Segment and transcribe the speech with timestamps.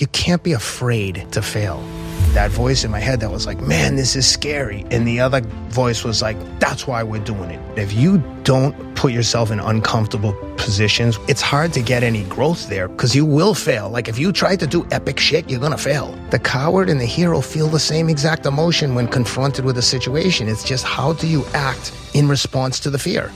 [0.00, 1.78] you can't be afraid to fail.
[2.32, 4.86] That voice in my head that was like, man, this is scary.
[4.90, 7.78] And the other voice was like, that's why we're doing it.
[7.78, 12.88] If you don't put yourself in uncomfortable positions, it's hard to get any growth there
[12.88, 13.90] because you will fail.
[13.90, 16.16] Like if you try to do epic shit, you're going to fail.
[16.30, 20.48] The coward and the hero feel the same exact emotion when confronted with a situation.
[20.48, 23.30] It's just how do you act in response to the fear?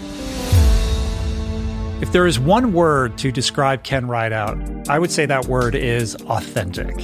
[2.05, 6.15] If there is one word to describe Ken Rideout, I would say that word is
[6.27, 6.95] authentic.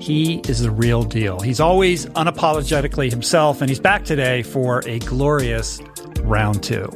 [0.00, 1.38] He is the real deal.
[1.38, 5.80] He's always unapologetically himself, and he's back today for a glorious
[6.22, 6.88] round two.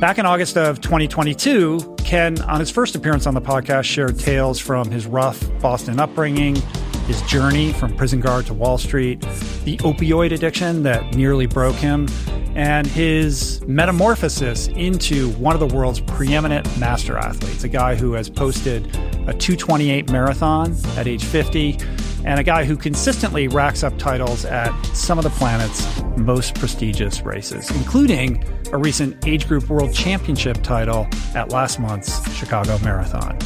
[0.00, 4.58] Back in August of 2022, Ken, on his first appearance on the podcast, shared tales
[4.58, 6.56] from his rough Boston upbringing,
[7.06, 9.20] his journey from prison guard to Wall Street,
[9.62, 12.08] the opioid addiction that nearly broke him,
[12.58, 18.28] and his metamorphosis into one of the world's preeminent master athletes, a guy who has
[18.28, 18.84] posted
[19.28, 21.78] a 228 marathon at age 50
[22.24, 27.22] and a guy who consistently racks up titles at some of the planet's most prestigious
[27.22, 28.42] races, including
[28.72, 33.38] a recent age group world championship title at last month's Chicago Marathon.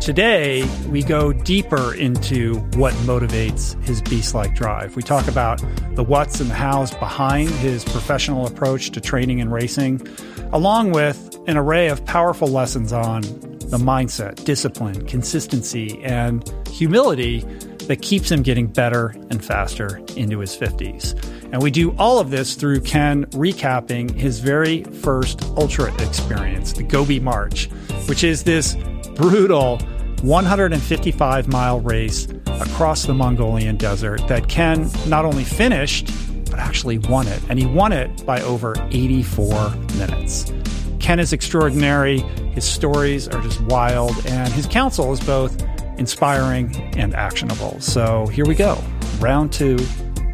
[0.00, 4.94] Today, we go deeper into what motivates his beast like drive.
[4.94, 5.60] We talk about
[5.96, 10.06] the what's and the how's behind his professional approach to training and racing,
[10.52, 17.40] along with an array of powerful lessons on the mindset, discipline, consistency, and humility
[17.88, 21.14] that keeps him getting better and faster into his 50s.
[21.52, 26.82] And we do all of this through Ken recapping his very first ultra experience, the
[26.82, 27.68] Gobi March,
[28.06, 28.76] which is this
[29.16, 29.78] brutal
[30.22, 36.10] 155 mile race across the Mongolian desert that Ken not only finished,
[36.50, 37.42] but actually won it.
[37.48, 40.52] And he won it by over 84 minutes.
[41.00, 42.20] Ken is extraordinary.
[42.54, 45.62] His stories are just wild, and his counsel is both
[45.98, 47.80] inspiring, and actionable.
[47.80, 48.82] So here we go.
[49.18, 49.76] Round two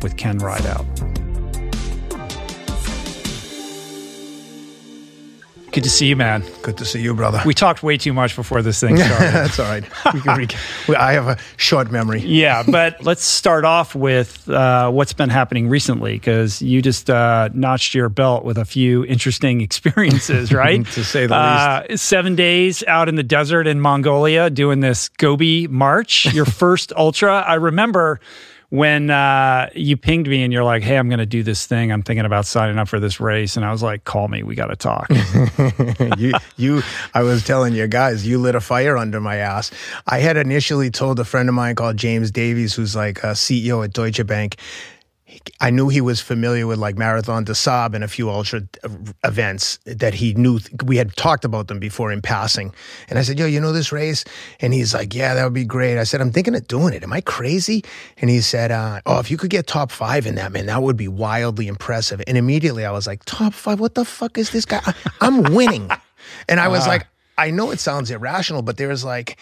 [0.03, 0.85] with Ken Rideout.
[5.73, 6.45] Good to see you, man.
[6.61, 7.41] Good to see you, brother.
[7.47, 9.33] We talked way too much before this thing started.
[9.33, 9.85] That's all right.
[10.13, 10.49] We can re-
[10.97, 12.21] I have a short memory.
[12.21, 17.49] Yeah, but let's start off with uh, what's been happening recently because you just uh,
[17.55, 20.85] notched your belt with a few interesting experiences, right?
[20.89, 22.05] to say the uh, least.
[22.05, 27.41] Seven days out in the desert in Mongolia doing this Gobi March, your first ultra.
[27.41, 28.21] I remember
[28.73, 31.93] when uh, you pinged me and you're like, "Hey, I'm going to do this thing.
[31.93, 34.43] I'm thinking about signing up for this race," and I was like, "Call me.
[34.43, 35.11] We got to talk."
[36.19, 36.83] you, you,
[37.13, 39.71] I was telling you guys, you lit a fire under my ass.
[40.07, 43.85] I had initially told a friend of mine called James Davies, who's like a CEO
[43.85, 44.57] at Deutsche Bank,
[45.61, 48.63] I knew he was familiar with like Marathon des Sables and a few ultra
[49.25, 50.61] events that he knew.
[50.85, 52.75] We had talked about them before in passing.
[53.09, 54.25] And I said, Yo, you know this race?
[54.61, 55.99] And he's like, Yeah, that would be great.
[55.99, 57.03] I said, I'm thinking of doing it.
[57.03, 57.85] Am I crazy?
[58.19, 60.83] And he said, uh, Oh, if you could get top five in that, man, that
[60.83, 62.23] would be wildly impressive.
[62.27, 63.81] And immediately I was like, Top five?
[63.81, 64.83] What the fuck is this guy?
[65.21, 65.91] I'm winning.
[66.49, 66.89] and I was uh.
[66.89, 67.07] like,
[67.39, 69.39] I know it sounds irrational, but there's like,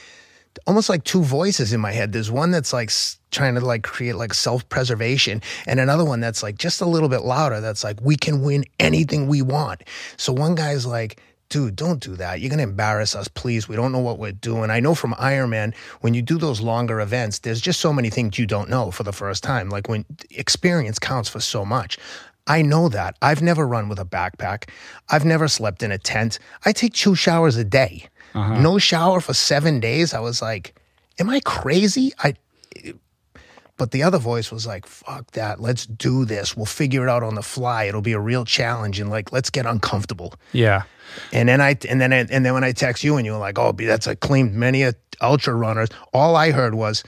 [0.67, 2.13] almost like two voices in my head.
[2.13, 2.91] There's one that's like
[3.31, 7.23] trying to like create like self-preservation and another one that's like just a little bit
[7.23, 9.83] louder that's like we can win anything we want.
[10.17, 12.41] So one guy's like dude, don't do that.
[12.41, 13.69] You're going to embarrass us, please.
[13.69, 14.71] We don't know what we're doing.
[14.71, 18.39] I know from Ironman, when you do those longer events, there's just so many things
[18.39, 19.69] you don't know for the first time.
[19.69, 21.99] Like when experience counts for so much.
[22.47, 23.17] I know that.
[23.21, 24.71] I've never run with a backpack.
[25.09, 26.39] I've never slept in a tent.
[26.65, 28.09] I take two showers a day.
[28.35, 28.61] Uh-huh.
[28.61, 30.15] No shower for seven days.
[30.15, 30.79] I was like,
[31.19, 32.13] am I crazy?
[32.19, 32.35] I.
[33.77, 35.59] But the other voice was like, fuck that.
[35.59, 36.55] Let's do this.
[36.55, 37.85] We'll figure it out on the fly.
[37.85, 39.01] It'll be a real challenge.
[39.01, 40.35] And like, let's get uncomfortable.
[40.53, 40.83] Yeah.
[41.33, 43.39] And then I, and then, I, and then when I text you and you were
[43.39, 44.87] like, oh, that's a claimed many
[45.23, 45.89] ultra runners.
[46.13, 47.03] All I heard was,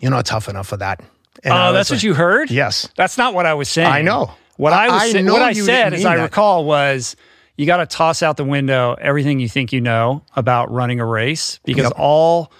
[0.00, 1.00] you're not tough enough for that.
[1.44, 2.52] Oh, that's like, what you heard?
[2.52, 2.88] Yes.
[2.94, 3.88] That's not what I was saying.
[3.88, 4.30] I know.
[4.58, 7.16] What I, I was, I what I said, as I recall, was
[7.56, 11.06] you got to toss out the window everything you think you know about running a
[11.06, 11.92] race because yep.
[11.96, 12.52] all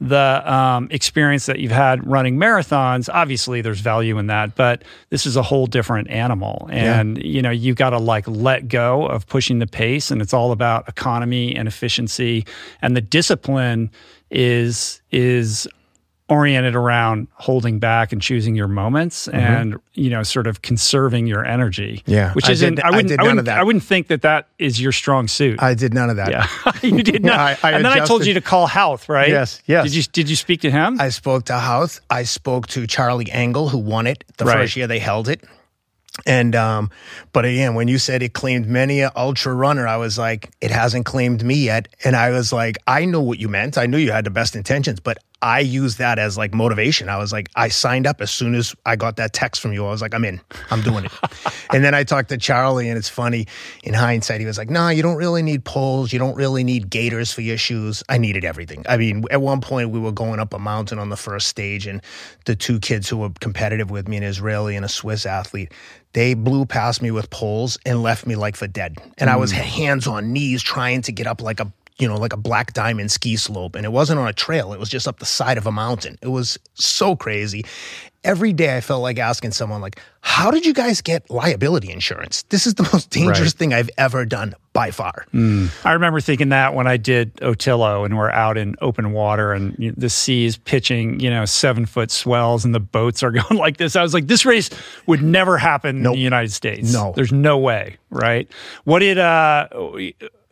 [0.00, 5.26] the um, experience that you've had running marathons obviously there's value in that but this
[5.26, 7.24] is a whole different animal and yeah.
[7.24, 10.52] you know you got to like let go of pushing the pace and it's all
[10.52, 12.46] about economy and efficiency
[12.80, 13.90] and the discipline
[14.30, 15.66] is is
[16.28, 19.38] oriented around holding back and choosing your moments mm-hmm.
[19.38, 22.02] and you know sort of conserving your energy.
[22.06, 24.92] Yeah which isn't I, wouldn't I, I wouldn't, I wouldn't think that that is your
[24.92, 25.62] strong suit.
[25.62, 26.30] I did none of that.
[26.30, 26.46] Yeah.
[26.82, 27.38] You did not.
[27.38, 29.28] I, I and then I told you to call Hauth right?
[29.28, 29.84] Yes yes.
[29.84, 31.00] Did you did you speak to him?
[31.00, 32.00] I spoke to Hauth.
[32.10, 34.54] I spoke to Charlie Engle who won it the right.
[34.54, 35.42] first year they held it.
[36.26, 36.90] And um,
[37.32, 40.70] but again, when you said it claimed many a ultra runner, I was like, it
[40.70, 41.88] hasn't claimed me yet.
[42.04, 43.78] And I was like, I know what you meant.
[43.78, 47.08] I knew you had the best intentions, but I used that as like motivation.
[47.08, 49.86] I was like, I signed up as soon as I got that text from you.
[49.86, 50.40] I was like, I'm in,
[50.70, 51.12] I'm doing it.
[51.72, 53.46] and then I talked to Charlie, and it's funny
[53.84, 56.12] in hindsight, he was like, No, you don't really need poles.
[56.12, 58.02] You don't really need gaiters for your shoes.
[58.08, 58.84] I needed everything.
[58.88, 61.86] I mean, at one point, we were going up a mountain on the first stage,
[61.86, 62.02] and
[62.44, 65.72] the two kids who were competitive with me, an Israeli and a Swiss athlete,
[66.14, 68.96] they blew past me with poles and left me like for dead.
[69.18, 69.28] And.
[69.28, 69.56] I was mm.
[69.56, 73.10] hands on knees trying to get up like a you know, like a black diamond
[73.10, 73.74] ski slope.
[73.74, 76.18] And it wasn't on a trail, it was just up the side of a mountain.
[76.22, 77.64] It was so crazy.
[78.24, 82.42] Every day I felt like asking someone, like, how did you guys get liability insurance?
[82.50, 83.52] This is the most dangerous right.
[83.52, 85.24] thing I've ever done by far.
[85.32, 85.70] Mm.
[85.84, 89.94] I remember thinking that when I did Otillo and we're out in open water and
[89.96, 93.76] the sea is pitching, you know, seven foot swells and the boats are going like
[93.76, 93.96] this.
[93.96, 94.68] I was like, this race
[95.06, 96.14] would never happen nope.
[96.14, 96.92] in the United States.
[96.92, 97.12] No.
[97.14, 98.50] There's no way, right?
[98.84, 99.68] What did, uh,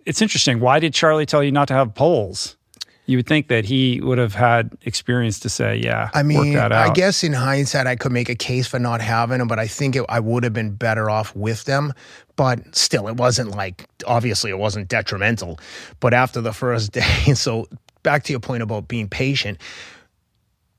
[0.07, 0.61] it's interesting.
[0.61, 2.57] Why did Charlie tell you not to have poles?
[3.09, 6.93] You would think that he would have had experience to say, "Yeah, I mean, I
[6.93, 9.95] guess in hindsight, I could make a case for not having them, but I think
[9.95, 11.93] it, I would have been better off with them.
[12.35, 15.61] But still, it wasn't like obviously it wasn't detrimental.
[16.01, 17.69] But after the first day, so
[18.03, 19.59] back to your point about being patient.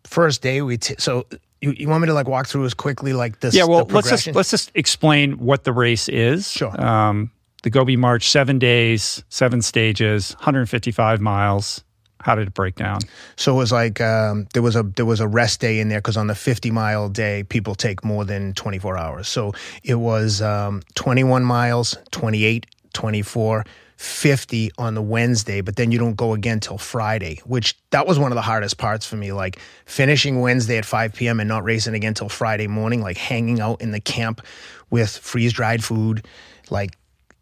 [0.04, 1.28] First day, we t- so
[1.62, 3.56] you, you want me to like walk through as quickly like this?
[3.56, 6.52] Yeah, well, let's just let's just explain what the race is.
[6.52, 6.80] Sure.
[6.82, 7.32] Um,
[7.64, 11.84] the Gobi March, seven days, seven stages, 155 miles.
[12.20, 13.00] How did it break down?
[13.36, 16.00] So it was like um, there was a there was a rest day in there
[16.00, 19.28] because on the 50 mile day people take more than 24 hours.
[19.28, 23.66] So it was um, 21 miles, 28, 24.
[23.98, 28.20] 50 on the Wednesday, but then you don't go again till Friday, which that was
[28.20, 29.32] one of the hardest parts for me.
[29.32, 31.40] Like finishing Wednesday at 5 p.m.
[31.40, 34.46] and not racing again till Friday morning, like hanging out in the camp
[34.92, 36.28] with freeze dried food,
[36.70, 36.96] like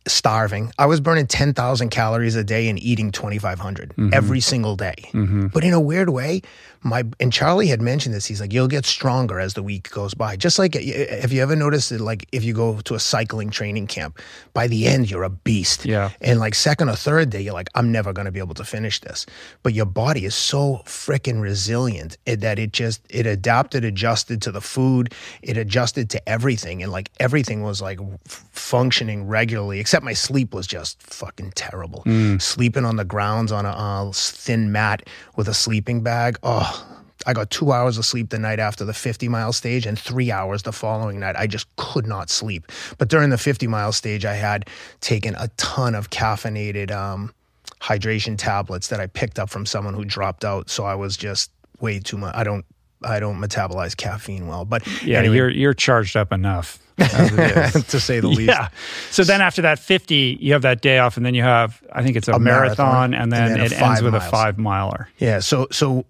[0.07, 0.71] starving.
[0.77, 4.13] I was burning 10,000 calories a day and eating 2,500 mm-hmm.
[4.13, 4.95] every single day.
[5.11, 5.47] Mm-hmm.
[5.47, 6.41] But in a weird way,
[6.85, 8.27] my and Charlie had mentioned this.
[8.27, 10.35] He's like, you'll get stronger as the week goes by.
[10.35, 13.87] Just like, have you ever noticed that, like, if you go to a cycling training
[13.87, 14.19] camp,
[14.53, 15.85] by the end you're a beast.
[15.85, 16.11] Yeah.
[16.21, 18.63] And like second or third day, you're like, I'm never going to be able to
[18.63, 19.25] finish this.
[19.63, 24.61] But your body is so freaking resilient that it just it adapted, adjusted to the
[24.61, 29.79] food, it adjusted to everything, and like everything was like functioning regularly.
[29.79, 32.03] Except my sleep was just fucking terrible.
[32.05, 32.41] Mm.
[32.41, 36.37] Sleeping on the grounds on a uh, thin mat with a sleeping bag.
[36.43, 36.95] Oh
[37.25, 40.31] I got two hours of sleep the night after the 50 mile stage and three
[40.31, 41.35] hours the following night.
[41.37, 42.71] I just could not sleep.
[42.97, 44.69] But during the 50 mile stage, I had
[45.01, 47.33] taken a ton of caffeinated um,
[47.81, 50.69] hydration tablets that I picked up from someone who dropped out.
[50.69, 52.35] So I was just way too much.
[52.35, 52.65] I don't.
[53.05, 55.35] I don't metabolize caffeine well, but yeah, anyway.
[55.35, 56.79] you're you're charged up enough.
[56.97, 58.47] to say the least.
[58.47, 58.69] Yeah.
[59.11, 62.01] So then after that 50, you have that day off, and then you have, I
[62.03, 64.25] think it's a, a marathon, marathon, and then, and then it ends with miles.
[64.25, 65.09] a five miler.
[65.17, 65.39] Yeah.
[65.39, 66.05] So so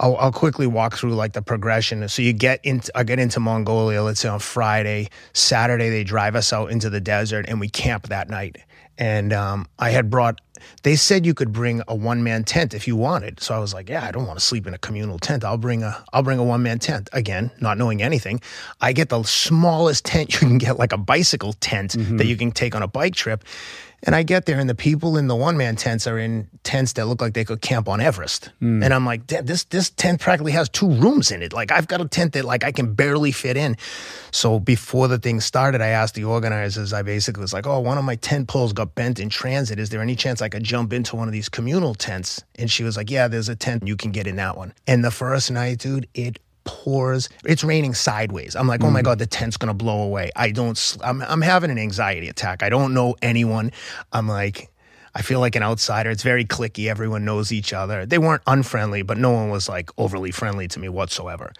[0.00, 2.08] I'll, I'll, quickly walk through like the progression.
[2.08, 6.34] So you get into, I get into Mongolia, let's say on Friday, Saturday, they drive
[6.34, 8.56] us out into the desert and we camp that night.
[8.98, 10.40] And um, I had brought,
[10.82, 13.40] they said you could bring a one man tent if you wanted.
[13.40, 15.44] So I was like, yeah, I don't want to sleep in a communal tent.
[15.44, 17.08] I'll bring a, I'll bring a one man tent.
[17.12, 18.40] Again, not knowing anything.
[18.80, 22.16] I get the smallest tent you can get, like a bicycle tent mm-hmm.
[22.18, 23.44] that you can take on a bike trip.
[24.04, 26.92] And I get there, and the people in the one man tents are in tents
[26.94, 28.50] that look like they could camp on Everest.
[28.60, 28.84] Mm.
[28.84, 31.54] And I'm like, this this tent practically has two rooms in it.
[31.54, 33.76] Like I've got a tent that like I can barely fit in.
[34.30, 36.92] So before the thing started, I asked the organizers.
[36.92, 39.78] I basically was like, oh, one of my tent poles got bent in transit.
[39.78, 42.42] Is there any chance I could jump into one of these communal tents?
[42.56, 43.86] And she was like, yeah, there's a tent.
[43.86, 44.74] You can get in that one.
[44.86, 47.28] And the first night, dude, it pours.
[47.44, 48.56] It's raining sideways.
[48.56, 49.04] I'm like, oh my mm.
[49.04, 50.30] god, the tent's gonna blow away.
[50.36, 50.96] I don't.
[51.02, 52.62] I'm I'm having an anxiety attack.
[52.62, 53.72] I don't know anyone.
[54.12, 54.70] I'm like.
[55.16, 56.10] I feel like an outsider.
[56.10, 56.90] It's very cliquey.
[56.90, 58.04] Everyone knows each other.
[58.04, 61.52] They weren't unfriendly, but no one was like overly friendly to me whatsoever.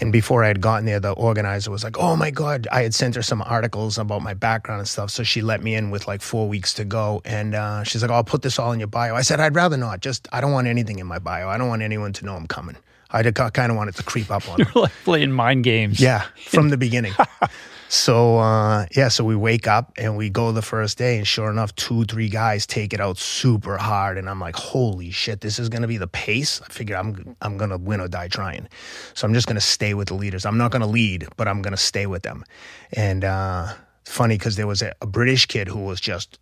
[0.00, 2.94] And before I had gotten there, the organizer was like, "Oh my god!" I had
[2.94, 6.08] sent her some articles about my background and stuff, so she let me in with
[6.08, 7.22] like four weeks to go.
[7.24, 9.54] And uh, she's like, oh, "I'll put this all in your bio." I said, "I'd
[9.54, 10.00] rather not.
[10.00, 11.48] Just I don't want anything in my bio.
[11.48, 12.76] I don't want anyone to know I'm coming."
[13.10, 14.58] I kind of wanted to creep up on.
[14.74, 16.00] You're like playing mind games.
[16.00, 17.12] Yeah, from the beginning.
[17.88, 21.50] so uh, yeah, so we wake up and we go the first day, and sure
[21.50, 25.58] enough, two three guys take it out super hard, and I'm like, holy shit, this
[25.58, 26.60] is gonna be the pace.
[26.60, 28.68] I figure I'm I'm gonna win or die trying,
[29.14, 30.44] so I'm just gonna stay with the leaders.
[30.46, 32.44] I'm not gonna lead, but I'm gonna stay with them.
[32.92, 36.38] And uh, funny because there was a, a British kid who was just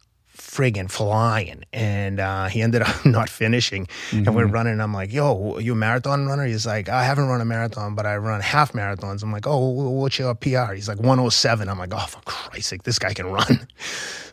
[0.52, 1.64] friggin' flying.
[1.72, 3.86] And uh, he ended up not finishing.
[3.86, 4.16] Mm-hmm.
[4.18, 4.52] And we're mm-hmm.
[4.52, 4.80] running.
[4.80, 6.44] I'm like, yo, you a marathon runner?
[6.44, 9.22] He's like, I haven't run a marathon, but I run half marathons.
[9.22, 10.72] I'm like, oh, what's your PR?
[10.74, 11.68] He's like, 107.
[11.68, 13.66] I'm like, oh, for Christ's sake, this guy can run.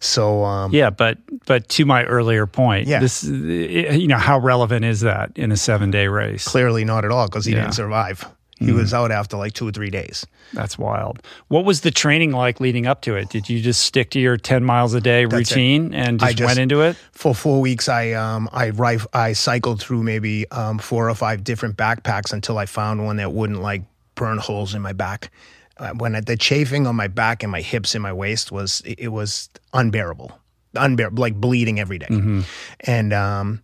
[0.01, 2.99] So um, yeah, but but to my earlier point, yeah.
[2.99, 6.45] this you know how relevant is that in a seven day race?
[6.45, 7.63] Clearly not at all because he yeah.
[7.63, 8.25] didn't survive.
[8.59, 8.75] He mm.
[8.75, 10.27] was out after like two or three days.
[10.53, 11.23] That's wild.
[11.47, 13.29] What was the training like leading up to it?
[13.29, 15.97] Did you just stick to your ten miles a day That's routine it.
[15.97, 16.97] and just, just, went into it?
[17.13, 18.71] For four weeks, I um I
[19.13, 23.31] I cycled through maybe um, four or five different backpacks until I found one that
[23.31, 23.83] wouldn't like
[24.15, 25.31] burn holes in my back.
[25.77, 28.81] Uh, when I, the chafing on my back and my hips and my waist was
[28.85, 30.37] it, it was unbearable,
[30.75, 32.07] unbearable, like bleeding every day.
[32.07, 32.41] Mm-hmm.
[32.81, 33.63] and um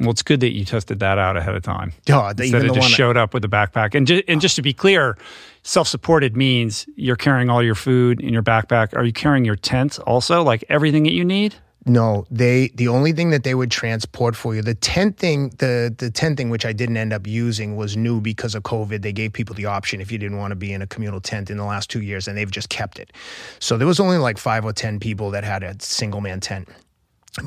[0.00, 1.92] well, it's good that you tested that out ahead of time.
[2.06, 3.94] Yeah, the, instead of just showed up with a backpack.
[3.94, 5.16] And just, and just to be clear,
[5.62, 8.94] self-supported means you're carrying all your food in your backpack.
[8.94, 11.54] Are you carrying your tent also, like everything that you need?
[11.88, 15.94] No, they the only thing that they would transport for you, the tent thing, the
[15.96, 19.02] the tent thing which I didn't end up using was new because of COVID.
[19.02, 21.48] They gave people the option if you didn't want to be in a communal tent
[21.48, 23.12] in the last two years, and they've just kept it.
[23.60, 26.68] So there was only like five or ten people that had a single man tent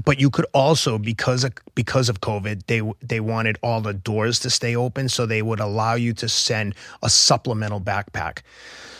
[0.05, 4.39] but you could also because of because of covid they they wanted all the doors
[4.39, 8.39] to stay open so they would allow you to send a supplemental backpack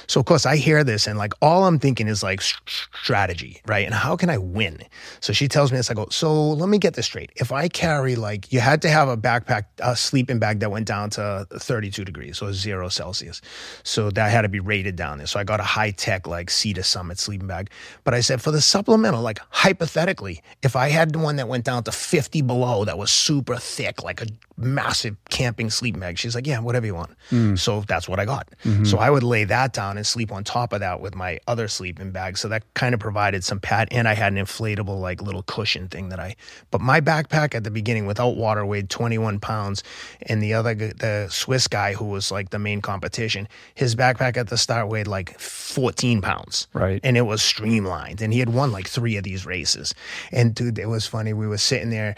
[0.09, 3.85] so of course I hear this and like all I'm thinking is like strategy, right?
[3.85, 4.79] And how can I win?
[5.19, 5.91] So she tells me this.
[5.91, 7.31] I go, so let me get this straight.
[7.35, 10.87] If I carry like you had to have a backpack, a sleeping bag that went
[10.87, 13.39] down to 32 degrees, so zero Celsius.
[13.83, 15.27] So that had to be rated down there.
[15.27, 17.69] So I got a high tech like to Summit sleeping bag.
[18.03, 21.83] But I said for the supplemental, like hypothetically, if I had one that went down
[21.83, 24.27] to 50 below that was super thick, like a
[24.59, 27.11] massive camping sleeping bag, she's like, yeah, whatever you want.
[27.31, 27.57] Mm.
[27.57, 28.49] So that's what I got.
[28.63, 28.85] Mm-hmm.
[28.85, 31.67] So I would lay that down and sleep on top of that with my other
[31.67, 32.37] sleeping bag.
[32.37, 33.87] So that kind of provided some pad.
[33.91, 36.35] And I had an inflatable, like little cushion thing that I,
[36.71, 39.83] but my backpack at the beginning without water weighed 21 pounds.
[40.23, 44.49] And the other, the Swiss guy who was like the main competition, his backpack at
[44.49, 46.67] the start weighed like 14 pounds.
[46.73, 46.99] Right.
[47.03, 48.21] And it was streamlined.
[48.21, 49.93] And he had won like three of these races.
[50.31, 51.33] And dude, it was funny.
[51.33, 52.15] We were sitting there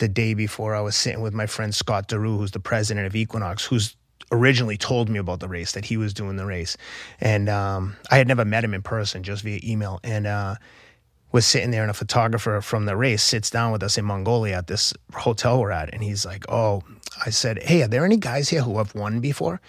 [0.00, 3.14] the day before I was sitting with my friend Scott Deroux, who's the president of
[3.14, 3.96] Equinox, who's
[4.32, 6.76] originally told me about the race that he was doing the race,
[7.20, 10.56] and um, I had never met him in person, just via email, and uh,
[11.32, 14.56] was sitting there, and a photographer from the race sits down with us in Mongolia
[14.56, 16.82] at this hotel we're at, and he's like, "Oh,"
[17.24, 19.60] I said, "Hey, are there any guys here who have won before?"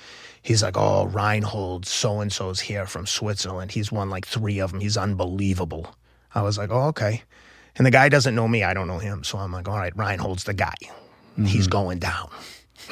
[0.42, 3.72] He's like, "Oh, Reinhold, so and so's here from Switzerland.
[3.72, 4.80] He's won like three of them.
[4.80, 5.96] He's unbelievable."
[6.34, 7.24] I was like, "Oh, okay."
[7.78, 8.64] And the guy doesn't know me.
[8.64, 9.24] I don't know him.
[9.24, 10.76] So I'm like, all right, Reinhold's the guy.
[10.82, 11.46] Mm-hmm.
[11.46, 12.30] He's going down.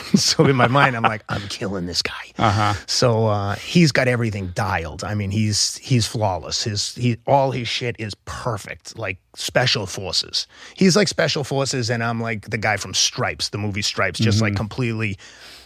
[0.16, 2.14] so in my mind, I'm like, I'm killing this guy.
[2.38, 2.74] Uh-huh.
[2.86, 5.04] So uh, he's got everything dialed.
[5.04, 6.64] I mean, he's he's flawless.
[6.64, 10.48] His he all his shit is perfect, like special forces.
[10.76, 14.38] He's like special forces, and I'm like the guy from Stripes, the movie Stripes, just
[14.38, 14.46] mm-hmm.
[14.46, 15.18] like completely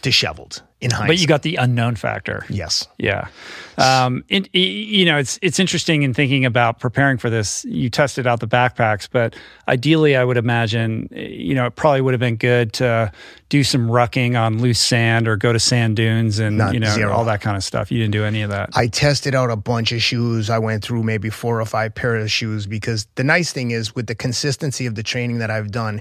[0.02, 1.08] disheveled in hindsight.
[1.08, 2.44] But you got the unknown factor.
[2.48, 2.86] Yes.
[2.98, 3.28] Yeah.
[3.78, 7.64] Um, it, you know, it's it's interesting in thinking about preparing for this.
[7.64, 9.34] You tested out the backpacks, but
[9.66, 13.10] ideally, I would imagine, you know, it probably would have been good to
[13.48, 16.90] do some rucking on loose sand or go to sand dunes and Not you know
[16.90, 17.12] zero.
[17.12, 17.90] all that kind of stuff.
[17.90, 18.70] You didn't do any of that.
[18.74, 20.50] I tested out a bunch of shoes.
[20.50, 23.94] I went through maybe four or five pairs of shoes because the nice thing is
[23.94, 26.00] with the consistency of the training that I've done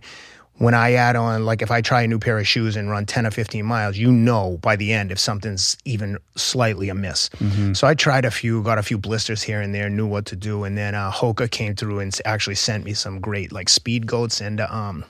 [0.58, 3.06] when I add on, like if I try a new pair of shoes and run
[3.06, 7.30] 10 or 15 miles, you know by the end if something's even slightly amiss.
[7.30, 7.74] Mm-hmm.
[7.74, 10.36] So I tried a few, got a few blisters here and there, knew what to
[10.36, 10.64] do.
[10.64, 14.42] And then uh, Hoka came through and actually sent me some great like speed goats
[14.42, 15.04] and um,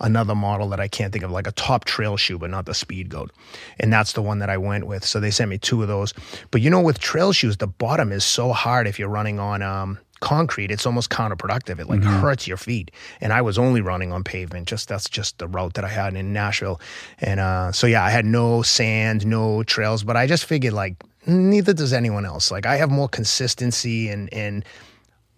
[0.00, 2.74] another model that I can't think of, like a top trail shoe, but not the
[2.74, 3.30] speed goat.
[3.78, 5.04] And that's the one that I went with.
[5.04, 6.12] So they sent me two of those.
[6.50, 9.62] But you know, with trail shoes, the bottom is so hard if you're running on,
[9.62, 11.80] um, concrete, it's almost counterproductive.
[11.80, 12.20] It like mm-hmm.
[12.20, 12.90] hurts your feet.
[13.20, 14.68] And I was only running on pavement.
[14.68, 16.80] Just that's just the route that I had in Nashville.
[17.18, 20.96] And uh, so yeah, I had no sand, no trails, but I just figured like
[21.26, 22.50] neither does anyone else.
[22.50, 24.64] Like I have more consistency and and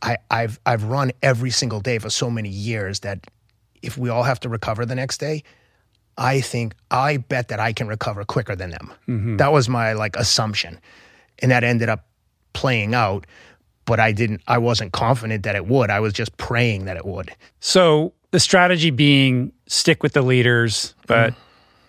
[0.03, 3.27] I, I've I've run every single day for so many years that
[3.83, 5.43] if we all have to recover the next day,
[6.19, 8.93] I think I bet that I can recover quicker than them.
[9.09, 9.37] Mm-hmm.
[9.39, 10.81] That was my like assumption.
[11.39, 12.07] And that ended up
[12.53, 13.27] playing out
[13.85, 15.91] but I didn't I wasn't confident that it would.
[15.91, 17.35] I was just praying that it would.
[17.61, 21.37] So the strategy being stick with the leaders, but mm.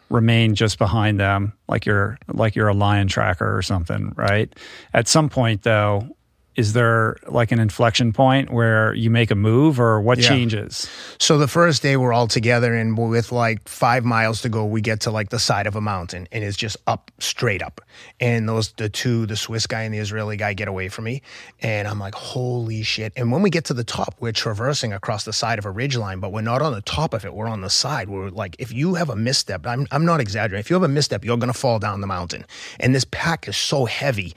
[0.10, 4.54] remain just behind them, like you're like you're a lion tracker or something, right?
[4.94, 6.08] At some point though,
[6.56, 10.28] is there like an inflection point where you make a move or what Yeah.
[10.30, 10.88] changes?
[11.18, 14.82] So the first day we're all together and with like five miles to go, we
[14.82, 17.82] get to like the side of a mountain and it's just up straight up.
[18.20, 21.22] And those the two, the Swiss guy and the Israeli guy get away from me.
[21.62, 23.14] And I'm like, holy shit.
[23.16, 25.98] And when we get to the top, we're traversing across the side of a ridge
[25.98, 27.34] line, but we're not on the top of it.
[27.34, 28.10] We're on the side.
[28.10, 30.60] We're like, if you have a misstep, I'm I'm not exaggerating.
[30.60, 32.46] If you have a misstep, you're gonna fall down the mountain.
[32.80, 34.34] And this pack is so heavy.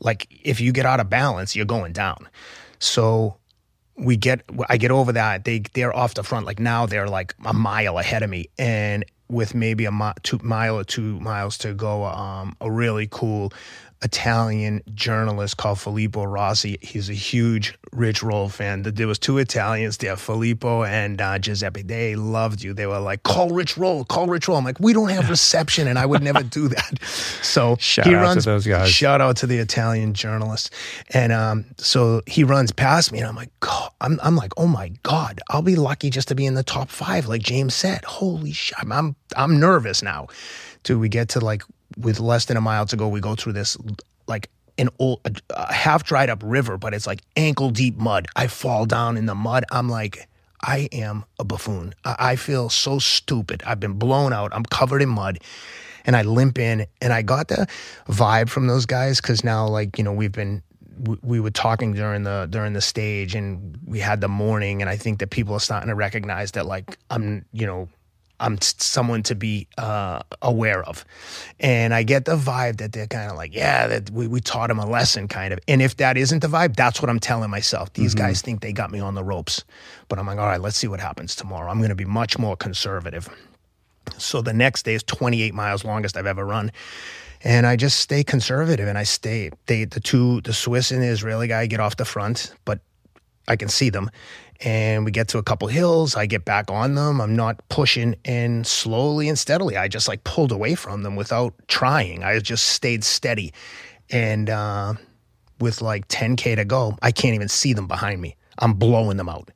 [0.00, 2.28] Like if you get out of balance, you're going down.
[2.78, 3.36] So
[3.96, 5.44] we get I get over that.
[5.44, 6.46] They they're off the front.
[6.46, 8.46] Like now they're like a mile ahead of me.
[8.58, 13.06] And with maybe a mi- two mile or two miles to go um, a really
[13.10, 13.52] cool
[14.02, 19.98] Italian journalist called Filippo Rossi he's a huge Rich Roll fan there was two Italians
[19.98, 24.26] there Filippo and uh, Giuseppe they loved you they were like call Rich Roll call
[24.26, 27.02] Rich Roll I'm like we don't have reception and I would never do that
[27.42, 28.90] so Shout he out to runs those guys.
[28.90, 30.72] Shout out to the Italian journalist.
[31.10, 34.66] And um, so he runs past me, and I'm like, God, I'm, I'm like, oh
[34.66, 38.04] my God, I'll be lucky just to be in the top five, like James said.
[38.04, 40.28] Holy shit, I'm, I'm, I'm nervous now.
[40.82, 41.62] Till we get to like,
[41.96, 43.76] with less than a mile to go, we go through this
[44.26, 48.26] like an old, a, a half dried up river, but it's like ankle deep mud.
[48.36, 49.64] I fall down in the mud.
[49.70, 50.28] I'm like,
[50.62, 51.94] I am a buffoon.
[52.04, 53.62] I, I feel so stupid.
[53.66, 54.52] I've been blown out.
[54.54, 55.40] I'm covered in mud
[56.04, 57.66] and I limp in and I got the
[58.08, 60.62] vibe from those guys because now like you know we've been
[60.98, 64.88] we, we were talking during the during the stage and we had the morning and
[64.88, 67.88] I think that people are starting to recognize that like I'm you know
[68.40, 71.04] I'm someone to be uh, aware of,
[71.60, 74.68] and I get the vibe that they're kind of like, yeah, that we, we taught
[74.68, 75.60] them a lesson, kind of.
[75.68, 77.92] And if that isn't the vibe, that's what I'm telling myself.
[77.92, 79.64] These guys think they got me on the ropes,
[80.08, 81.70] but I'm like, all right, let's see what happens tomorrow.
[81.70, 83.28] I'm going to be much more conservative.
[84.18, 86.72] So the next day is 28 miles, longest I've ever run.
[87.42, 89.50] And I just stay conservative and I stay.
[89.66, 92.80] They, the two, the Swiss and the Israeli guy get off the front, but
[93.48, 94.10] I can see them.
[94.62, 96.16] And we get to a couple hills.
[96.16, 97.20] I get back on them.
[97.20, 99.76] I'm not pushing and slowly and steadily.
[99.76, 102.22] I just like pulled away from them without trying.
[102.22, 103.54] I just stayed steady.
[104.10, 104.94] And uh,
[105.60, 108.36] with like 10K to go, I can't even see them behind me.
[108.58, 109.50] I'm blowing them out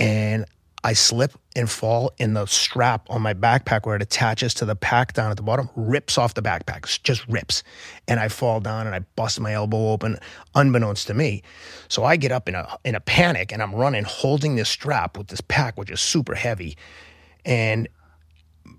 [0.00, 0.46] and
[0.82, 4.76] I slip and fall, and the strap on my backpack where it attaches to the
[4.76, 7.62] pack down at the bottom rips off the backpack, just rips.
[8.08, 10.18] And I fall down and I bust my elbow open,
[10.54, 11.42] unbeknownst to me.
[11.88, 15.18] So I get up in a in a panic and I'm running, holding this strap
[15.18, 16.76] with this pack, which is super heavy,
[17.44, 17.88] and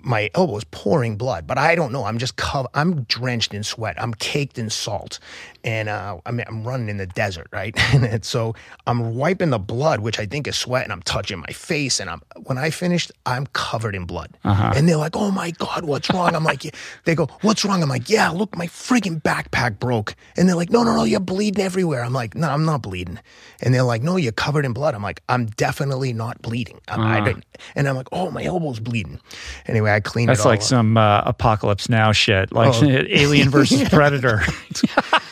[0.03, 2.05] my elbow is pouring blood, but I don't know.
[2.05, 2.69] I'm just covered.
[2.73, 4.01] I'm drenched in sweat.
[4.01, 5.19] I'm caked in salt,
[5.63, 7.73] and uh, I mean, I'm running in the desert, right?
[7.93, 8.55] and so
[8.87, 11.99] I'm wiping the blood, which I think is sweat, and I'm touching my face.
[11.99, 14.37] And I'm when I finished, I'm covered in blood.
[14.43, 16.71] And they're like, "Oh my god, what's wrong?" I'm like, yeah.
[17.05, 20.69] "They go, what's wrong?" I'm like, "Yeah, look, my freaking backpack broke." And they're like,
[20.71, 23.19] "No, no, no, you're bleeding everywhere." I'm like, "No, I'm not bleeding."
[23.61, 27.17] And they're like, "No, you're covered in blood." I'm like, "I'm definitely not bleeding." I,
[27.19, 27.45] I didn't.
[27.75, 29.19] And I'm like, "Oh, my elbow's bleeding."
[29.67, 30.65] Anyway, I cleaned That's it all like up.
[30.65, 32.83] some uh, apocalypse now shit, like Oh.
[33.09, 34.41] Alien versus Predator.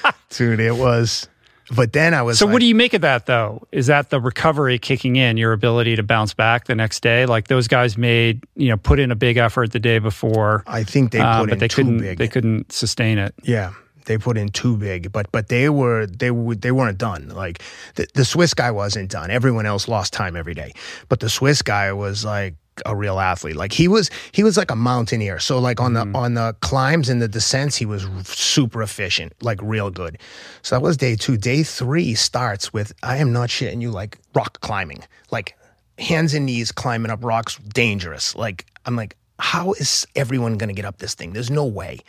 [0.29, 1.27] dude it was
[1.75, 3.61] but then i was So, like, what do you make of that, though?
[3.71, 7.27] Is that the recovery kicking in, your ability to bounce back the next day?
[7.27, 10.83] Like those guys made, you know, put in a big effort the day before, i
[10.83, 11.99] think they uh, put but in they too couldn't.
[11.99, 13.35] big They couldn't sustain it.
[13.43, 13.73] yeah
[14.05, 17.61] they put in too big but but they were they were they weren't done like
[17.93, 20.71] the, the swiss guy wasn't done everyone else lost time every day
[21.09, 23.55] but the swiss guy was like a real athlete.
[23.55, 25.39] Like he was he was like a mountaineer.
[25.39, 29.59] So like on the on the climbs and the descents he was super efficient like
[29.61, 30.17] real good.
[30.61, 31.37] So that was day two.
[31.37, 35.03] Day three starts with i am not shitting you like rock climbing.
[35.31, 35.57] Like
[35.97, 38.35] hands and knees climbing up rocks dangerous.
[38.35, 41.31] Like i'm like how is everyone going to get up this thing?
[41.31, 41.99] There's no way.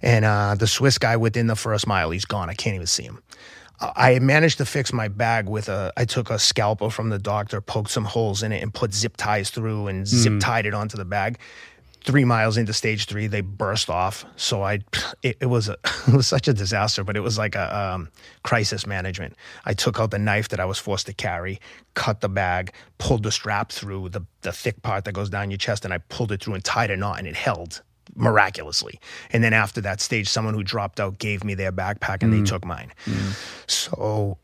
[0.00, 2.48] And uh, the swiss guy within the first mile he's gone.
[2.48, 3.22] I can't even see him
[3.80, 7.60] i managed to fix my bag with a i took a scalpel from the doctor
[7.60, 10.96] poked some holes in it and put zip ties through and zip tied it onto
[10.96, 11.38] the bag
[12.04, 14.24] three miles into stage three, they burst off.
[14.36, 14.80] So I,
[15.22, 15.76] it, it was a,
[16.08, 18.08] it was such a disaster, but it was like a um,
[18.42, 19.36] crisis management.
[19.64, 21.60] I took out the knife that I was forced to carry,
[21.94, 25.58] cut the bag, pulled the strap through the the thick part that goes down your
[25.58, 27.82] chest, and I pulled it through and tied a knot, and it held
[28.14, 29.00] miraculously.
[29.30, 32.38] And then after that stage, someone who dropped out gave me their backpack, and they
[32.38, 32.46] mm.
[32.46, 32.92] took mine.
[33.06, 33.70] Mm.
[33.70, 34.38] So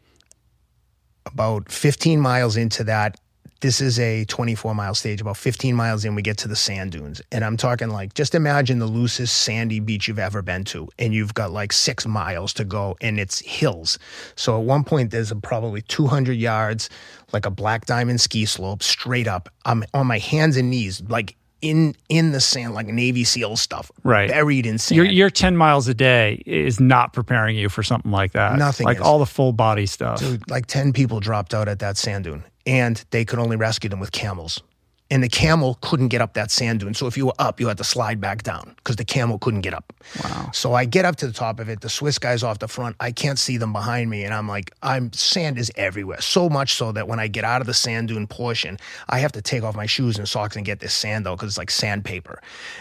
[1.26, 3.18] about 15 miles into that
[3.60, 5.20] this is a 24 mile stage.
[5.20, 7.22] About 15 miles in we get to the sand dunes.
[7.32, 10.88] And i'm talking like just imagine the loosest sandy beach you've ever been to.
[10.98, 13.98] And you've got like six miles to go and it's hills.
[14.34, 16.90] So at one point there's a probably 200 yards
[17.32, 19.48] like a black diamond ski slope straight up.
[19.64, 23.90] I'm on my hands and knees like in in the sand like Navy SEAL stuff,
[24.04, 24.28] Right.
[24.30, 24.96] Buried in sand.
[24.96, 28.58] Your, your 10 miles a day is not preparing you for something like that.
[28.58, 29.02] Nothing Like is.
[29.02, 30.20] all the full body stuff.
[30.20, 33.88] Dude, like 10 people dropped out at that sand dune and they could only rescue
[33.90, 34.62] them with camels.
[35.08, 36.92] And the camel couldn't get up that sand dune.
[36.94, 39.60] So if you were up, you had to slide back down because the camel couldn't
[39.60, 39.92] get up.
[40.24, 40.50] Wow.
[40.52, 41.80] So I get up to the top of it.
[41.80, 42.96] The Swiss guys off the front.
[42.98, 44.24] I can't see them behind me.
[44.24, 46.20] And I'm like, I'm sand is everywhere.
[46.20, 49.30] So much so that when I get out of the sand dune portion, I have
[49.32, 51.70] to take off my shoes and socks and get this sand out because it's like
[51.70, 52.40] sandpaper.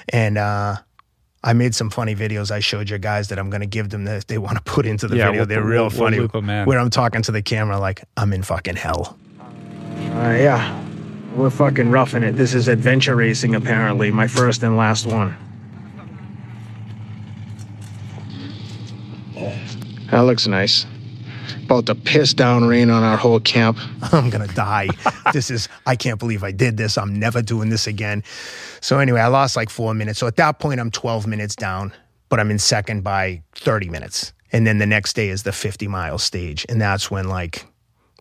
[0.09, 0.77] And, uh,
[1.43, 2.49] I made some funny videos.
[2.49, 4.87] I showed your guys that I'm going to give them that they want to put
[4.87, 5.41] into the Yeah, video.
[5.41, 6.17] we'll- They're we'll- real we'll funny.
[6.17, 6.65] loop 'em in.
[6.65, 9.15] Where I'm talking to the camera like I'm in fucking hell.
[9.39, 10.81] Uh, yeah,
[11.35, 12.33] we're fucking roughing it.
[12.33, 14.11] This is adventure racing, apparently.
[14.11, 15.35] My first and last one.
[20.11, 20.85] That looks nice.
[21.63, 23.77] About to piss down rain on our whole camp.
[24.13, 24.87] I'm gonna die.
[25.33, 26.97] this is, I can't believe I did this.
[26.97, 28.23] I'm never doing this again.
[28.81, 30.19] So, anyway, I lost like four minutes.
[30.19, 31.91] So, at that point, I'm 12 minutes down,
[32.29, 34.31] but I'm in second by 30 minutes.
[34.51, 36.65] And then the next day is the 50 mile stage.
[36.69, 37.65] And that's when like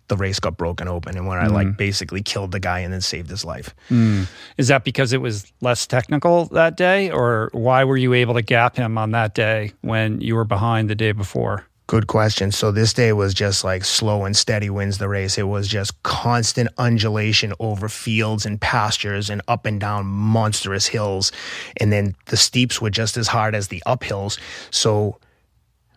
[0.09, 1.77] the race got broken open and when I like mm.
[1.77, 3.75] basically killed the guy and then saved his life.
[3.91, 4.29] Mm.
[4.59, 8.43] Is that because it was less technical that day, or why were you able to
[8.43, 11.65] gap him on that day when you were behind the day before?
[11.87, 12.51] Good question.
[12.51, 15.37] So this day was just like slow and steady wins the race.
[15.37, 21.31] It was just constant undulation over fields and pastures and up and down monstrous hills.
[21.77, 24.39] And then the steeps were just as hard as the uphills.
[24.71, 25.19] So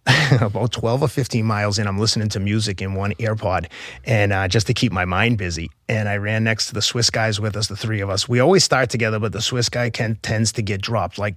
[0.42, 3.68] about 12 or 15 miles in, I'm listening to music in one AirPod
[4.06, 5.70] and uh, just to keep my mind busy.
[5.90, 8.28] And I ran next to the Swiss guys with us, the three of us.
[8.28, 11.36] We always start together, but the Swiss guy can, tends to get dropped like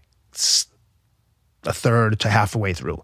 [1.64, 3.02] a third to halfway through.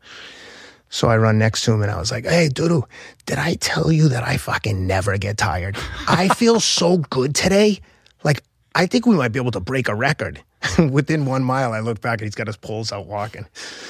[0.88, 2.84] So I run next to him and I was like, hey, Dudu,
[3.26, 5.76] did I tell you that I fucking never get tired?
[6.06, 7.80] I feel so good today.
[8.22, 8.42] Like,
[8.74, 10.40] I think we might be able to break a record.
[10.78, 13.46] Within one mile, I look back and he's got his poles out walking.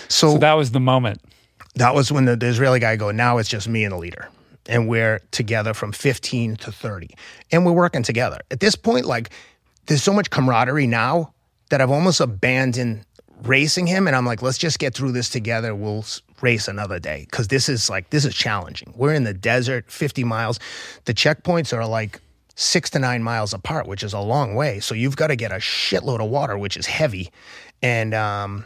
[0.09, 1.21] So, So that was the moment.
[1.77, 4.29] That was when the, the Israeli guy go, now it's just me and the leader.
[4.67, 7.11] And we're together from 15 to 30.
[7.53, 8.41] And we're working together.
[8.51, 9.31] At this point, like,
[9.87, 11.33] there's so much camaraderie now
[11.71, 13.05] that I've almost abandoned
[13.43, 14.07] racing him.
[14.07, 15.75] And I'm like, let's just get through this together.
[15.75, 16.05] We'll
[16.41, 17.27] race another day.
[17.31, 18.93] Cause this is like, this is challenging.
[18.97, 20.59] We're in the desert, 50 miles.
[21.05, 22.21] The checkpoints are like
[22.57, 24.81] six to nine miles apart, which is a long way.
[24.81, 27.31] So you've got to get a shitload of water, which is heavy.
[27.83, 28.65] And, um,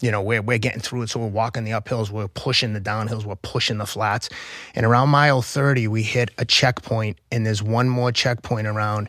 [0.00, 1.10] you know, we're, we're getting through it.
[1.10, 4.28] So we're walking the uphills, we're pushing the downhills, we're pushing the flats.
[4.74, 9.08] And around mile 30, we hit a checkpoint, and there's one more checkpoint around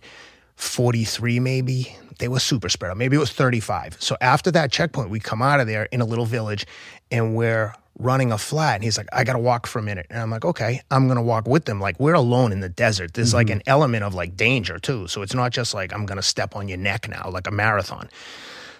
[0.55, 1.95] 43, maybe.
[2.19, 2.97] They were super spread out.
[2.97, 3.97] Maybe it was 35.
[3.99, 6.65] So after that checkpoint, we come out of there in a little village
[7.11, 8.75] and we're running a flat.
[8.75, 10.07] And he's like, I got to walk for a minute.
[10.09, 11.79] And I'm like, okay, I'm going to walk with them.
[11.79, 13.13] Like, we're alone in the desert.
[13.13, 13.57] There's like mm-hmm.
[13.57, 15.07] an element of like danger too.
[15.07, 17.51] So it's not just like, I'm going to step on your neck now, like a
[17.51, 18.09] marathon.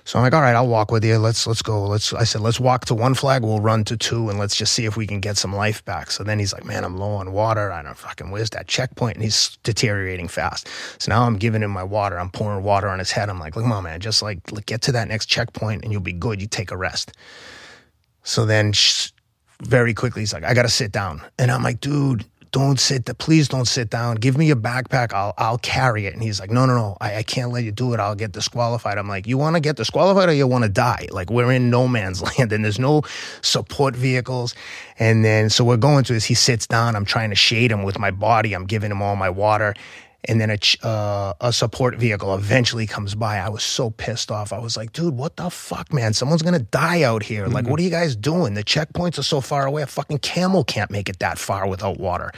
[0.08, 1.18] So I'm like, all right, I'll walk with you.
[1.18, 1.84] Let's let's go.
[1.84, 4.72] Let's I said, let's walk to one flag, we'll run to two, and let's just
[4.72, 6.12] see if we can get some life back.
[6.12, 7.74] So then he's like, Man, I'm low on water.
[7.74, 9.18] I don't fucking where's that checkpoint?
[9.18, 10.70] And he's deteriorating fast.
[10.98, 12.18] So now I'm giving him my water.
[12.18, 13.30] I'm pouring water on his head.
[13.30, 16.14] I'm like, look, on, man, just like get to that next checkpoint and you'll be
[16.14, 16.40] good.
[16.40, 17.12] You take a rest.
[18.24, 19.12] So then sh-
[19.62, 21.22] very quickly he's like, I gotta sit down.
[21.38, 23.06] And I'm like, dude, don't sit.
[23.18, 24.16] Please don't sit down.
[24.16, 25.14] Give me your backpack.
[25.14, 26.14] I'll I'll carry it.
[26.14, 26.98] And he's like, No, no, no.
[27.02, 28.00] I, I can't let you do it.
[28.00, 28.98] I'll get disqualified.
[28.98, 31.08] I'm like, You wanna get disqualified or you wanna die?
[31.12, 33.04] Like we're in no man's land and there's no
[33.42, 34.56] support vehicles.
[35.00, 36.26] And then so we're going to this.
[36.26, 36.96] He sits down.
[36.96, 38.54] I'm trying to shade him with my body.
[38.54, 39.74] I'm giving him all my water.
[40.28, 43.38] And then a, uh, a support vehicle eventually comes by.
[43.38, 44.52] I was so pissed off.
[44.52, 46.14] I was like, dude, what the fuck, man?
[46.14, 47.48] Someone's to die out here.
[47.48, 48.54] Like, what are you guys doing?
[48.54, 49.84] The checkpoints are so far away.
[49.84, 52.32] A fucking camel can't make it that far without water.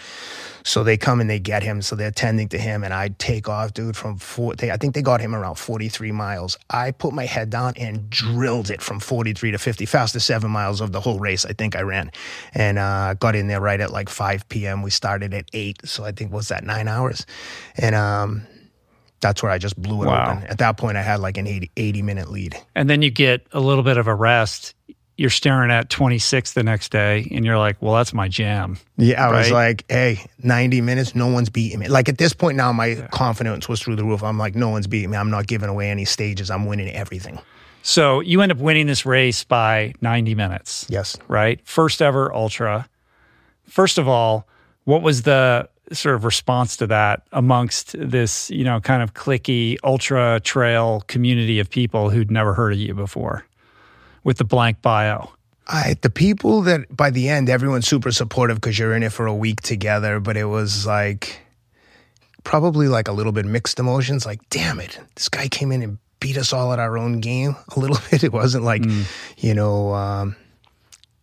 [0.70, 1.82] So they come and they get him.
[1.82, 2.84] So they're tending to him.
[2.84, 4.54] And I take off, dude, from four.
[4.54, 6.60] They, I think they got him around 43 miles.
[6.70, 10.80] I put my head down and drilled it from 43 to 50, fastest seven miles
[10.80, 11.44] of the whole race.
[11.44, 12.12] I think I ran
[12.54, 14.84] and uh, got in there right at like 5 p.m.
[14.84, 15.82] We started at 8.
[15.86, 17.26] So I think, was that nine hours?
[17.76, 18.46] And um,
[19.22, 20.34] that's where I just blew it Wow.
[20.34, 20.44] open.
[20.50, 22.56] At that point, I had like an 80, 80 minute lead.
[22.76, 24.76] And then you get a little bit of a rest.
[25.20, 28.78] You're staring at 26 the next day, and you're like, well, that's my jam.
[28.96, 31.90] Yeah, I was like, hey, 90 minutes, no one's beating me.
[31.90, 34.24] Like at this point now, my confidence was through the roof.
[34.24, 35.18] I'm like, no one's beating me.
[35.18, 36.50] I'm not giving away any stages.
[36.50, 37.38] I'm winning everything.
[37.82, 40.86] So you end up winning this race by 90 minutes.
[40.90, 41.18] Yes.
[41.28, 41.60] right?
[41.66, 42.88] First ever ultra.
[43.68, 44.48] First of all,
[44.86, 49.78] what was the sort of response to that amongst this, you know, kind of cliquey
[49.84, 53.46] ultra trail community of people who'd never heard of you before
[54.30, 55.32] with the blank bio?
[55.66, 59.26] I, the people that by the end, everyone's super supportive because you're in it for
[59.26, 61.42] a week together, but it was like
[62.44, 64.28] probably like a little bit mixed emotions.
[64.28, 67.56] Like, damn it, this guy came in and beat us all at our own game
[67.76, 68.24] a little bit.
[68.24, 69.06] It wasn't like, mm.
[69.40, 70.36] you know, um,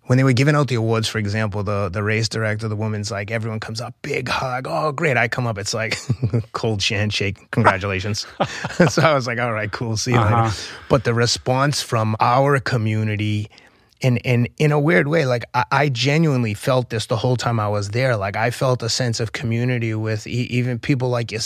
[0.07, 3.11] when they were giving out the awards, for example, the the race director, the woman's
[3.11, 5.17] like, everyone comes up, big hug, oh great.
[5.17, 5.99] I come up, it's like
[6.53, 8.27] cold handshake, congratulations.
[8.89, 10.45] so I was like, all right, cool, see you uh-huh.
[10.45, 10.57] later.
[10.89, 13.51] But the response from our community,
[14.03, 17.59] and and in a weird way, like I, I, genuinely felt this the whole time
[17.59, 18.17] I was there.
[18.17, 21.41] Like I felt a sense of community with e- even people like you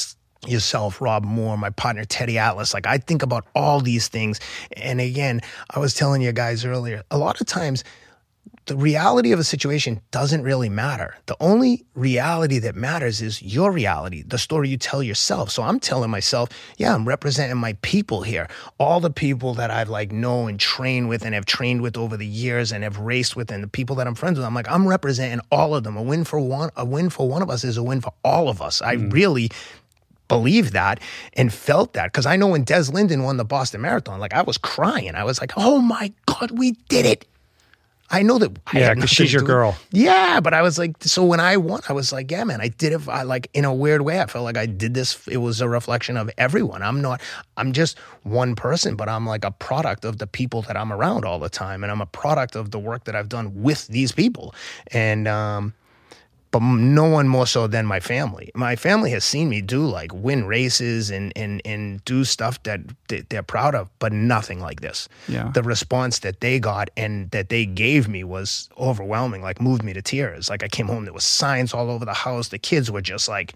[0.46, 2.73] yourself, Rob Moore, my partner Teddy Atlas.
[2.75, 4.40] Like I think about all these things.
[4.77, 7.85] And again, I was telling you guys earlier, a lot of times
[8.70, 11.16] the reality of a situation doesn't really matter.
[11.26, 15.50] The only reality that matters is your reality, the story you tell yourself.
[15.50, 18.46] So I'm telling myself, yeah, I'm representing my people here.
[18.79, 22.16] All the people that I've like know and trained with and have trained with over
[22.16, 24.46] the years and have raced with and the people that I'm friends with.
[24.46, 25.96] I'm like, I'm representing all of them.
[25.96, 28.48] A win for one, a win for one of us is a win for all
[28.48, 28.81] of us.
[28.83, 29.12] I mm.
[29.12, 29.50] really
[30.29, 31.00] believed that
[31.33, 34.42] and felt that because I know when Des Linden won the Boston Marathon, like I
[34.42, 35.16] was crying.
[35.16, 37.26] I was like, "Oh my God, we did it!"
[38.12, 38.59] I know that.
[38.75, 39.77] Yeah, because she's your girl.
[39.92, 42.68] Yeah, but I was like, so when I won, I was like, yeah, man, I
[42.68, 43.09] did it.
[43.09, 44.20] I like in a weird way.
[44.20, 45.27] I felt like I did this.
[45.29, 46.83] It was a reflection of everyone.
[46.83, 47.20] I'm not.
[47.57, 51.25] I'm just one person, but I'm like a product of the people that I'm around
[51.25, 54.11] all the time, and I'm a product of the work that I've done with these
[54.11, 54.55] people.
[54.88, 55.73] And um,
[56.50, 58.50] but no one more so than my family.
[58.54, 62.80] My family has seen me do like win races and and and do stuff that
[63.28, 65.08] they're proud of, but nothing like this.
[65.28, 65.50] Yeah.
[65.54, 69.42] The response that they got and that they gave me was overwhelming.
[69.42, 70.50] Like moved me to tears.
[70.50, 72.48] Like I came home, there was signs all over the house.
[72.48, 73.54] The kids were just like.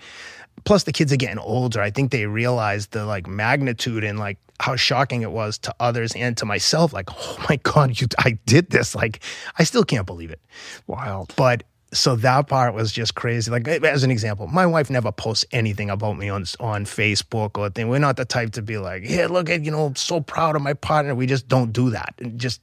[0.65, 1.81] Plus, the kids are getting older.
[1.81, 6.15] I think they realized the like magnitude and like how shocking it was to others
[6.15, 6.93] and to myself.
[6.93, 8.07] Like, oh my god, you!
[8.21, 8.95] I did this.
[8.95, 9.21] Like,
[9.59, 10.41] I still can't believe it.
[10.87, 11.35] Wild.
[11.35, 13.51] But so that part was just crazy.
[13.51, 17.71] Like as an example, my wife never posts anything about me on on Facebook or
[17.71, 17.89] thing.
[17.89, 20.57] We're not the type to be like, "Yeah, look at you know, I'm so proud
[20.57, 22.15] of my partner." We just don't do that.
[22.37, 22.61] Just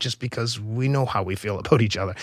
[0.00, 2.14] just because we know how we feel about each other.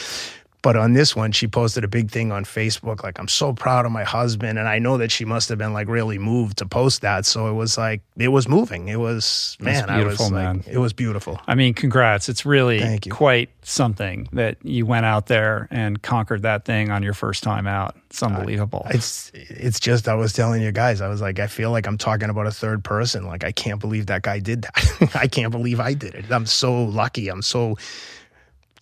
[0.62, 3.86] But on this one, she posted a big thing on Facebook, like, I'm so proud
[3.86, 4.60] of my husband.
[4.60, 7.26] And I know that she must have been like really moved to post that.
[7.26, 8.90] So it was like, it was moving.
[8.90, 10.58] It was, man, That's beautiful, was man.
[10.58, 11.40] like, it was beautiful.
[11.48, 12.28] I mean, congrats.
[12.28, 17.14] It's really quite something that you went out there and conquered that thing on your
[17.14, 17.96] first time out.
[18.10, 18.82] It's unbelievable.
[18.86, 21.88] Uh, it's, it's just, I was telling you guys, I was like, I feel like
[21.88, 23.28] I'm talking about a third person.
[23.28, 25.12] Like, I can't believe that guy did that.
[25.16, 26.26] I can't believe I did it.
[26.32, 27.30] I'm so lucky.
[27.30, 27.78] I'm so,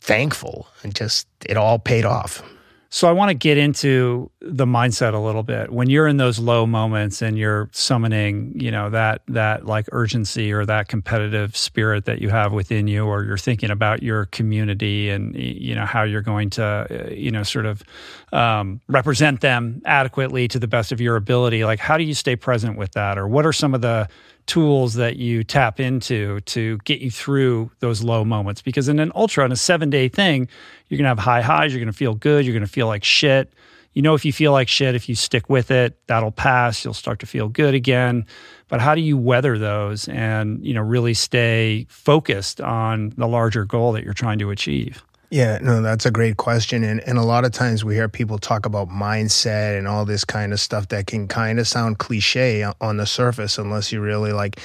[0.08, 2.42] thankful and just it all paid off.
[2.90, 5.74] So I want to get into the mindset a little bit.
[5.74, 10.54] When you're in those low moments and you're summoning, you know, that that like urgency
[10.54, 15.10] or that competitive spirit that you have within you or you're thinking about your community
[15.10, 17.84] and you know how you're going to uh, you know sort of
[18.32, 22.38] um, represent them adequately to the best of your ability, like how do you stay
[22.38, 24.08] present with that or what are some of the
[24.48, 28.62] tools that you tap into to get you through those low moments.
[28.62, 30.48] Because in an ultra, in a seven day thing,
[30.88, 32.88] you're going to have high highs, you're going to feel good, you're going to feel
[32.88, 33.54] like shit.
[33.94, 36.86] You know, if you feel like shit, if you stick with it, that'll pass.
[36.86, 38.26] You'll start to feel good again.
[38.68, 43.66] But how do you weather those and, you know, really stay focused on the larger
[43.66, 45.04] goal that you're trying to achieve?
[45.30, 46.84] Yeah, no, that's a great question.
[46.84, 50.24] And and a lot of times we hear people talk about mindset and all this
[50.24, 54.32] kind of stuff that can kind of sound cliche on the surface unless you really
[54.32, 54.60] like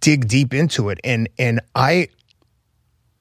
[0.00, 1.00] dig deep into it.
[1.02, 2.08] And and I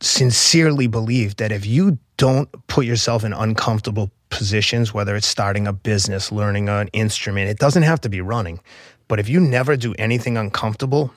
[0.01, 5.73] sincerely believe that if you don't put yourself in uncomfortable positions, whether it's starting a
[5.73, 8.59] business, learning an instrument, it doesn't have to be running.
[9.07, 11.13] But if you never do anything uncomfortable,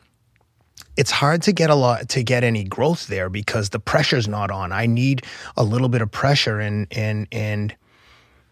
[0.96, 4.50] it's hard to get a lot to get any growth there because the pressure's not
[4.50, 4.72] on.
[4.72, 5.24] I need
[5.56, 7.74] a little bit of pressure and and and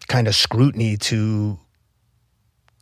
[0.07, 1.59] kind of scrutiny to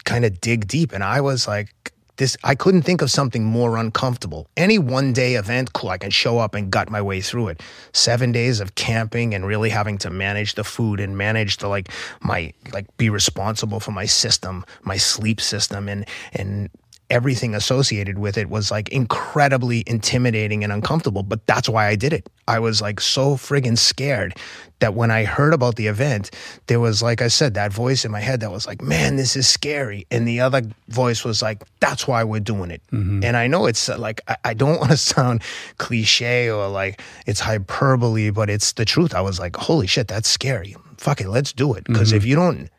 [0.06, 0.94] kind of dig deep.
[0.94, 4.48] And I was like, this I couldn't think of something more uncomfortable.
[4.58, 7.62] Any one day event, cool, I can show up and gut my way through it.
[7.94, 11.90] Seven days of camping and really having to manage the food and manage the like
[12.22, 16.70] my like be responsible for my system, my sleep system and and
[17.10, 21.24] everything associated with it was like incredibly intimidating and uncomfortable.
[21.24, 22.30] But that's why I did it.
[22.48, 24.36] I was like so friggin' scared
[24.80, 26.32] that when I heard about the event,
[26.68, 29.36] there was, like I said, that voice in my head that was like, man, this
[29.36, 30.06] is scary.
[30.12, 32.82] And the other voice was like, that's why we're doing it.
[32.92, 33.24] Mm-hmm.
[33.24, 35.42] And I know it's uh, like, I, I don't want to sound
[35.78, 39.16] cliche or like it's hyperbole, but it's the truth.
[39.16, 40.76] I was like, holy shit, that's scary.
[40.98, 41.86] Fuck it, let's do it.
[41.86, 42.18] Because mm-hmm.
[42.18, 42.70] if you don't,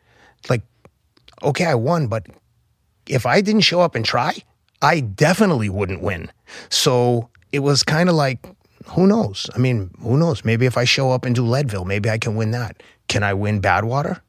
[0.48, 0.62] like,
[1.42, 2.26] okay, I won, but
[3.10, 4.34] if I didn't show up and try,
[4.82, 6.30] I definitely wouldn't win.
[6.68, 8.46] So it was kind of like,
[8.86, 9.48] who knows?
[9.54, 10.44] I mean, who knows?
[10.44, 12.82] Maybe if I show up and do Leadville, maybe I can win that.
[13.08, 14.20] Can I win Badwater?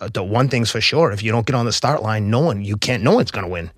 [0.00, 2.40] Uh, the one thing's for sure: if you don't get on the start line, no
[2.40, 3.02] one you can't.
[3.02, 3.70] No one's going to win.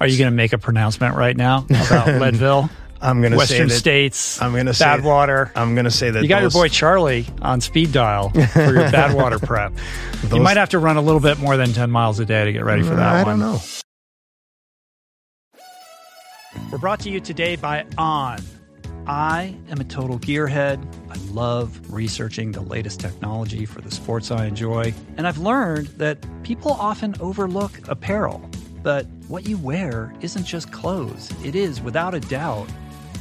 [0.00, 2.68] Are you going to make a pronouncement right now about Leadville?
[3.02, 4.40] I'm going to say Western that, states.
[4.40, 5.50] I'm going to say Badwater.
[5.56, 8.88] I'm going to say that You got your boy Charlie on speed dial for your
[8.88, 9.72] Badwater prep.
[10.32, 12.52] you might have to run a little bit more than 10 miles a day to
[12.52, 13.40] get ready for that I one.
[13.40, 13.60] don't know.
[16.70, 18.38] We're brought to you today by On.
[19.06, 20.80] I am a total gearhead.
[21.10, 24.94] I love researching the latest technology for the sports I enjoy.
[25.16, 28.48] And I've learned that people often overlook apparel.
[28.82, 32.68] But what you wear isn't just clothes, it is, without a doubt,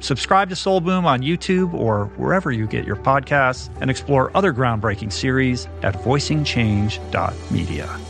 [0.00, 4.52] Subscribe to Soul Boom on YouTube or wherever you get your podcasts and explore other
[4.52, 8.00] groundbreaking series at voicingchange.media.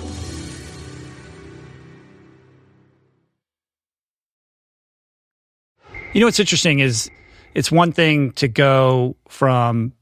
[6.12, 7.10] You know what's interesting is
[7.54, 9.92] it's one thing to go from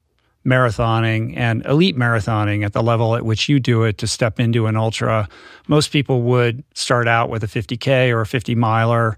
[0.46, 4.66] marathoning and elite marathoning at the level at which you do it to step into
[4.66, 5.29] an ultra.
[5.66, 9.16] Most people would start out with a 50K or a 50 miler.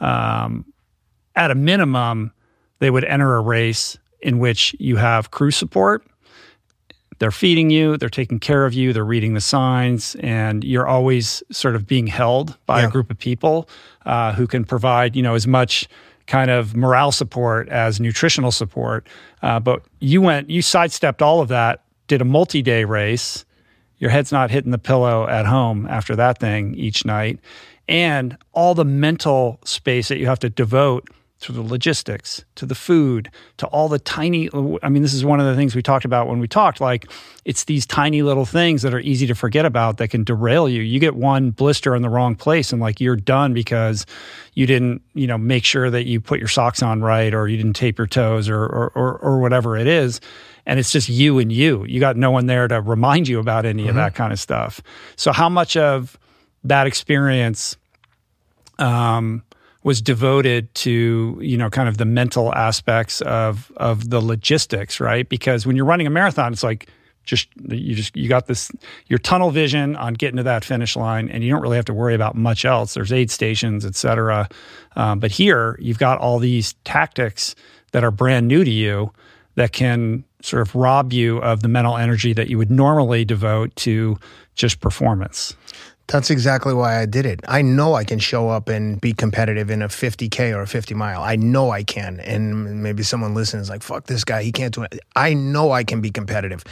[0.00, 0.64] Um,
[1.36, 2.32] at a minimum,
[2.78, 6.04] they would enter a race in which you have crew support.
[7.18, 11.42] They're feeding you, they're taking care of you, they're reading the signs, and you're always
[11.52, 12.88] sort of being held by Yeah.
[12.88, 13.68] a group of people
[14.06, 15.88] uh, who can provide, you know, as much
[16.26, 19.06] kind of morale support as nutritional support.
[19.42, 23.44] Uh, but you went, you sidestepped all of that, did a multi day race.
[23.98, 27.38] Your head's not hitting the pillow at home after that thing each night.
[27.88, 31.08] And all the mental space that you have to devote
[31.42, 34.48] to the logistics, to the food, to all the tiny.
[34.82, 36.80] I mean, this is one of the things we talked about when we talked.
[36.80, 37.10] Like,
[37.44, 40.82] it's these tiny little things that are easy to forget about that can derail you.
[40.82, 44.06] You get one blister in the wrong place, and like you're done because
[44.54, 47.56] you didn't, you know, make sure that you put your socks on right, or you
[47.56, 50.20] didn't tape your toes, or or or, or whatever it is.
[50.64, 51.84] And it's just you and you.
[51.86, 53.90] You got no one there to remind you about any mm-hmm.
[53.90, 54.80] of that kind of stuff.
[55.16, 56.16] So, how much of
[56.62, 57.76] that experience?
[58.78, 59.42] Um,
[59.84, 65.28] was devoted to you know kind of the mental aspects of of the logistics, right?
[65.28, 66.88] Because when you're running a marathon, it's like
[67.24, 68.70] just you just you got this
[69.06, 71.94] your tunnel vision on getting to that finish line, and you don't really have to
[71.94, 72.94] worry about much else.
[72.94, 74.48] There's aid stations, et cetera.
[74.96, 77.54] Um, but here you've got all these tactics
[77.92, 79.12] that are brand new to you
[79.54, 83.74] that can sort of rob you of the mental energy that you would normally devote
[83.76, 84.18] to
[84.54, 85.56] just performance.
[86.12, 87.40] That's exactly why I did it.
[87.48, 90.92] I know I can show up and be competitive in a 50K or a 50
[90.92, 91.22] mile.
[91.22, 92.20] I know I can.
[92.20, 94.42] And maybe someone listens like, fuck this guy.
[94.42, 95.00] He can't do it.
[95.16, 96.64] I know I can be competitive.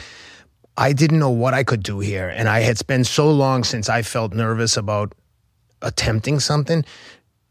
[0.77, 2.29] I didn't know what I could do here.
[2.29, 5.15] And I had spent so long since I felt nervous about
[5.81, 6.85] attempting something.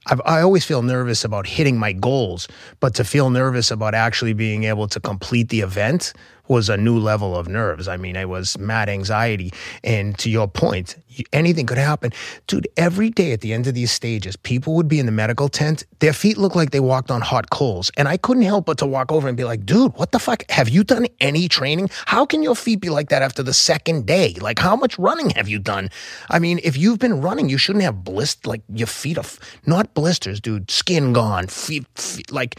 [0.07, 2.47] I've, i always feel nervous about hitting my goals,
[2.79, 6.13] but to feel nervous about actually being able to complete the event
[6.51, 7.87] was a new level of nerves.
[7.87, 9.53] I mean, it was mad anxiety.
[9.85, 10.97] And to your point,
[11.33, 12.13] anything could happen.
[12.49, 15.49] Dude, every day at the end of these stages, people would be in the medical
[15.49, 15.85] tent.
[16.01, 17.93] Their feet looked like they walked on hot coals.
[17.97, 20.43] And I couldn't help but to walk over and be like, dude, what the fuck?
[20.51, 21.89] Have you done any training?
[22.07, 24.35] How can your feet be like that after the second day?
[24.41, 25.89] Like, how much running have you done?
[26.31, 29.25] I mean, if you've been running, you shouldn't have blisters, like your feet are,
[29.67, 32.59] not blisters, dude, skin gone, feet, feet like,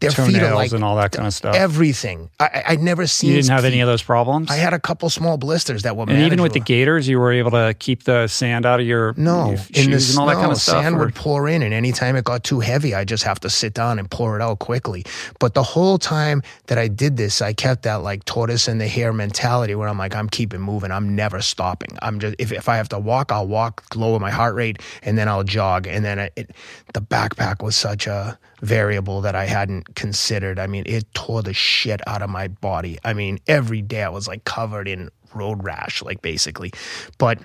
[0.00, 1.54] their feet are like and all that kind of stuff.
[1.54, 2.30] Everything.
[2.40, 3.30] I, I'd never seen.
[3.30, 3.72] You didn't have feet.
[3.72, 4.50] any of those problems.
[4.50, 6.04] I had a couple small blisters that were.
[6.08, 9.14] And even with the gaiters, you were able to keep the sand out of your
[9.16, 10.82] no your in the and all that kind of stuff.
[10.82, 11.00] Sand or?
[11.00, 13.98] would pour in, and anytime it got too heavy, I just have to sit down
[13.98, 15.04] and pour it out quickly.
[15.38, 18.88] But the whole time that I did this, I kept that like tortoise in the
[18.88, 20.90] hare mentality, where I'm like, I'm keeping moving.
[20.90, 21.96] I'm never stopping.
[22.02, 25.16] I'm just if if I have to walk, I'll walk, lower my heart rate, and
[25.16, 25.86] then I'll jog.
[25.86, 26.50] And then it, it
[26.92, 30.58] the backpack was such a variable that I hadn't considered.
[30.58, 32.98] I mean, it tore the shit out of my body.
[33.04, 36.72] I mean, every day I was like covered in road rash, like basically.
[37.18, 37.38] But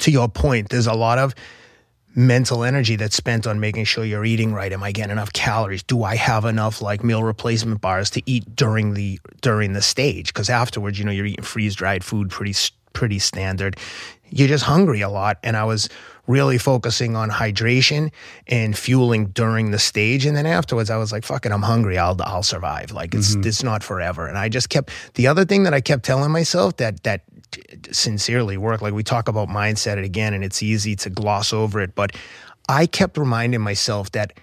[0.00, 1.34] to your point, there's a lot of
[2.14, 4.72] mental energy that's spent on making sure you're eating right.
[4.72, 5.82] Am I getting enough calories?
[5.82, 10.28] Do I have enough like meal replacement bars to eat during the during the stage?
[10.28, 12.54] Because afterwards, you know, you're eating freeze dried food pretty
[12.94, 13.76] pretty standard.
[14.30, 15.88] You're just hungry a lot, and I was
[16.28, 18.12] really focusing on hydration
[18.46, 20.26] and fueling during the stage.
[20.26, 21.98] And then afterwards, I was like, fuck it, I'm hungry.
[21.98, 22.92] I'll, I'll survive.
[22.92, 23.48] Like it's, mm-hmm.
[23.48, 24.28] it's not forever.
[24.28, 27.22] And I just kept, the other thing that I kept telling myself that, that
[27.90, 31.94] sincerely worked, like we talk about mindset again, and it's easy to gloss over it,
[31.94, 32.14] but
[32.68, 34.34] I kept reminding myself that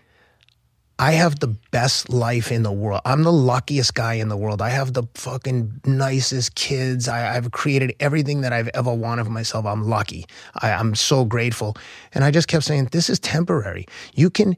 [0.98, 3.02] I have the best life in the world.
[3.04, 4.62] I'm the luckiest guy in the world.
[4.62, 7.10] I have the fucking nicest kids.
[7.10, 9.66] I, have created everything that I've ever wanted for myself.
[9.66, 10.26] I'm lucky.
[10.62, 11.76] I, I'm so grateful.
[12.14, 13.88] And I just kept saying, this is temporary.
[14.14, 14.56] You can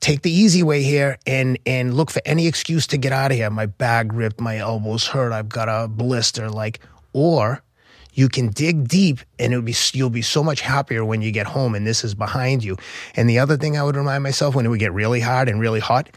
[0.00, 3.36] take the easy way here and and look for any excuse to get out of
[3.36, 3.50] here.
[3.50, 6.80] My back ripped, my elbows hurt, I've got a blister, like,
[7.12, 7.62] or
[8.16, 11.46] you can dig deep and it'll be you'll be so much happier when you get
[11.46, 12.76] home and this is behind you.
[13.14, 15.60] And the other thing I would remind myself when it would get really hard and
[15.60, 16.08] really hot,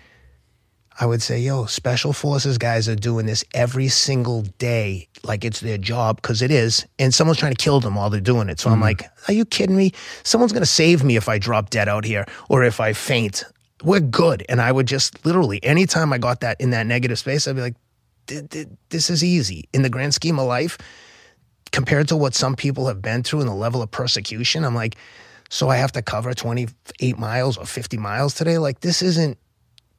[0.97, 5.59] I would say, yo, special forces guys are doing this every single day like it's
[5.59, 6.85] their job because it is.
[6.97, 8.61] And someone's trying to kill them while they're doing it.
[8.61, 8.75] So mm-hmm.
[8.75, 9.91] I'm like, are you kidding me?
[10.23, 13.43] Someone's going to save me if I drop dead out here or if I faint.
[13.83, 14.45] We're good.
[14.47, 17.61] And I would just literally, anytime I got that in that negative space, I'd be
[17.61, 17.75] like,
[18.89, 19.67] this is easy.
[19.73, 20.77] In the grand scheme of life,
[21.71, 24.95] compared to what some people have been through and the level of persecution, I'm like,
[25.49, 28.57] so I have to cover 28 miles or 50 miles today.
[28.57, 29.37] Like this isn't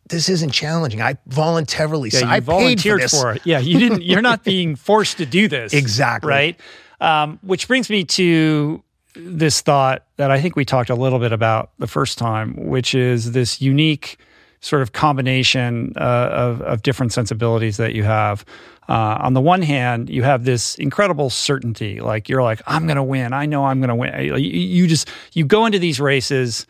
[0.09, 1.01] this isn't challenging.
[1.01, 3.43] I voluntarily yeah, so I volunteered for, for, it.
[3.45, 4.03] Yeah, you didn't.
[4.03, 5.73] You're not being forced to do this.
[5.73, 6.29] Exactly.
[6.29, 6.61] Right.
[7.01, 8.83] Um, which brings me to
[9.15, 12.95] this thought that I think we talked a little bit about the first time, which
[12.95, 14.19] is this unique
[14.61, 18.45] sort of combination uh, of, of different sensibilities that you have.
[18.89, 22.97] Uh, on the one hand, you have this incredible certainty, like you're like, I'm going
[22.97, 23.33] to win.
[23.33, 24.13] I know I'm going to win.
[24.25, 26.67] You, you just you go into these races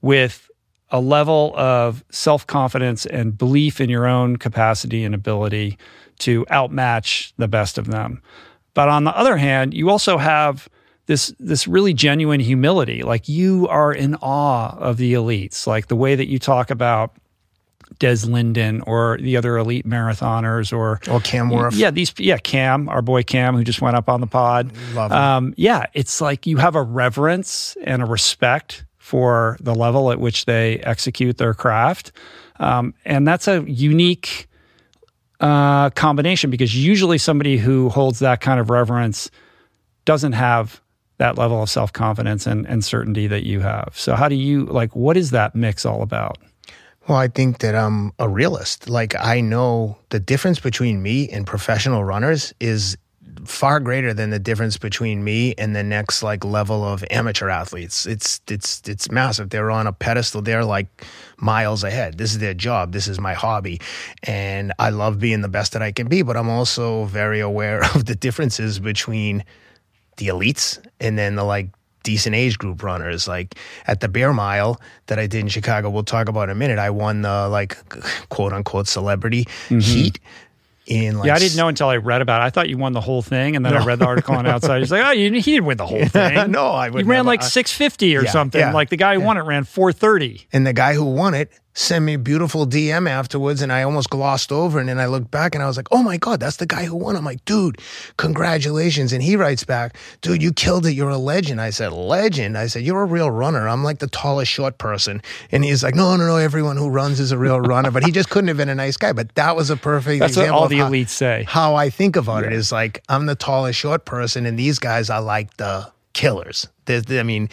[0.00, 0.50] with
[0.90, 5.78] a level of self confidence and belief in your own capacity and ability
[6.20, 8.22] to outmatch the best of them.
[8.74, 10.68] But on the other hand, you also have
[11.06, 13.02] this this really genuine humility.
[13.02, 17.16] Like you are in awe of the elites, like the way that you talk about
[18.00, 21.76] Des Linden or the other elite marathoners or or Cam Wurf.
[21.76, 24.72] Yeah, these yeah Cam, our boy Cam, who just went up on the pod.
[24.94, 25.16] Love him.
[25.16, 30.18] Um, yeah, it's like you have a reverence and a respect for the level at
[30.18, 32.10] which they execute their craft,
[32.58, 34.48] um, and that's a unique
[35.40, 39.30] uh, combination because usually somebody who holds that kind of reverence
[40.06, 40.80] doesn't have
[41.18, 43.92] that level of self confidence and, and certainty that you have.
[43.94, 44.96] So, how do you like?
[44.96, 46.38] What is that mix all about?
[47.08, 48.88] Well, I think that I'm a realist.
[48.88, 52.96] Like I know the difference between me and professional runners is
[53.44, 58.06] far greater than the difference between me and the next like level of amateur athletes.
[58.06, 59.50] It's it's it's massive.
[59.50, 60.42] They're on a pedestal.
[60.42, 61.04] They're like
[61.38, 62.18] miles ahead.
[62.18, 62.92] This is their job.
[62.92, 63.80] This is my hobby.
[64.24, 67.82] And I love being the best that I can be, but I'm also very aware
[67.94, 69.44] of the differences between
[70.16, 71.70] the elites and then the like
[72.02, 73.28] decent age group runners.
[73.28, 73.54] Like
[73.86, 76.78] at the Beer Mile that I did in Chicago, we'll talk about in a minute.
[76.78, 77.76] I won the like
[78.28, 79.78] quote unquote celebrity mm-hmm.
[79.80, 80.20] heat.
[80.86, 82.46] In like Yeah, I didn't know until I read about it.
[82.46, 84.80] I thought you won the whole thing, and then I read the article on outside.
[84.80, 86.50] He's like, "Oh, you, he didn't win the whole thing.
[86.50, 88.58] No, I He ran never- like six fifty or Yeah, something.
[88.60, 90.48] yeah, like the guy who won it ran four thirty.
[90.52, 94.10] And the guy who won it sent me a beautiful DM afterwards, and I almost
[94.10, 94.78] glossed over.
[94.80, 96.84] And then I looked back and I was like, oh my God, that's the guy
[96.84, 97.16] who won.
[97.16, 97.78] I'm like, dude,
[98.16, 99.12] congratulations.
[99.12, 100.92] And he writes back, dude, you killed it.
[100.92, 101.60] You're a legend.
[101.60, 102.56] I said, legend?
[102.56, 103.68] I said, you're a real runner.
[103.68, 105.20] I'm like the tallest short person.
[105.52, 107.90] And he's like, no, no, no, everyone who runs is a real runner.
[107.90, 109.12] But he just couldn't have been a nice guy.
[109.12, 111.44] But that was a perfect That's what example all of the how- elites say.
[111.48, 115.10] how I think about it is like I'm the tallest short person, and these guys
[115.10, 116.66] are like the killers.
[116.90, 117.48] There's, I mean,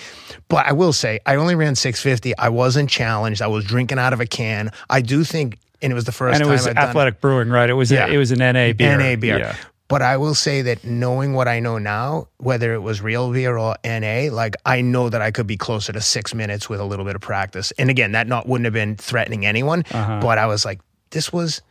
[0.49, 2.37] but I will say I only ran 650.
[2.37, 3.41] I wasn't challenged.
[3.41, 4.71] I was drinking out of a can.
[4.89, 7.49] I do think, and it was the first And it was I'd done Athletic Brewing,
[7.49, 7.69] right?
[7.69, 8.07] It was Yeah.
[8.07, 8.97] a, it was an NA beer.
[8.97, 9.39] NA beer.
[9.39, 9.55] Yeah.
[9.89, 13.57] But I will say that knowing what I know now, whether it was real beer
[13.57, 16.83] or NA, like I know that I could be closer to six minutes with a
[16.83, 17.71] little bit of practice.
[17.77, 20.19] And again, that not wouldn't have been threatening anyone, Uh-huh.
[20.21, 20.81] but I was like,
[21.11, 21.61] this was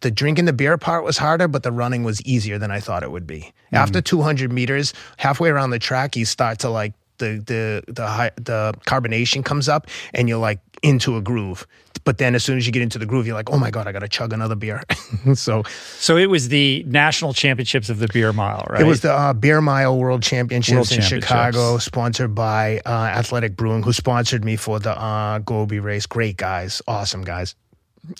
[0.00, 3.02] the drinking the beer part was harder, but the running was easier than I thought
[3.02, 3.52] it would be.
[3.70, 3.76] Hmm.
[3.76, 8.30] After 200 meters, halfway around the track, you start to like the the the high,
[8.36, 11.66] the carbonation comes up, and you're like into a groove.
[12.04, 13.86] But then as soon as you get into the groove, you're like, oh my god,
[13.88, 14.82] I got to chug another beer.
[15.34, 15.62] so
[15.96, 18.82] So it was the national championships of the beer mile, right?
[18.82, 21.26] it was the uh, Beer Mile World Championships World in Championships.
[21.26, 26.04] Chicago, sponsored by uh, Athletic Brewing, who sponsored me for the uh, Gobi race.
[26.04, 27.54] Great guys, awesome guys.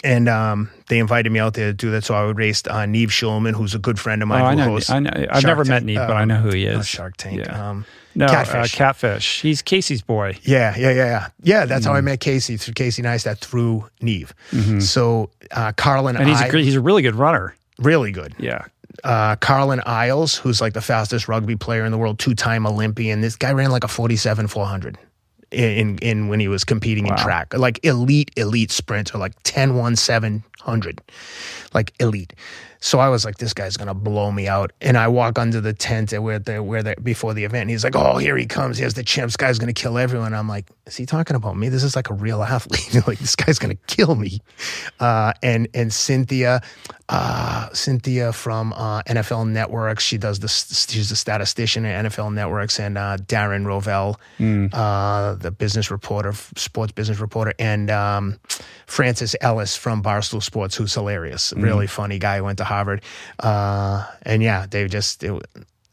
[0.03, 2.87] And um, they invited me out there to do that, so I would race uh,
[2.87, 4.43] Nev Schulman, who's a good friend of Oh, mine.
[4.43, 6.37] I know, hosts I know, I've Shark never met Tank, Nev, but uh, I know
[6.41, 6.87] who he is.
[6.89, 7.41] Shark Tank.
[7.41, 7.71] Yeah.
[7.71, 8.75] Um, no, Catfish.
[8.75, 9.41] Uh, catfish.
[9.43, 10.39] He's Casey's boy.
[10.43, 11.27] Yeah, yeah, yeah, yeah.
[11.43, 11.89] Yeah, that's Mm.
[11.89, 14.33] how I met Casey through Casey Neistat through Nev.
[14.81, 16.23] So uh, Carlin, Mm-hmm.
[16.23, 17.55] And he's I, a he's a really good runner.
[17.79, 18.35] really good.
[18.39, 18.65] Yeah.
[19.03, 23.21] uh, Carlin Isles, who's like the fastest rugby player in the world, two time Olympian.
[23.21, 24.97] This guy ran like a 47 400
[25.55, 27.55] in, in, when he was competing in track.
[27.55, 31.01] Like elite, elite sprinter, like 10 1 700,
[31.73, 32.33] like elite.
[32.85, 34.75] So I was like, this guy's gonna blow me out.
[34.83, 37.63] And I walk under the tent at where the where the before the event.
[37.63, 38.77] And he's like, oh, here he comes.
[38.77, 39.29] Here's the champ.
[39.29, 40.35] This guy's gonna kill everyone.
[40.35, 41.71] I'm like, is he talking about me?
[41.71, 42.95] This is like a real athlete.
[43.07, 44.43] like this guy's gonna kill me.
[45.01, 46.61] Uh, and and Cynthia,
[47.09, 50.05] uh, Cynthia from uh, NFL Networks.
[50.05, 50.87] She does this.
[50.87, 54.17] She's a statistician at NFL Networks, and uh, Darren Rovell,
[54.75, 58.39] uh, the business reporter, sports business reporter, and um,
[58.87, 62.43] Francis Ellis from Barstool Sports, who's hilarious, really funny guy.
[62.43, 63.03] Went to Harvard,
[63.41, 65.23] uh, and yeah, they just.
[65.25, 65.33] It,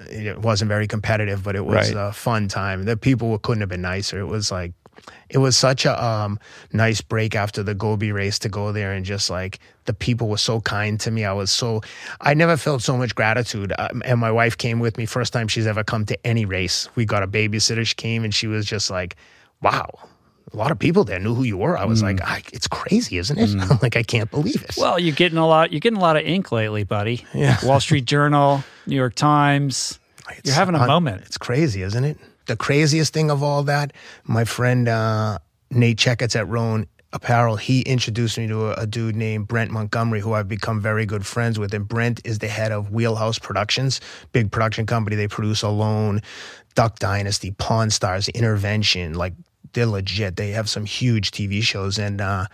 [0.09, 2.09] it wasn't very competitive, but it was Right.
[2.09, 2.85] a fun time.
[2.85, 4.19] The people couldn't have been nicer.
[4.19, 4.73] It was like,
[5.29, 6.39] it was such a um,
[6.73, 10.37] nice break after the Gobi race to go there and just like the people were
[10.41, 11.23] so kind to me.
[11.23, 11.81] I was so,
[12.19, 13.73] I never felt so much gratitude.
[13.77, 16.89] Um, and my wife came with me first time she's ever come to any race.
[16.95, 17.85] We got a babysitter.
[17.85, 19.15] She came and she was just like,
[19.61, 19.87] wow.
[20.53, 21.77] A lot of people there knew who you were.
[21.77, 23.55] I was like, I, it's crazy, isn't it?
[23.71, 24.75] I'm like, I can't believe it.
[24.77, 25.71] Well, you're getting a lot.
[25.71, 27.25] You're getting a lot of ink lately, buddy.
[27.33, 27.57] Yeah.
[27.65, 29.97] Wall Street Journal, New York Times.
[30.29, 31.23] It's You're having a un- moment.
[31.25, 32.17] It's crazy, isn't it?
[32.47, 33.93] The craziest thing of all that,
[34.25, 35.37] my friend uh,
[35.69, 40.21] Nate Checketts at Rhone Apparel, he introduced me to a, a dude named Brent Montgomery,
[40.21, 41.73] who I've become very good friends with.
[41.73, 43.99] And Brent is the head of Wheelhouse Productions,
[44.31, 45.15] big production company.
[45.17, 46.21] They produce Alone,
[46.75, 49.13] Duck Dynasty, Pawn Stars, Intervention.
[49.13, 49.33] Like
[49.73, 50.35] they're legit.
[50.35, 52.45] They have some huge TV shows, and uh,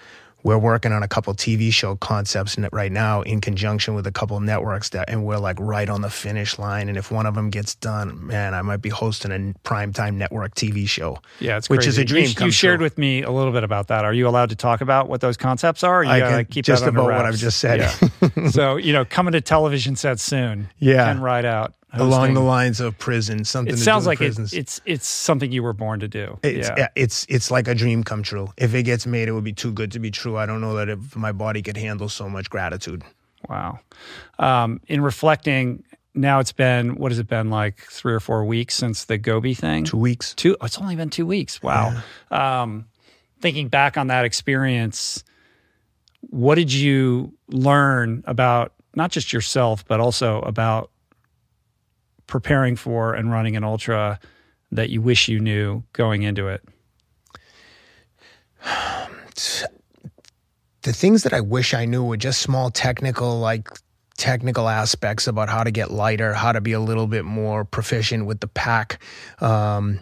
[0.44, 4.40] we're working on a couple TV show concepts right now in conjunction with a couple
[4.40, 6.90] networks that, and we're like right on the finish line.
[6.90, 10.56] And if one of them gets done, man, I might be hosting a primetime network
[10.56, 11.20] TV show.
[11.40, 12.28] Yeah, it's which is a dream.
[12.40, 12.86] You, you shared true.
[12.86, 14.06] with me a little bit about that.
[14.06, 16.00] Are you allowed to talk about what those concepts are?
[16.00, 17.26] Or you I gotta keep just about what?
[17.26, 17.80] I've just said.
[17.80, 18.48] Yeah.
[18.50, 20.70] so you know, coming to television sets soon.
[20.80, 21.10] Yeah.
[21.10, 21.74] and Rideout.
[21.74, 22.34] along hosting.
[22.34, 23.46] the lines of prison.
[23.46, 23.74] Something.
[23.74, 26.40] It sounds like it, it's it's something you were born to do.
[26.44, 26.76] It's, yeah.
[26.78, 28.50] yeah, it's it's like a dream come true.
[28.58, 30.38] If it gets made, it would be too good to be true.
[30.38, 33.04] I don't know that if my body could handle so much gratitude.
[33.50, 33.80] Wow.
[34.40, 35.84] Um, in reflecting,
[36.14, 39.54] now it's been what has it been like three or four weeks since the Gobi
[39.54, 39.86] thing?
[39.86, 40.34] Two weeks.
[40.34, 40.58] Two.
[40.60, 41.62] oh, it's only been two weeks.
[41.62, 42.02] Wow.
[42.32, 42.88] Um,
[43.40, 45.24] thinking back on that experience,
[46.22, 50.90] what did you learn about not just yourself, but also about
[52.28, 54.20] preparing for and running an ultra
[54.72, 56.64] that you wish you knew going into it?
[60.84, 63.70] the things that I wish I knew were just small technical, like
[64.18, 68.26] technical aspects about how to get lighter, how to be a little bit more proficient
[68.26, 69.00] with the pack.
[69.40, 70.00] Um,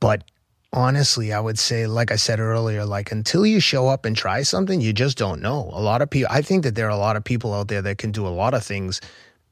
[0.00, 0.24] but
[0.72, 4.42] honestly, I would say, like I said earlier, like until you show up and try
[4.42, 5.70] something, you just don't know.
[5.72, 7.82] A lot of people, I think that there are a lot of people out there
[7.82, 9.00] that can do a lot of things,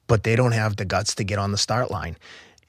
[0.07, 2.17] but they don't have the guts to get on the start line.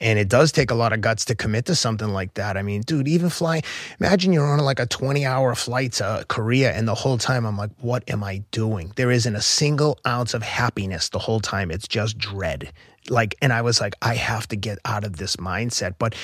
[0.01, 2.57] And it does take a lot of guts to commit to something like that.
[2.57, 3.63] I mean, dude, even flying,
[3.99, 7.57] imagine you're on like a 20 hour flight to Korea, and the whole time I'm
[7.57, 8.91] like, what am I doing?
[8.95, 11.71] There isn't a single ounce of happiness the whole time.
[11.71, 12.71] It's just dread.
[13.09, 15.95] Like, and I was like, I have to get out of this mindset.
[15.97, 16.15] But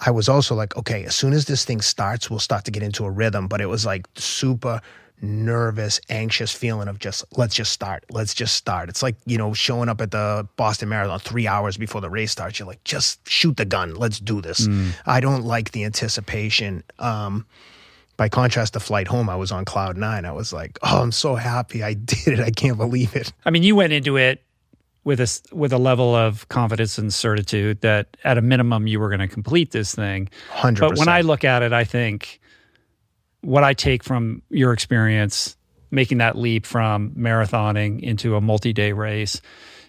[0.00, 2.82] I was also like, okay, as soon as this thing starts, we'll start to get
[2.82, 3.48] into a rhythm.
[3.48, 4.82] But it was like super
[5.22, 8.04] nervous, anxious feeling of just let's just start.
[8.10, 8.88] Let's just start.
[8.88, 12.32] It's like, you know, showing up at the Boston Marathon three hours before the race
[12.32, 12.58] starts.
[12.58, 13.94] You're like, just shoot the gun.
[13.94, 14.68] Let's do this.
[15.06, 16.82] I don't like the anticipation.
[16.98, 17.46] Um,
[18.16, 20.24] by contrast to flight home, I was on cloud nine.
[20.24, 22.40] I was like, oh, I'm so happy I did it.
[22.40, 23.32] I can't believe it.
[23.44, 24.42] I mean, you went into it
[25.04, 29.08] with a with a level of confidence and certitude that at a minimum you were
[29.08, 30.28] going to complete this thing.
[30.52, 30.80] 100%.
[30.80, 32.40] But when I look at it, I think
[33.46, 35.56] what I take from your experience
[35.92, 39.40] making that leap from marathoning into a multi-day race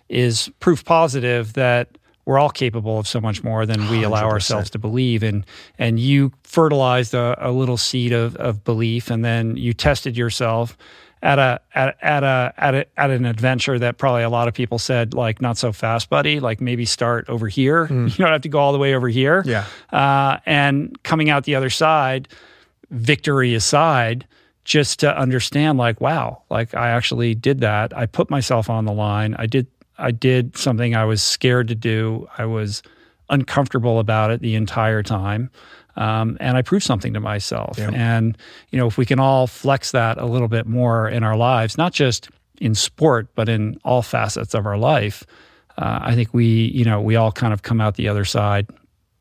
[0.10, 4.32] is proof positive that we're all capable of so much more than we allow 100%.
[4.32, 5.44] ourselves to believe and
[5.80, 10.78] and you fertilized a, a little seed of, of belief and then you tested yourself
[11.24, 14.54] at a at, at a at a at an adventure that probably a lot of
[14.54, 16.40] people said like not so fast buddy.
[16.40, 17.88] Like maybe start over here.
[17.92, 19.42] You don't have to go all the way over here.
[19.46, 19.66] Yeah.
[19.92, 22.28] uh, and coming out the other side
[22.92, 24.26] victory aside
[24.64, 27.96] just to understand like wow like i actually did that.
[27.98, 29.36] I put myself on the line.
[29.40, 29.68] I did
[29.98, 32.28] i did something i was scared to do.
[32.38, 32.84] I was
[33.30, 35.50] uncomfortable about it the entire time.
[35.96, 37.78] Um, and i proved something to myself.
[37.78, 37.92] Yeah.
[37.94, 38.38] and
[38.72, 41.78] you know if we can all flex that a little bit more in our lives
[41.78, 42.30] not just
[42.60, 45.26] in sport but in all facets of our life
[45.78, 48.68] uh, i think we you know we all kind of come out the other side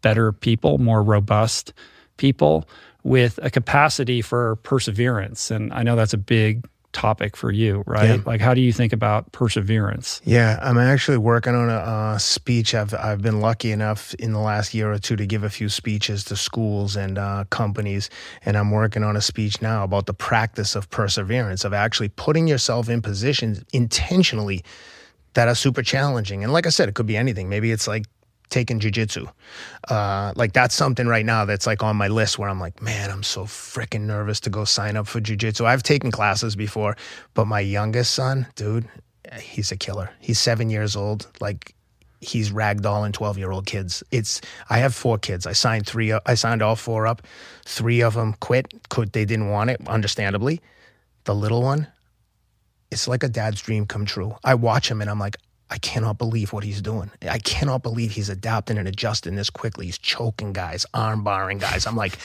[0.03, 1.73] better people more robust
[2.17, 2.69] people
[3.07, 5.53] with a capacity for perseverance.
[5.53, 8.19] And I know that's a big topic for you, right?
[8.19, 8.23] Yeah.
[8.27, 10.21] Like, how do you think about perseverance?
[10.25, 12.75] Yeah, I'm actually working on a uh, speech.
[12.75, 15.69] I've I've been lucky enough in the last year or two to give a few
[15.69, 18.11] speeches to schools and uh, companies,
[18.45, 22.49] and I'm working on a speech now about the practice of perseverance, of actually putting
[22.49, 24.65] yourself in positions intentionally
[25.35, 26.43] that are super challenging.
[26.43, 27.49] And like I said, it could be anything.
[27.49, 28.07] Maybe it's like
[28.51, 29.31] taking jujitsu.
[29.89, 33.11] Uh, like that's something right now that's like on my list where I'm like, man,
[33.11, 35.65] I'm so freaking nervous to go sign up for jujitsu.
[35.65, 36.97] I've taken classes before,
[37.35, 38.89] but my youngest son, dude,
[39.41, 40.11] he's a killer.
[40.21, 41.27] He's seven years old.
[41.41, 41.75] Like
[42.21, 44.03] he's ragdolling 12 year old kids.
[44.11, 44.41] It's,
[44.71, 45.47] I have four kids.
[45.47, 47.23] I signed three, I signed all four up.
[47.65, 48.73] Three of them quit.
[48.89, 49.13] Quit.
[49.13, 50.61] They didn't want it, understandably.
[51.25, 51.89] The little one,
[52.91, 54.37] it's like a dad's dream come true.
[54.45, 55.37] I watch him and I'm like,
[55.71, 57.11] I cannot believe what he's doing.
[57.29, 59.87] I cannot believe he's adapting and adjusting this quickly.
[59.87, 61.87] He's choking guys, arm barring guys.
[61.87, 62.19] I'm like,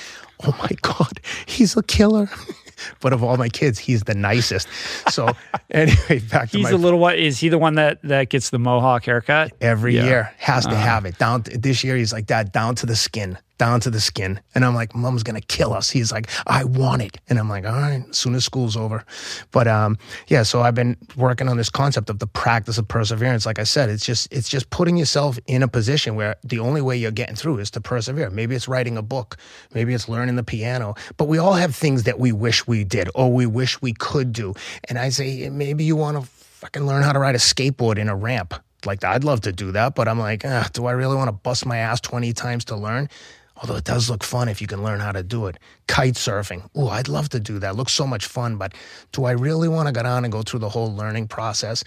[0.45, 2.29] oh my God, he's a killer.
[2.99, 4.67] but of all my kids, he's the nicest.
[5.09, 5.29] So
[5.71, 8.49] anyway, back to He's my the little what is he the one that that gets
[8.49, 9.51] the mohawk haircut?
[9.61, 10.05] every Yeah.
[10.05, 10.33] year.
[10.37, 10.81] Has to Uh-huh.
[10.81, 11.17] have it.
[11.17, 13.37] Down to, this year he's like dad down to the skin.
[13.57, 14.39] Down to the skin.
[14.55, 15.89] And i'm like mom's gonna kill us.
[15.91, 17.19] He's like i want it.
[17.29, 19.05] And i'm like all right as soon as school's over.
[19.51, 23.45] But um yeah so i've been working on this concept of the practice of perseverance.
[23.45, 26.81] Like i said it's just it's just putting yourself in a position where the only
[26.81, 28.29] way you're getting through is to persevere.
[28.31, 29.37] Maybe it's writing a book.
[29.75, 30.95] Maybe it's learning the piano.
[31.17, 34.31] But we all have things that we wish we did or we wish we could
[34.33, 34.53] do
[34.87, 38.09] and i say maybe you want to fucking learn how to ride a skateboard in
[38.09, 38.53] a ramp
[38.85, 41.33] like I'd love to do that, but I'm like, ah, do I really want to
[41.33, 43.09] bust my ass 20 times to learn?
[43.57, 45.57] Although it does look fun if you can learn how to do it.
[45.87, 46.67] Kite surfing.
[46.75, 47.75] Ooh, I'd love to do that.
[47.75, 48.73] Looks so much fun, but
[49.11, 51.83] do I really want to get on and go through the whole learning process?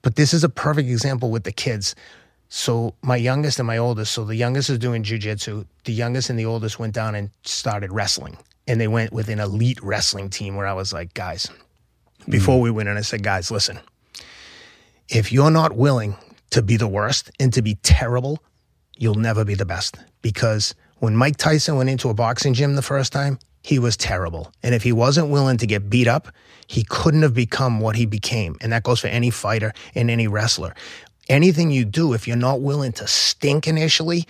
[0.00, 1.94] But this is a perfect example with the kids.
[2.48, 5.66] So my youngest and my oldest, so the youngest is doing jujitsu.
[5.84, 8.38] The youngest and the oldest went down and started wrestling.
[8.68, 11.48] And they went with an elite wrestling team where I was like, guys,
[12.28, 13.80] before we went in, I said, guys, listen,
[15.08, 16.16] if you're not willing
[16.50, 18.38] to be the worst and to be terrible,
[18.96, 19.96] you'll never be the best.
[20.20, 24.52] Because when Mike Tyson went into a boxing gym the first time, he was terrible.
[24.62, 26.28] And if he wasn't willing to get beat up,
[26.66, 28.56] he couldn't have become what he became.
[28.60, 30.74] And that goes for any fighter and any wrestler.
[31.28, 34.26] Anything you do, if you're not willing to stink initially,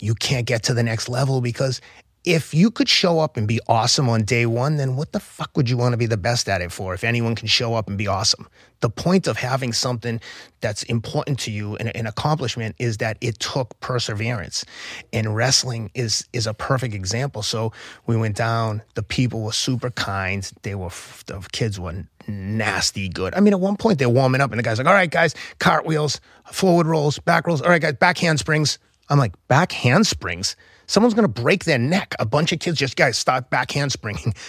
[0.00, 1.80] you can't get to the next level because
[2.24, 5.56] if you could show up and be awesome on day one, then what the fuck
[5.56, 7.88] would you want to be the best at it for if anyone can show up
[7.88, 8.48] and be awesome?
[8.80, 10.20] The point of having something
[10.60, 14.64] that's important to you and an accomplishment is that it took perseverance.
[15.12, 17.42] And wrestling is is a perfect example.
[17.42, 17.72] So
[18.06, 20.48] we went down, the people were super kind.
[20.62, 20.90] They were
[21.26, 23.34] the kids were nasty good.
[23.34, 25.34] I mean, at one point they're warming up and the guy's like, all right, guys,
[25.58, 26.20] cartwheels,
[26.52, 27.62] forward rolls, back rolls.
[27.62, 28.78] All right, guys, back handsprings.
[29.08, 30.54] I'm like, back handsprings?
[30.86, 32.14] Someone's going to break their neck.
[32.18, 34.36] A bunch of kids just guys start back handspringing.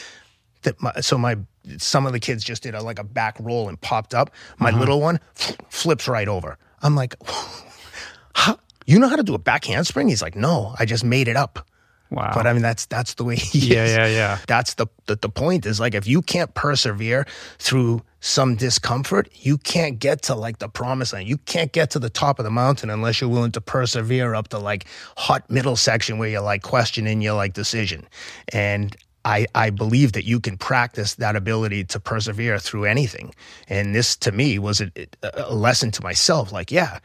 [0.64, 1.36] That my, so my
[1.78, 4.32] some of the kids just did a, like a back roll and popped up.
[4.60, 4.80] My uh-huh.
[4.80, 6.58] little one flips right over.
[6.82, 7.16] I'm like,
[8.34, 8.56] huh?
[8.86, 10.08] you know how to do a back handspring?
[10.08, 11.68] He's like, no, I just made it up.
[12.14, 12.32] Wow.
[12.34, 13.92] But I mean, that's that's the way he yeah, is.
[13.96, 17.26] Yeah, yeah, That's the, the the point is like if you can't persevere
[17.58, 21.28] through some discomfort, you can't get to like the promised land.
[21.28, 24.48] You can't get to the top of the mountain unless you're willing to persevere up
[24.48, 24.86] to like
[25.18, 28.08] hot middle section where you're like questioning your like decision.
[28.54, 28.96] And
[29.26, 33.36] I, I believe that you can practice that ability to persevere through anything.
[33.68, 34.90] And this to me was a,
[35.22, 36.54] a lesson to myself.
[36.54, 37.00] Like, yeah,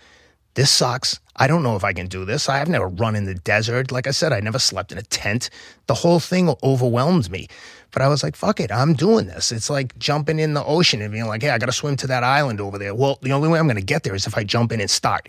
[0.59, 1.21] this sucks.
[1.37, 2.49] I don't know if I can do this.
[2.49, 3.93] I have never run in the desert.
[3.93, 5.51] Like I said, I never slept in a tent.
[5.87, 7.47] The whole thing overwhelmed me.
[7.93, 9.53] But I was like, fuck it, I'm doing this.
[9.53, 12.09] It's like jumping in the ocean and being like, hey, I got to swim to
[12.09, 12.93] that island over there.
[12.93, 14.91] Well, the only way I'm going to get there is if I jump in and
[14.91, 15.29] start.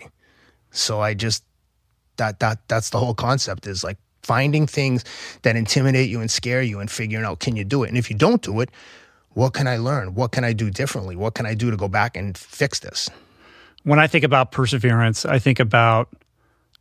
[0.72, 1.44] So I just,
[2.16, 5.04] that, that, that's the whole concept is like finding things
[5.42, 7.88] that intimidate you and scare you and figuring out, can you do it?
[7.88, 8.70] And if you don't do it,
[9.34, 10.16] what can I learn?
[10.16, 11.14] What can I do differently?
[11.14, 13.08] What can I do to go back and fix this?
[13.84, 16.08] When I think about perseverance, I think about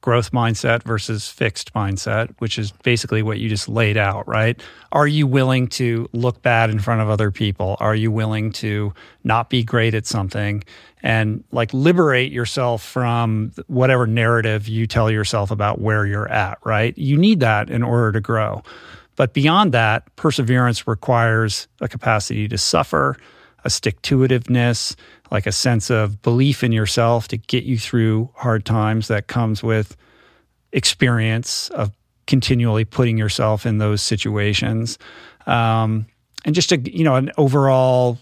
[0.02, 4.62] growth mindset versus fixed mindset, which is basically what you just laid out, right?
[4.92, 7.76] Are you willing to look bad in front of other people?
[7.80, 8.94] Are you willing to
[9.24, 10.64] not be great at something
[11.04, 16.98] and like liberate yourself from whatever narrative you tell yourself about where you're at, right?
[16.98, 18.64] You need that in order to grow.
[19.18, 23.18] But beyond that, perseverance requires a capacity to suffer,
[23.64, 24.96] a stick to itiveness,
[25.32, 29.64] like a sense of belief in yourself to get you through hard times that comes
[29.64, 29.96] with
[30.72, 31.92] experience of
[32.28, 34.98] continually putting yourself in those situations.
[35.48, 36.06] Um,
[36.46, 38.18] and just a, you know, an overall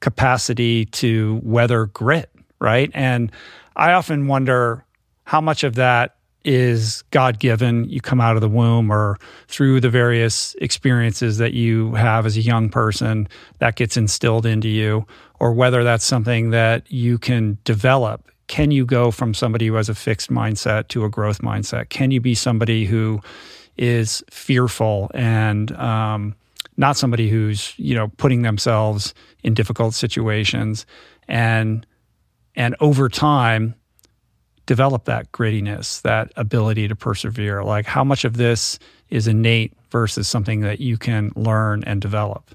[0.00, 2.30] capacity to weather grit,
[2.60, 2.90] right?
[2.94, 3.32] And
[3.74, 4.84] I often wonder
[5.24, 6.17] how much of that
[6.48, 7.84] is God given.
[7.90, 9.18] You come out of the womb or
[9.48, 13.28] through the various experiences that you have as a young person
[13.58, 15.06] that gets instilled into you,
[15.40, 18.30] or whether that's something that you can develop.
[18.46, 21.90] Can you go from somebody who has a fixed mindset to a growth mindset?
[21.90, 23.20] Can you be somebody who
[23.76, 26.34] is fearful and um,
[26.78, 30.86] not somebody who's you know putting themselves in difficult situations
[31.28, 31.86] and
[32.56, 33.74] and over time
[34.68, 37.64] develop that grittiness, that ability to persevere?
[37.64, 42.54] Like, how much of this is innate versus something that you can learn and develop?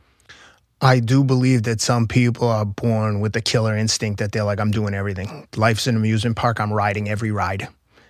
[0.79, 4.59] I do believe that some people are born with the killer instinct that they're like,
[4.59, 5.47] I'm doing everything.
[5.55, 6.59] Life's an amusement park.
[6.59, 7.67] I'm riding every ride.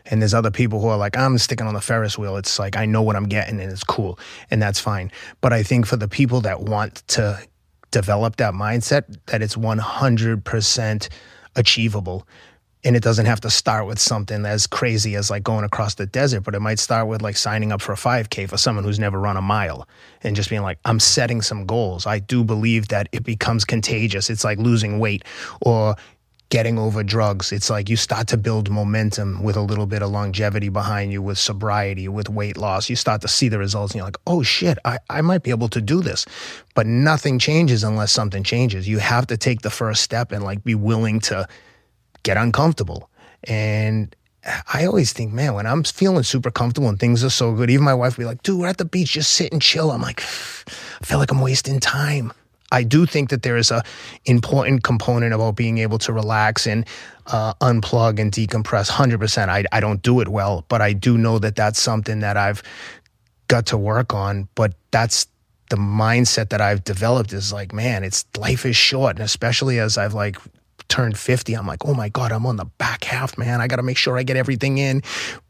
[0.08, 2.36] And there's other people who are like, I'm sticking on the Ferris wheel.
[2.36, 4.20] It's like, I know what I'm getting and it's cool.
[4.51, 5.14] And that's fine.
[5.39, 7.39] But I think for the people that want to
[7.91, 11.10] develop that mindset, that it's 100%
[11.56, 12.28] achievable
[12.84, 16.06] and it doesn't have to start with something as crazy as like going across the
[16.06, 19.00] desert, but it might start with like signing up for a 5K for someone who's
[19.00, 19.88] never run a mile
[20.22, 22.06] and just being like, I'm setting some goals.
[22.06, 24.30] I do believe that it becomes contagious.
[24.30, 25.24] It's like losing weight
[25.62, 25.96] or
[26.50, 27.52] getting over drugs.
[27.52, 31.22] It's like you start to build momentum with a little bit of longevity behind you,
[31.22, 32.90] with sobriety, with weight loss.
[32.90, 35.50] You start to see the results and you're like, oh shit, I, I might be
[35.50, 36.26] able to do this.
[36.76, 38.88] But nothing changes unless something changes.
[38.88, 41.48] You have to take the first step and like be willing to
[42.24, 43.10] get uncomfortable.
[43.46, 44.16] And
[44.74, 47.86] I always think, man, when I'm feeling super comfortable and things are so good, even
[47.86, 49.92] my wife be like, dude, we're at the beach, just sit and chill.
[49.92, 52.34] I'm like, I feel like I'm wasting time.
[52.74, 53.84] I do think that there is a
[54.26, 56.86] important component about being able to relax and
[57.28, 58.90] uh, unplug and decompress.
[58.90, 59.52] Hundred percent.
[59.52, 62.64] I I don't do it well, but I do know that that's something that I've
[63.48, 64.50] got to work on.
[64.56, 65.28] But that's
[65.70, 67.32] the mindset that I've developed.
[67.32, 70.38] Is like, man, it's life is short, and especially as I've like
[70.94, 73.62] turned 50, I'm like, oh my God, I'm on the back half, man.
[73.62, 75.02] I got to make sure I get everything in.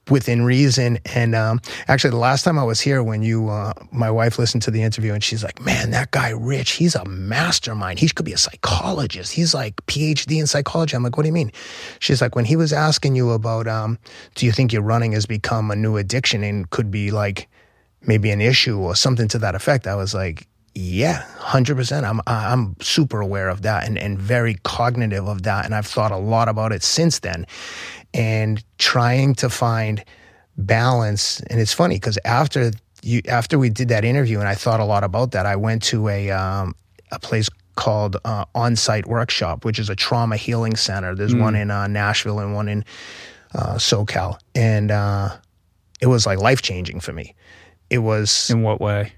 [0.10, 1.00] within reason.
[1.16, 4.64] And um, actually, the last time I was here, when you, uh, my wife listened
[4.64, 8.00] to the interview, and she's like, "Man, that guy Rich, he's a mastermind.
[8.00, 9.32] He could be a psychologist.
[9.34, 11.52] He's like PhD in psychology." I'm like, "What do you mean?"
[12.00, 13.98] She's like, "When he was asking you about, um,
[14.36, 17.48] do you think your running has become a new addiction and could be like
[18.02, 20.48] maybe an issue or something to that effect?" I was like.
[20.76, 22.06] Yeah, hundred percent.
[22.06, 26.12] I'm I'm super aware of that and, and very cognitive of that, and I've thought
[26.12, 27.46] a lot about it since then
[28.14, 30.04] and trying to find
[30.58, 31.42] balance.
[31.42, 32.72] And it's funny because after
[33.02, 35.84] you after we did that interview, and I thought a lot about that, I went
[35.84, 36.76] to a um,
[37.12, 41.16] a place called uh, On-Site Workshop, which is a trauma healing center.
[41.16, 41.42] There's mm.
[41.42, 42.86] one in uh, Nashville and one in
[43.56, 45.36] uh, SoCal, and uh,
[46.02, 47.36] it was like life changing for me.
[47.90, 49.14] It was in what way?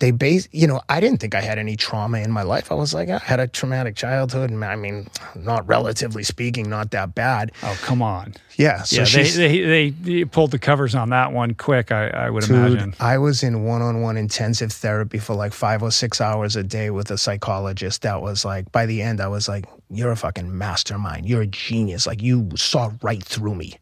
[0.00, 2.70] They base you know i didn't think i had any trauma in my life.
[2.70, 6.90] I was like i had a traumatic childhood and i mean not relatively speaking not
[6.92, 7.52] that bad.
[7.62, 8.34] Oh come on.
[8.56, 12.30] Yeah so yeah, they, they, they, pulled the covers on that one quick i, I
[12.30, 12.94] would dude, imagine.
[13.00, 17.10] I was in one-on-one intensive therapy for like five or six hours a day with
[17.10, 19.64] a psychologist that was like by the end i was like
[19.94, 21.26] you're a fucking mastermind.
[21.26, 22.06] You're a genius.
[22.06, 23.74] Like you saw right through me.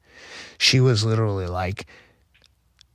[0.58, 1.86] She was literally like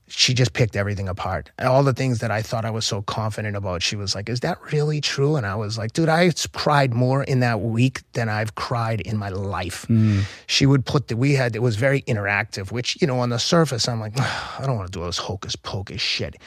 [0.10, 1.52] she just picked everything apart.
[1.60, 4.40] All the things that I thought I was so confident about, she was like, Is
[4.42, 5.36] that really true?
[5.36, 9.18] And I was like, Dude, I cried more in that week than I've cried in
[9.18, 9.86] my life.
[9.90, 10.24] Mm.
[10.48, 13.40] She would put the, we had, it was very interactive, which, you know, on the
[13.40, 16.38] surface, I'm like, I don't want to do all this hocus pocus shit.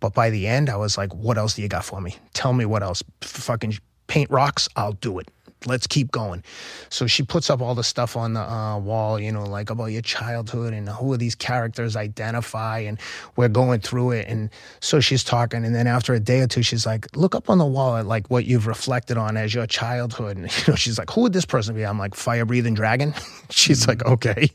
[0.00, 2.16] But by the end, I was like, What else do you got for me?
[2.34, 3.02] Tell me what else.
[3.22, 5.28] F- fucking paint rocks, I'll do it
[5.66, 6.42] let's keep going.
[6.88, 9.86] So she puts up all the stuff on the uh, wall, you know, like about
[9.86, 12.98] your childhood and who are these characters identify, and
[13.36, 14.28] we're going through it.
[14.28, 14.50] And
[14.80, 17.58] so she's talking, and then after a day or two, she's like, look up on
[17.58, 20.36] the wall at like what you've reflected on as your childhood.
[20.36, 21.84] And you know, she's like, who would this person be?
[21.84, 23.14] I'm like, fire breathing dragon.
[23.50, 24.12] she's like, mm-hmm.
[24.14, 24.50] okay.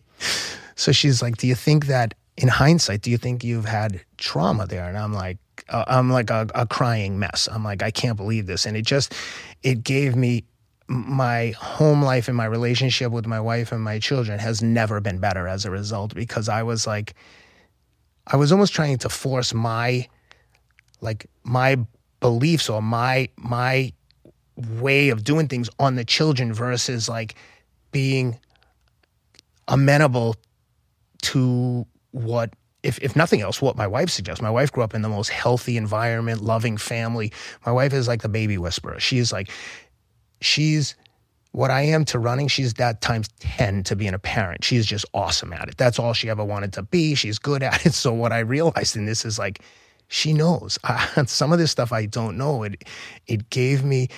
[0.76, 4.66] So she's like, do you think that in hindsight, do you think you've had trauma
[4.66, 4.88] there?
[4.88, 5.38] And I'm like,
[5.70, 7.48] uh, I'm like a, a crying mess.
[7.52, 8.66] I'm like, I can't believe this.
[8.66, 9.14] And it just,
[9.62, 10.44] it gave me
[10.88, 15.20] my home life and my relationship with my wife and my children has never been
[15.20, 17.14] better as a result because I was like,
[18.28, 20.08] I was almost trying to force my,
[21.02, 21.78] like my
[22.20, 23.92] beliefs or my my
[24.56, 27.36] way of doing things on the children versus like
[27.92, 28.40] being
[29.68, 30.36] amenable
[31.22, 32.54] to what
[32.84, 34.42] if, if nothing else, what my wife suggests.
[34.42, 37.32] My wife grew up in the most healthy environment, loving family.
[37.66, 39.00] My wife is like the baby whisperer.
[39.00, 39.50] She's like,
[40.44, 40.96] she's
[41.54, 44.64] what I am to running, she's that times 10 to being a parent.
[44.64, 45.78] She's just awesome at it.
[45.78, 47.14] That's all she ever wanted to be.
[47.14, 47.94] She's good at it.
[48.04, 49.62] So, what I realized in this is like,
[50.08, 50.80] she knows.
[50.84, 52.64] Uh, some of this stuff I don't know.
[52.64, 52.84] It,
[53.28, 54.10] it gave me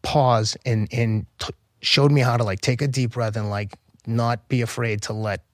[0.00, 3.74] pause and, and t- showed me how to like take a deep breath and like
[4.06, 5.44] not be afraid to let,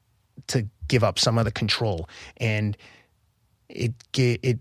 [0.47, 2.09] to give up some of the control.
[2.37, 2.77] And
[3.69, 4.61] it, it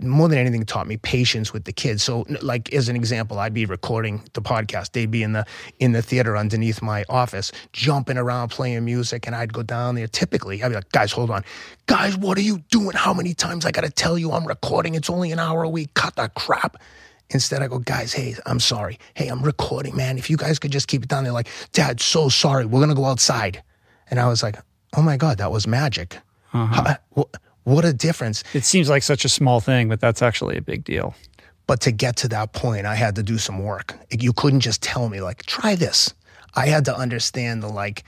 [0.00, 2.02] more than anything taught me patience with the kids.
[2.02, 4.92] So like as an example, I'd be recording the podcast.
[4.92, 5.44] They'd be in the
[5.78, 10.06] in the theater underneath my office, jumping around playing music, and I'd go down there.
[10.08, 11.44] Typically, I'd be like, guys, hold on.
[11.86, 12.92] Guys, what are you doing?
[12.92, 14.94] How many times I gotta tell you I'm recording?
[14.94, 15.94] It's only an hour a week.
[15.94, 16.76] Cut that crap.
[17.30, 18.98] Instead, I go, guys, hey, I'm sorry.
[19.14, 20.16] Hey, I'm recording, man.
[20.16, 22.64] If you guys could just keep it down there, like, Dad, so sorry.
[22.64, 23.62] We're gonna go outside.
[24.10, 24.56] And I was like,
[24.96, 26.18] oh my God, that was magic.
[26.54, 26.96] Uh-huh.
[27.14, 27.26] How,
[27.68, 28.42] what a difference.
[28.54, 31.14] It seems like such a small thing, but that's actually a big deal.
[31.66, 33.94] But to get to that point, I had to do some work.
[34.10, 36.14] You couldn't just tell me, like, try this.
[36.54, 38.04] I had to understand the, like,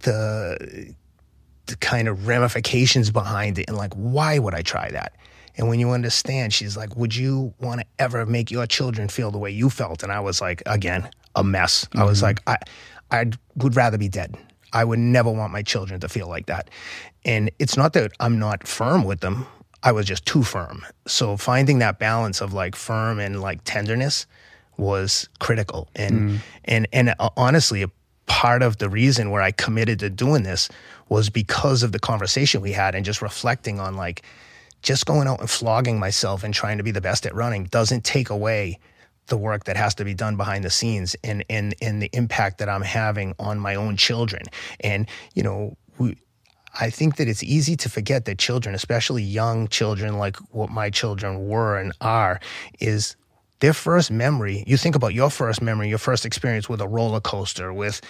[0.00, 0.94] the,
[1.66, 5.14] the kind of ramifications behind it and, like, why would I try that?
[5.56, 9.30] And when you understand, she's like, Would you want to ever make your children feel
[9.30, 10.02] the way you felt?
[10.02, 11.86] And I was like, again, a mess.
[11.86, 12.00] Mm-hmm.
[12.00, 12.26] I was mm-hmm.
[12.26, 12.56] like, I,
[13.10, 14.36] I would rather be dead.
[14.72, 16.70] I would never want my children to feel like that.
[17.24, 19.46] And it's not that I'm not firm with them.
[19.82, 20.84] I was just too firm.
[21.06, 24.26] So finding that balance of like firm and like tenderness
[24.76, 25.88] was critical.
[25.94, 26.38] And mm.
[26.64, 27.90] and and uh, honestly, a
[28.26, 30.68] part of the reason where I committed to doing this
[31.08, 34.22] was because of the conversation we had and just reflecting on like
[34.82, 38.04] just going out and flogging myself and trying to be the best at running doesn't
[38.04, 38.78] take away
[39.30, 42.58] the work that has to be done behind the scenes and and and the impact
[42.58, 44.42] that I'm having on my own children.
[44.80, 46.16] And you know, we,
[46.78, 50.90] I think that it's easy to forget that children, especially young children like what my
[50.90, 52.40] children were and are,
[52.78, 53.16] is
[53.60, 54.64] their first memory.
[54.66, 58.00] You think about your first memory, your first experience with a roller coaster, with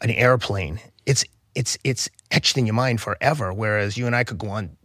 [0.00, 0.80] an airplane.
[1.06, 3.52] It's it's it's etched in your mind forever.
[3.52, 4.76] Whereas you and I could go on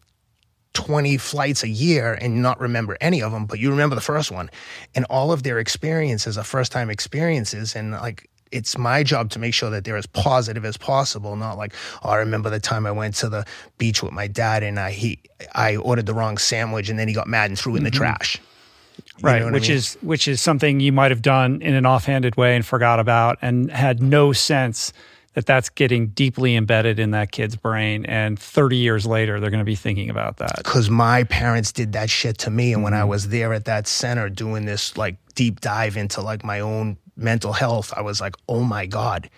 [0.73, 4.31] 20 flights a year and not remember any of them, but you remember the first
[4.31, 4.49] one.
[4.95, 7.75] And all of their experiences are first time experiences.
[7.75, 11.57] And like it's my job to make sure that they're as positive as possible, not
[11.57, 13.45] like, oh, I remember the time I went to the
[13.77, 15.19] beach with my dad and I he
[15.53, 17.89] I ordered the wrong sandwich and then he got mad and threw it in the
[17.91, 17.97] Mm-hmm.
[17.97, 18.39] trash.
[18.97, 19.77] You right what I which mean?
[19.77, 23.37] is which is something you might have done in an offhanded way and forgot about
[23.41, 24.93] and had no sense
[25.33, 29.59] that that's getting deeply embedded in that kid's brain and 30 years later they're going
[29.59, 30.57] to be thinking about that.
[30.57, 33.01] Because my parents did that shit to me and when Mm-hmm.
[33.01, 36.97] i was there at that center doing this like deep dive into like my own
[37.15, 39.29] mental health i was like oh my god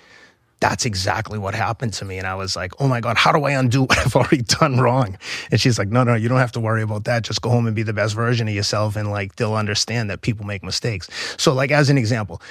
[0.61, 2.19] that's exactly what happened to me.
[2.19, 4.79] And i was like oh my god how do i undo what i've already done
[4.79, 5.17] wrong?
[5.49, 7.23] And she's like no no you don't have to worry about that.
[7.23, 10.21] Just go home and be the best version of yourself and like they'll understand that
[10.21, 11.09] people make mistakes.
[11.37, 12.41] So like as an example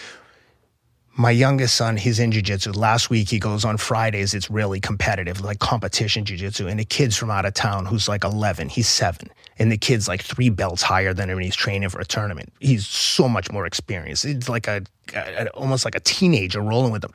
[1.17, 2.75] my youngest son, he's in jujitsu.
[2.75, 4.33] Last week, he goes on Fridays.
[4.33, 6.71] It's really competitive, like competition jujitsu.
[6.71, 9.29] And the kid's from out of town who's like 11, he's seven.
[9.59, 12.53] And the kid's like three belts higher than him, and he's training for a tournament.
[12.61, 14.25] He's so much more experienced.
[14.25, 14.83] It's like a,
[15.15, 17.13] a almost like a teenager rolling with him.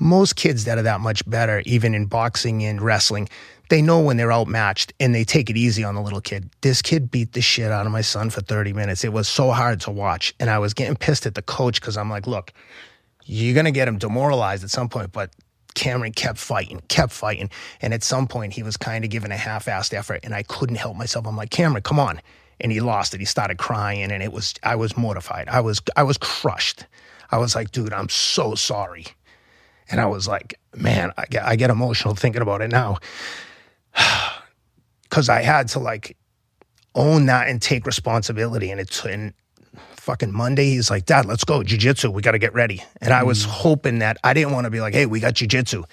[0.00, 3.28] Most kids that are that much better, even in boxing and wrestling,
[3.68, 6.50] they know when they're outmatched and they take it easy on the little kid.
[6.60, 9.04] This kid beat the shit out of my son for 30 minutes.
[9.04, 10.34] It was so hard to watch.
[10.40, 12.52] And I was getting pissed at the coach because I'm like, look,
[13.28, 15.12] you're going to get him demoralized at some point.
[15.12, 15.30] But
[15.74, 17.50] Cameron kept fighting, kept fighting.
[17.80, 20.42] And at some point, he was kind of giving a half assed effort, and I
[20.42, 21.26] couldn't help myself.
[21.26, 22.20] I'm like, Cameron, come on.
[22.60, 23.20] And he lost it.
[23.20, 25.48] He started crying, and it was, I was mortified.
[25.48, 26.86] I was, I was crushed.
[27.30, 29.06] I was like, dude, I'm so sorry.
[29.90, 32.98] And I was like, man, I get, I get emotional thinking about it now.
[35.10, 36.16] Cause I had to like
[36.94, 38.70] own that and take responsibility.
[38.70, 39.32] And it's, and
[40.08, 41.62] fucking Monday, he's like, Dad, let's go.
[41.62, 42.10] Jiu-jitsu.
[42.10, 42.82] We got to get ready.
[43.02, 43.50] And I was mm.
[43.50, 45.84] hoping that I didn't want to be like, hey, we got jiu-jitsu.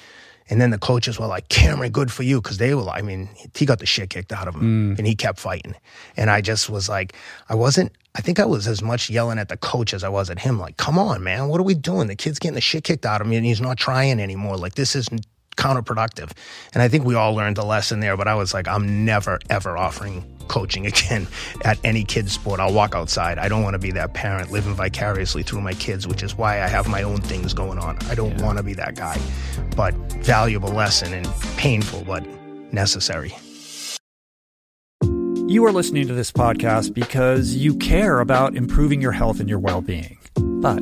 [0.50, 2.40] And then the coaches were like, Cameron, good for you.
[2.40, 4.98] Cause they were, like I mean, he got the shit kicked out of him mm.
[4.98, 5.76] and he kept fighting.
[6.16, 7.14] And I just was like,
[7.50, 10.30] I wasn't, I think I was as much yelling at the coach as I was
[10.30, 10.60] at him.
[10.60, 12.08] Like, come on, man, what are we doing?
[12.08, 14.56] The kid's getting the shit kicked out of him and he's not trying anymore.
[14.56, 15.10] Like, this is
[15.56, 16.32] counterproductive.
[16.74, 19.40] And I think we all learned a lesson there, but I was like, I'm never,
[19.50, 21.28] ever offering coaching again
[21.64, 22.60] at any kid's sport.
[22.60, 23.38] I'll walk outside.
[23.38, 26.62] I don't want to be that parent living vicariously through my kids, which is why
[26.62, 27.98] I have my own things going on.
[28.10, 29.20] I don't want to be that guy.
[29.76, 29.94] But
[30.24, 31.28] valuable lesson and
[31.58, 32.26] painful, but
[32.72, 33.36] necessary.
[35.48, 39.60] You are listening to this podcast because you care about improving your health and your
[39.60, 40.18] well being.
[40.36, 40.82] But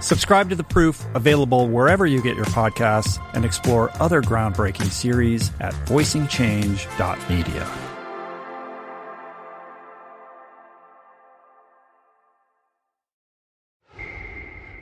[0.00, 5.52] Subscribe to The Proof, available wherever you get your podcasts, and explore other groundbreaking series
[5.60, 7.70] at voicingchange.media.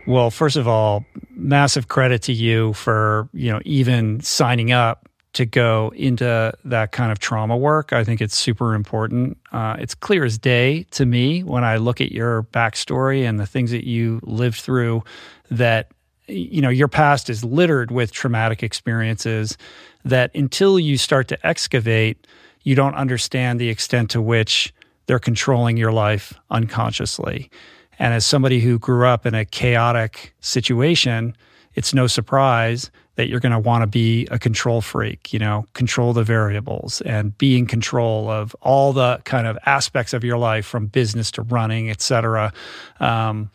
[0.07, 5.45] Well, first of all, massive credit to you for, you know, even signing up to
[5.45, 7.93] go into that kind of trauma work.
[7.93, 9.39] I think it's super important.
[9.53, 13.47] Uh, it's clear as day to me when I look at your backstory and the
[13.47, 15.05] things that you lived through
[15.51, 15.91] that,
[16.27, 19.57] you know, your past is littered with traumatic experiences
[20.05, 22.27] that until you start to excavate,
[22.63, 24.73] you don't understand the extent to which
[25.07, 27.51] they're controlling your life unconsciously.
[27.99, 31.37] And as somebody who grew up in a chaotic situation,
[31.75, 35.67] it's no surprise that you're going to want to be a control freak, you know,
[35.73, 40.39] control the variables and be in control of all the kind of aspects of your
[40.39, 42.53] life from business to running, et cetera.
[43.01, 43.51] Um,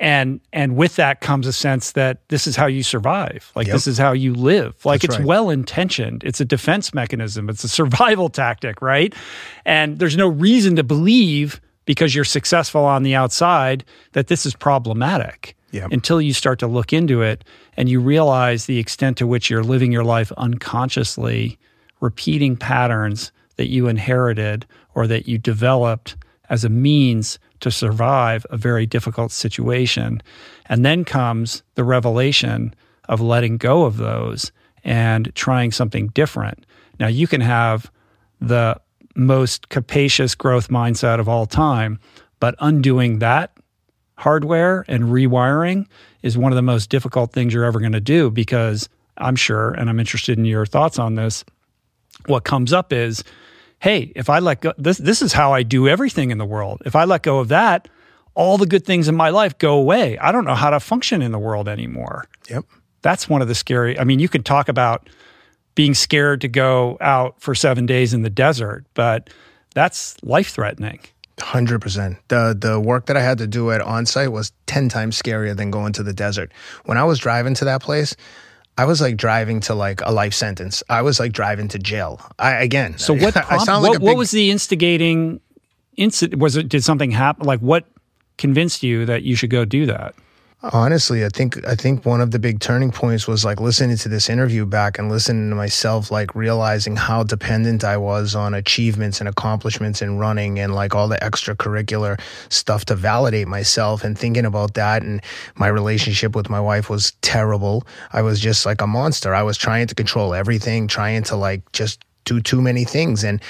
[0.00, 3.74] and and with that comes a sense that this is how you survive like yep.
[3.74, 5.26] this is how you live like That's it's right.
[5.26, 9.14] well intentioned it's a defense mechanism it's a survival tactic right
[9.64, 14.54] and there's no reason to believe because you're successful on the outside that this is
[14.54, 15.90] problematic yep.
[15.92, 17.44] until you start to look into it
[17.76, 21.58] and you realize the extent to which you're living your life unconsciously
[22.00, 26.16] repeating patterns that you inherited or that you developed
[26.48, 30.22] as a means to survive a very difficult situation.
[30.66, 32.74] And then comes the revelation
[33.08, 34.52] of letting go of those
[34.84, 36.66] and trying something different.
[37.00, 37.90] Now, you can have
[38.40, 38.80] the
[39.14, 41.98] most capacious growth mindset of all time,
[42.38, 43.55] but undoing that
[44.16, 45.86] hardware and rewiring
[46.22, 48.88] is one of the most difficult things you're ever going to do because
[49.18, 51.44] I'm sure, and I'm interested in your thoughts on this.
[52.26, 53.22] What comes up is
[53.80, 56.82] hey, if I let go, this, this is how I do everything in the world.
[56.86, 57.88] If I let go of that,
[58.34, 60.18] all the good things in my life go away.
[60.18, 62.26] I don't know how to function in the world anymore.
[62.50, 62.64] Yep.
[63.02, 63.98] That's one of the scary.
[63.98, 65.08] I mean, you can talk about
[65.74, 69.30] being scared to go out for seven days in the desert, but
[69.74, 71.00] that's life threatening.
[71.40, 72.16] Hundred percent.
[72.28, 75.70] The the work that I had to do at onsite was ten times scarier than
[75.70, 76.50] going to the desert.
[76.86, 78.16] When I was driving to that place,
[78.78, 80.82] I was like driving to like a life sentence.
[80.88, 82.20] I was like driving to jail.
[82.38, 82.96] I again.
[82.96, 83.34] So what?
[83.34, 85.40] Prompt, I sound like what, big, what was the instigating
[85.96, 86.40] incident?
[86.40, 87.46] Was it did something happen?
[87.46, 87.84] Like what
[88.38, 90.14] convinced you that you should go do that?
[90.72, 94.08] Honestly, I think I think one of the big turning points was like listening to
[94.08, 99.20] this interview back and listening to myself, like realizing how dependent I was on achievements
[99.20, 104.44] and accomplishments in running and like all the extracurricular stuff to validate myself and thinking
[104.44, 105.02] about that.
[105.02, 105.22] And
[105.56, 107.86] my relationship with my wife was terrible.
[108.12, 109.34] I was just like a monster.
[109.34, 113.22] I was trying to control everything, trying to like just do too many things.
[113.24, 113.40] And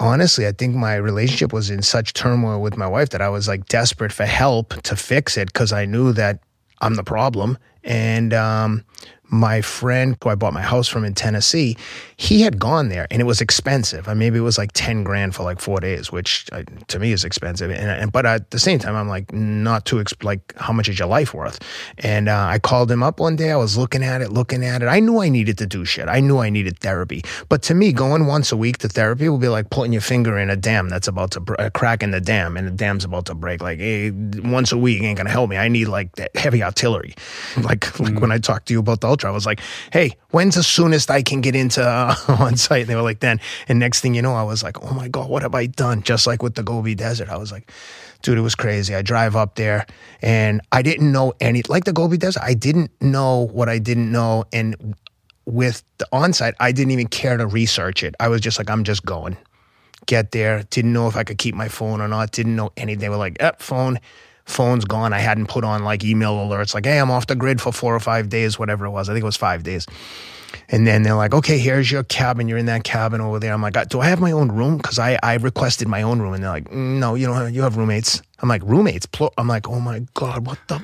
[0.00, 3.48] honestly, I think my relationship was in such turmoil with my wife that I was
[3.48, 6.40] like desperate for help to fix it because I knew that
[6.80, 7.58] I'm the problem.
[7.84, 8.84] And um,
[9.30, 11.76] my friend who I bought my house from in Tennessee,
[12.16, 14.08] he had gone there and it was expensive.
[14.08, 16.98] I mean, maybe it was like 10 grand for like four days, which uh, to
[16.98, 17.70] me is expensive.
[17.70, 20.88] And, and, but at the same time, I'm like, not too, exp- like, how much
[20.88, 21.60] is your life worth?
[21.98, 23.50] And uh, I called him up one day.
[23.50, 24.86] I was looking at it, looking at it.
[24.86, 26.08] I knew I needed to do shit.
[26.08, 27.22] I knew I needed therapy.
[27.48, 30.38] But to me, going once a week to therapy will be like putting your finger
[30.38, 33.26] in a dam that's about to, a crack in the dam and the dam's about
[33.26, 33.62] to break.
[33.62, 35.56] Like, hey, once a week ain't going to help me.
[35.56, 37.14] I need like heavy artillery.
[37.68, 38.20] Like, like mm.
[38.20, 39.60] when I talked to you about the ultra, I was like,
[39.92, 42.82] hey, when's the soonest I can get into uh, on site?
[42.82, 43.40] And they were like, then.
[43.68, 46.02] And next thing you know, I was like, oh my God, what have I done?
[46.02, 47.28] Just like with the Gobi Desert.
[47.28, 47.72] I was like,
[48.22, 48.94] dude, it was crazy.
[48.94, 49.86] I drive up there
[50.22, 54.10] and I didn't know any, like the Gobi Desert, I didn't know what I didn't
[54.10, 54.44] know.
[54.52, 54.94] And
[55.44, 58.14] with the onsite, I didn't even care to research it.
[58.20, 59.36] I was just like, I'm just going.
[60.06, 63.00] Get there, didn't know if I could keep my phone or not, didn't know anything.
[63.00, 63.98] They were like, eh, phone
[64.48, 65.12] phone's gone.
[65.12, 67.94] I hadn't put on like email alerts, like, hey, I'm off the grid for four
[67.94, 69.08] or five days, whatever it was.
[69.08, 69.86] I think it was five days.
[70.70, 72.48] And then they're like, okay, here's your cabin.
[72.48, 73.52] You're in that cabin over there.
[73.52, 74.76] I'm like, uh, do I have my own room?
[74.78, 76.34] Because I, I requested my own room.
[76.34, 78.22] And they're like, mm, no, you don't have, you have roommates.
[78.40, 79.06] I'm like, roommates?
[79.36, 80.80] I'm like, oh my God, what the?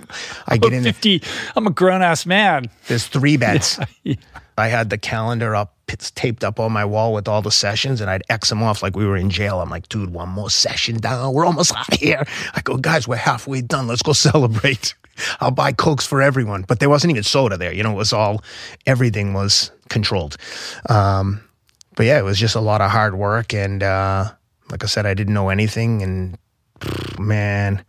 [0.46, 1.22] I get in 50,
[1.56, 2.66] I'm a grown ass man.
[2.88, 3.78] There's three beds.
[4.02, 4.16] yeah.
[4.56, 8.11] I had the calendar up, taped up on my wall with all the sessions, and
[8.11, 9.61] I'd X them off like we were in jail.
[9.61, 11.32] I'm like, dude, one more session down.
[11.32, 12.24] We're almost out of here.
[12.55, 13.87] I go, guys, we're halfway done.
[13.87, 14.95] Let's go celebrate.
[15.41, 16.62] I'll buy Cokes for everyone.
[16.62, 17.72] But there wasn't even soda there.
[17.72, 18.43] You know, it was all,
[18.87, 20.37] everything was controlled.
[20.89, 21.41] Um,
[21.97, 23.55] but yeah, it was just a lot of hard work.
[23.55, 24.30] And uh,
[24.70, 26.03] like I said, I didn't know anything.
[26.03, 26.39] And
[27.18, 27.85] man,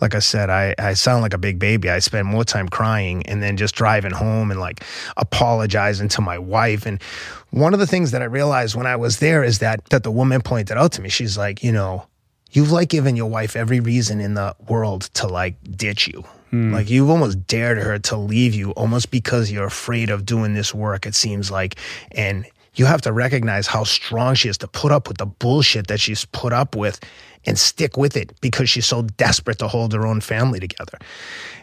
[0.00, 1.90] like I said, I, I sound like a big baby.
[1.90, 4.84] I spend more time crying and then just driving home and like
[5.16, 6.86] apologizing to my wife.
[6.86, 7.02] And
[7.50, 10.10] one of the things that I realized when I was there is that that the
[10.10, 11.08] woman pointed out to me.
[11.08, 12.06] She's like, you know,
[12.50, 16.24] you've like given your wife every reason in the world to like ditch you.
[16.50, 16.72] Hmm.
[16.72, 20.74] Like you've almost dared her to leave you almost because you're afraid of doing this
[20.74, 21.76] work, it seems like.
[22.12, 22.46] And
[22.78, 26.00] you have to recognize how strong she is to put up with the bullshit that
[26.00, 27.00] she's put up with
[27.44, 30.98] and stick with it because she's so desperate to hold her own family together.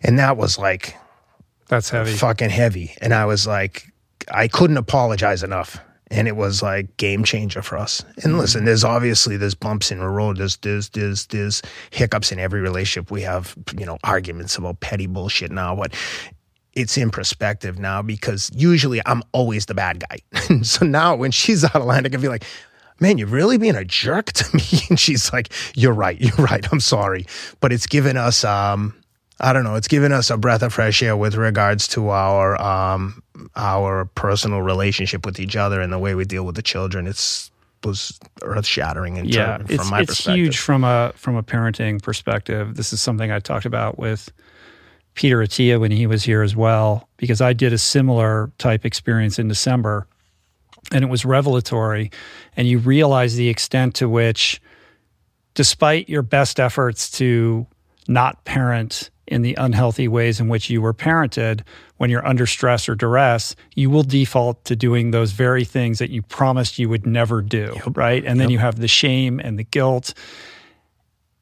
[0.03, 0.95] And that was like,
[1.68, 2.13] that's heavy.
[2.13, 2.93] Fucking heavy.
[3.01, 3.91] And I was like,
[4.32, 5.80] I couldn't apologize enough.
[6.11, 8.04] And it was like game changer for us.
[8.17, 8.37] And mm-hmm.
[8.37, 10.37] listen, there's obviously there's bumps in the road.
[10.37, 13.09] There's there's there's there's hiccups in every relationship.
[13.09, 15.96] We have you know arguments about petty bullshit now, but
[16.76, 20.62] it's in perspective now because usually I'm always the bad guy.
[20.64, 22.43] so now when she's out of line, I can be like,
[23.00, 24.64] man, you're really being a jerk to me.
[24.89, 26.20] And she's like, you're right.
[26.20, 26.66] You're right.
[26.72, 27.26] I'm sorry.
[27.60, 28.93] But it's given us, um,
[29.39, 32.62] I don't know, it's given us a breath of fresh air with regards to our,
[32.62, 33.24] um,
[33.56, 37.08] our personal relationship with each other and the way we deal with the children.
[37.08, 37.52] It's,
[37.84, 40.36] was earth shattering and yeah, from it's, my it's perspective.
[40.36, 42.76] huge from a from a parenting perspective.
[42.76, 44.32] This is something I talked about with
[45.16, 49.39] Peter Attia when he was here as well, because I did a similar type experience
[49.39, 50.08] in December
[50.92, 52.12] and it was revelatory.
[52.55, 54.62] And you realize the extent to which,
[55.54, 57.66] despite your best efforts to
[58.08, 61.62] not parent in the unhealthy ways in which you were parented,
[61.97, 66.12] when you're under stress or duress, you will default to doing those very things that
[66.12, 67.97] you promised you would never do, yep.
[67.97, 68.24] right?
[68.24, 68.51] And then yep.
[68.51, 70.13] you have the shame and the guilt.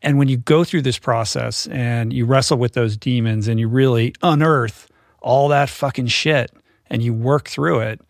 [0.03, 3.69] And when you go through this process and you wrestle with those demons and you
[3.69, 4.89] really unearth
[5.21, 6.51] all that fucking shit
[6.87, 8.01] and you work through it,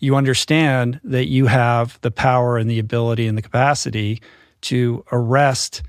[0.00, 4.20] you understand that you have the power and the ability and the capacity
[4.62, 5.82] to arrest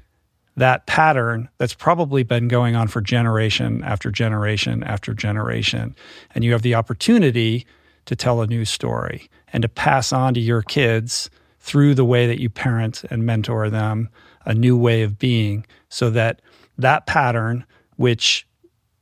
[0.58, 5.96] that pattern that's probably been going on for generation after generation after generation.
[6.36, 7.66] And you have the opportunity
[8.06, 12.28] to tell a new story and to pass on to your kids through the way
[12.28, 14.10] that you parent and mentor them
[14.46, 16.42] a new way of being so that
[16.78, 17.66] that pattern,
[17.98, 18.48] which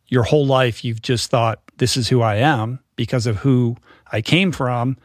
[0.07, 3.78] your whole life you've just thought, this is who I am because of who
[4.11, 4.98] I came from,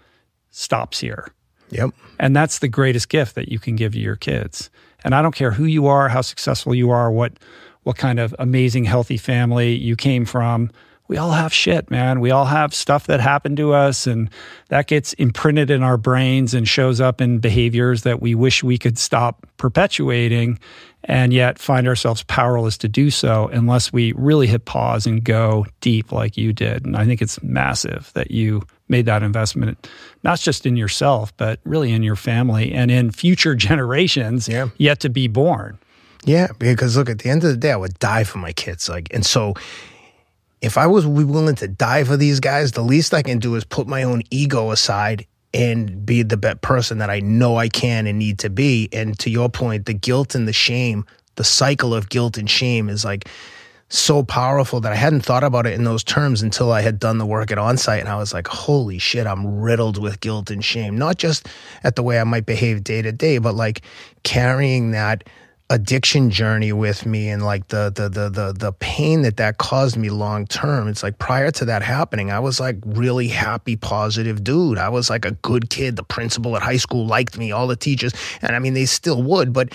[0.51, 1.28] stops here.
[1.70, 1.90] Yep.
[2.19, 4.70] And that's the greatest gift that you can give to your kids.
[5.05, 7.39] And I don't care who you are, how successful you are, what
[7.82, 10.70] what kind of amazing healthy family you came from.
[11.06, 12.20] We all have shit, man.
[12.20, 14.31] We all have stuff that happened to us and
[14.68, 18.78] that gets imprinted in our brains and shows up in behaviors that we wish we
[18.78, 20.59] could stop perpetuating
[21.05, 25.66] and yet find ourselves powerless to do so unless we really hit pause and go
[25.82, 26.86] deep like you did.
[26.86, 29.86] And I think it's massive that you made that investment,
[30.22, 34.68] not just in yourself, but really in your family and in future generations yeah.
[34.78, 35.78] yet to be born.
[36.24, 38.89] Yeah, because look, at the end of the day, I would die for my kids.
[38.89, 39.52] Like, and so
[40.65, 43.65] if I was willing to die for these guys, the least I can do is
[43.65, 48.07] put my own ego aside and be the best person that I know I can
[48.07, 48.89] and need to be.
[48.91, 51.05] And to your point, the guilt and the shame,
[51.35, 53.28] the cycle of guilt and shame is like
[53.91, 57.19] so powerful that I hadn't thought about it in those terms until I had done
[57.19, 58.01] the work at onsite.
[58.01, 61.47] And I was like, holy shit, I'm riddled with guilt and shame, not just
[61.85, 63.82] at the way I might behave day to day, but like
[64.23, 65.24] carrying that
[65.70, 69.97] addiction journey with me and like the the the the the pain that that caused
[69.97, 70.89] me long term.
[70.89, 74.78] It's like prior to that happening i was like really happy positive dude.
[74.78, 75.97] I was like a good kid.
[75.97, 78.12] The principal at high school liked me all the teachers
[78.43, 79.73] and i mean they still would but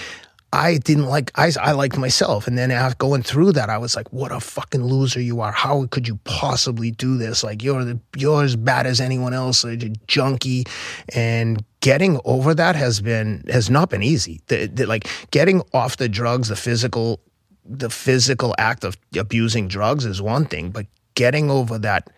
[0.52, 3.96] I didn't like I I liked myself, and then after going through that, I was
[3.96, 5.52] like, "What a fucking loser you are!
[5.52, 7.44] How could you possibly do this?
[7.44, 9.78] Like you're the, you're as bad as anyone else, a
[10.08, 10.66] junkie."
[11.14, 14.42] And getting over that has been has not been easy.
[14.48, 17.20] The, the, like getting off the drugs, the physical
[17.64, 22.10] the physical act of abusing drugs is one thing, but getting over that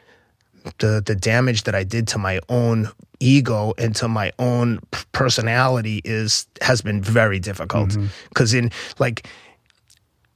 [0.80, 2.90] the the damage that I did to my own
[3.20, 4.80] ego and to my own
[5.12, 7.98] personality is has been very difficult
[8.30, 8.66] because mm-hmm.
[8.66, 9.28] in like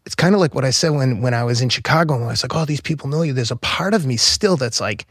[0.06, 2.28] it's kind of like what I said when when I was in Chicago and I
[2.28, 3.34] was like, oh, these people know you.
[3.34, 5.08] There's a part of me still that's like,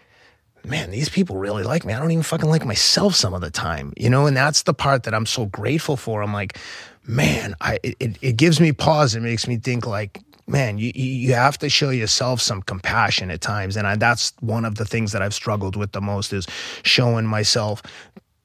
[0.65, 1.93] man, these people really like me.
[1.93, 4.27] I don't even fucking like myself some of the time, you know.
[4.27, 6.23] And that's the part that I'm so grateful for.
[6.23, 6.59] I'm like,
[7.07, 9.17] man, I it, it gives me pause.
[9.17, 13.41] It makes me think like, man, you you have to show yourself some compassion at
[13.41, 16.47] times, and I, that's one of the things that I've struggled with the most is
[16.83, 17.83] showing myself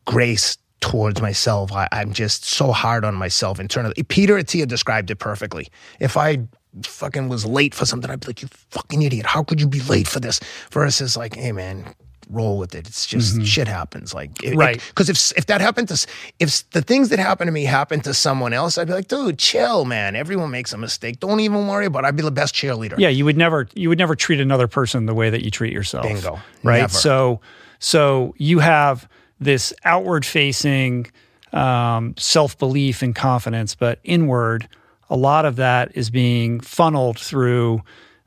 [0.06, 1.72] grace towards myself.
[1.72, 4.02] I, am just so hard on myself internally.
[4.04, 5.68] Peter Attia described it perfectly.
[6.00, 6.40] If I
[6.84, 9.26] fucking was late for something, I'd be like, "You fucking idiot!
[9.26, 10.40] How could you be late for this?"
[10.72, 11.94] Versus like, "Hey, man."
[12.30, 12.88] Roll with it.
[12.88, 13.44] It's just mm-hmm.
[13.44, 14.14] shit happens.
[14.14, 14.82] Like, it, right?
[14.90, 16.08] Because if if that happened to
[16.40, 19.40] if the things that happened to me happened to someone else, I'd be like, dude,
[19.40, 20.16] chill, man.
[20.16, 21.20] Everyone makes a mistake.
[21.20, 22.04] Don't even worry about.
[22.04, 22.08] it.
[22.08, 22.98] I'd be the best cheerleader.
[22.98, 25.74] Yeah, you would never you would never treat another person the way that you treat
[25.74, 26.06] yourself.
[26.06, 26.40] Bingo.
[26.64, 26.80] Right.
[26.80, 26.94] Never.
[26.94, 27.42] So
[27.80, 29.08] so you have
[29.40, 31.08] this outward facing
[31.54, 34.68] um, self belief and confidence, but inward.
[35.12, 37.82] A lot of that is being funneled through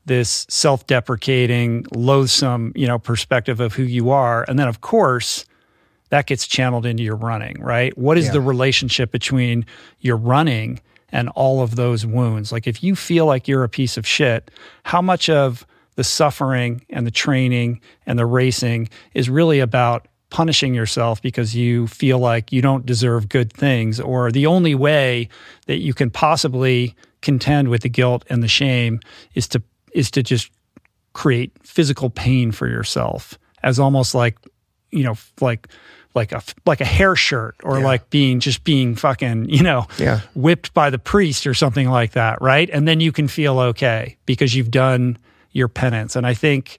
[0.04, 4.44] this self-deprecating, loathsome, you know, perspective of who you are.
[4.48, 5.44] And then of course,
[6.10, 7.96] that gets channeled into your running, right?
[7.96, 8.32] What is yeah.
[8.32, 9.64] the relationship between
[10.00, 10.80] your running
[11.10, 12.52] and all of those wounds?
[12.52, 14.50] Like if you feel like you're a piece of shit,
[14.84, 20.74] how much of the suffering and the training and the racing is really about punishing
[20.74, 25.28] yourself because you feel like you don't deserve good things or the only way
[25.66, 28.98] that you can possibly contend with the guilt and the shame
[29.34, 29.62] is to
[29.94, 30.50] is to just
[31.12, 34.38] create physical pain for yourself as almost like,
[34.90, 35.68] you know, like
[36.14, 37.84] like a like a hair shirt or Yeah.
[37.86, 40.20] like being just being fucking you know Yeah.
[40.34, 44.18] whipped by the priest or something like that right and then you can feel okay
[44.26, 45.16] because you've done
[45.52, 46.76] your penance and i think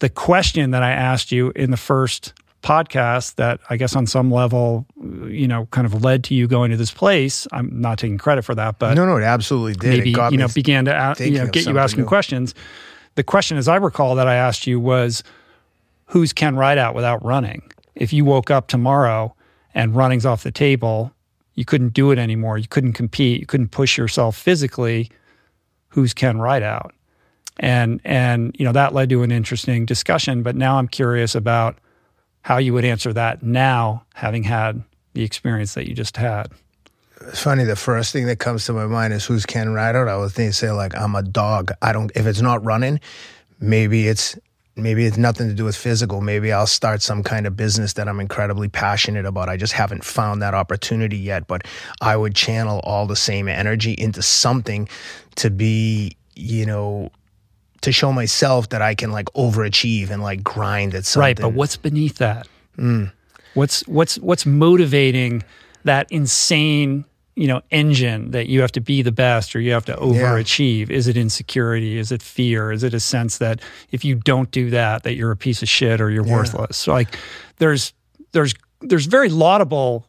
[0.00, 2.32] the question that i asked you in the first
[2.62, 4.86] podcast that i guess on some level
[5.26, 8.42] you know kind of led to you going to this place i'm not taking credit
[8.42, 9.88] for that but no, no, it absolutely did.
[9.98, 12.08] maybe it got you me know began to a- you know get you asking new.
[12.08, 12.54] questions.
[13.14, 15.22] The question, as I recall, that I asked you was,
[16.06, 17.62] "Who's Ken Rideout without running?"
[17.94, 19.34] If you woke up tomorrow
[19.74, 21.12] and running's off the table,
[21.54, 22.56] you couldn't do it anymore.
[22.56, 23.40] You couldn't compete.
[23.40, 25.10] You couldn't push yourself physically.
[25.88, 26.94] Who's Ken Rideout?
[27.58, 30.42] And and you know that led to an interesting discussion.
[30.42, 31.76] But now I'm curious about
[32.42, 34.82] how you would answer that now, having had
[35.14, 36.48] the experience that you just had.
[37.28, 37.64] It's funny.
[37.64, 40.08] The first thing that comes to my mind is who's Ken Rideout.
[40.08, 41.70] I would think say like I'm a dog.
[41.80, 42.10] I don't.
[42.16, 43.00] If it's not running,
[43.60, 44.36] maybe it's
[44.74, 46.20] maybe it's nothing to do with physical.
[46.20, 49.48] Maybe I'll start some kind of business that I'm incredibly passionate about.
[49.48, 51.46] I just haven't found that opportunity yet.
[51.46, 51.62] But
[52.00, 54.88] I would channel all the same energy into something
[55.36, 57.10] to be, you know,
[57.82, 61.26] to show myself that I can like overachieve and like grind at something.
[61.26, 62.48] Right, but what's beneath that?
[62.78, 63.12] Mm.
[63.54, 65.42] What's what's what's motivating
[65.84, 67.04] that insane
[67.34, 70.90] you know engine that you have to be the best or you have to overachieve?
[70.90, 71.98] Is it insecurity?
[71.98, 72.72] Is it fear?
[72.72, 73.60] Is it a sense that
[73.90, 76.76] if you don't do that, that you're a piece of shit or you're worthless?
[76.76, 77.18] So like,
[77.58, 77.92] there's
[78.32, 80.06] there's there's very laudable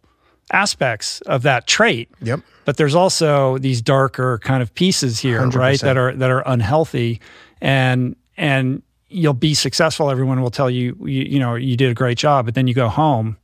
[0.51, 2.41] aspects of that trait Yep.
[2.65, 5.79] but there's also these darker kind of pieces here, right?
[5.79, 5.81] 100%.
[5.81, 7.21] That are that are unhealthy,
[7.63, 10.11] and and you'll be successful.
[10.11, 12.73] Everyone will tell you, you, you know, you did a great job, but then you
[12.75, 13.37] go home,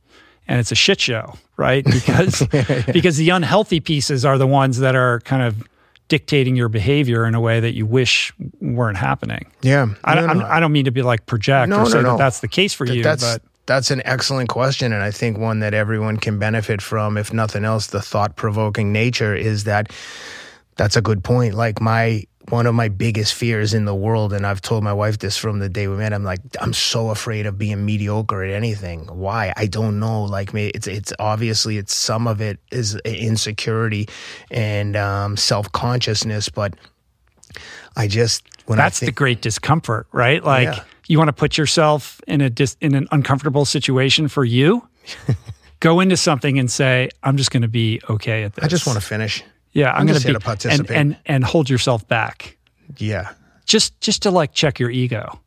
[0.46, 1.84] and it's a shit show, right?
[1.90, 2.46] Because
[2.92, 5.66] because the unhealthy pieces are the ones that are kind of
[6.08, 9.46] dictating your behavior in a way that you wish weren't happening.
[9.62, 9.86] Yeah.
[10.02, 12.10] I, No, don't, no, I don't mean to be like project No, or say no.
[12.10, 15.38] that that's the case for you, that's but that's an excellent question and i think
[15.38, 19.92] one that everyone can benefit from if nothing else the thought-provoking nature is that
[20.76, 24.46] that's a good point like my one of my biggest fears in the world and
[24.46, 27.44] i've told my wife this from the day we met i'm like i'm so afraid
[27.46, 31.94] of being mediocre at anything why i don't know like me it's it's obviously it's
[31.94, 34.08] some of it is insecurity
[34.50, 36.74] and um, self-consciousness but
[37.96, 40.44] i just when that's the great discomfort, right?
[40.44, 40.84] Like Yeah.
[41.08, 44.86] you want to put yourself in a dis- in an uncomfortable situation for you.
[45.80, 48.86] Go into something and say, "I'm just going to be okay at this." i just
[48.86, 49.42] want to finish
[49.72, 50.90] yeah, I'm, I'm going to be to participate.
[50.96, 52.56] and, and and hold yourself back,
[52.96, 53.32] yeah
[53.70, 55.40] just just to like check your ego.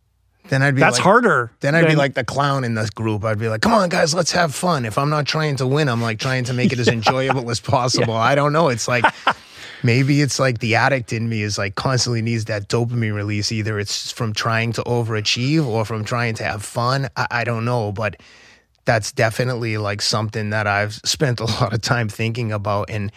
[0.47, 1.51] then i'd be That's like, harder.
[1.59, 3.23] Then I'd be like the clown in this group.
[3.23, 5.89] I'd be like, "Come on, guys, let's have fun." If I'm not trying to win,
[5.89, 8.13] I'm like trying to make it as enjoyable as possible.
[8.13, 8.69] I don't know.
[8.69, 9.03] It's like
[9.83, 13.51] maybe it's like the addict in me is like constantly needs that dopamine release.
[13.51, 17.09] Either it's from trying to overachieve or from trying to have fun.
[17.17, 18.15] I, I don't know, but
[18.85, 23.11] that's definitely like something that I've spent a lot of time thinking about and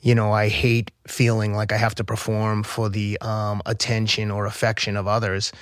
[0.00, 4.46] you know, I hate feeling like I have to perform for the um, attention or
[4.46, 5.52] affection of others,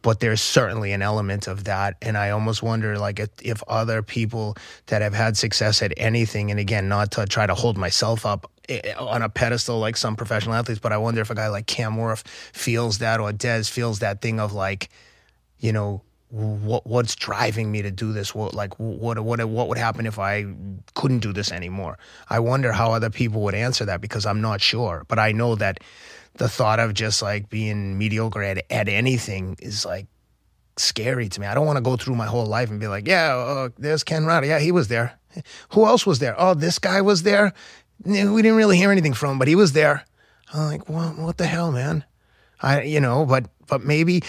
[0.00, 4.02] but there's certainly an element of that, and I almost wonder like if, if other
[4.02, 4.56] people
[4.86, 8.50] that have had success at anything, and again, not to try to hold myself up
[8.68, 11.66] eh, on a pedestal like some professional athletes, but I wonder if a guy like
[11.66, 14.88] Cam Worth feels that or Dez feels that thing of like,
[15.58, 16.02] you know,
[16.32, 18.34] what what's driving me to do this?
[18.34, 20.46] What like what what what would happen if I
[20.94, 21.98] couldn't do this anymore?
[22.30, 25.04] I wonder how other people would answer that because I'm not sure.
[25.08, 25.80] But I know that
[26.34, 30.06] the thought of just like being mediocre at at anything is like
[30.78, 31.46] scary to me.
[31.46, 34.02] I don't want to go through my whole life and be like, yeah, uh, there's
[34.02, 34.48] Ken Rideout.
[34.48, 35.18] Yeah, he was there.
[35.72, 36.34] Who else was there?
[36.38, 37.52] Oh, this guy was there.
[38.04, 40.06] We didn't really hear anything from, him, but he was there.
[40.54, 42.04] I'm like, well, what the hell, man?
[42.62, 44.22] I, you know, but but maybe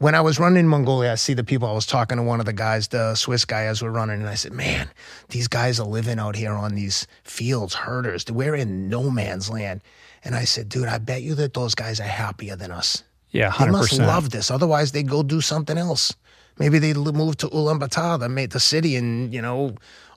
[0.00, 1.68] when I was running in Mongolia, I see the people.
[1.68, 4.28] I was talking to one of the guys, the Swiss guy, as we're running, and
[4.28, 4.88] I said, "Man,
[5.28, 8.24] these guys are living out here on these fields, herders.
[8.28, 9.82] We're in no man's land."
[10.24, 13.04] And I said, "Dude, I bet you that those guys are happier than us.
[13.30, 13.66] yeah, 100%.
[13.66, 14.50] They must love this.
[14.50, 16.14] Otherwise, they'd go do something else.
[16.58, 19.74] Maybe they'd move to Ulaanbaatar, the ma- the city, and you know,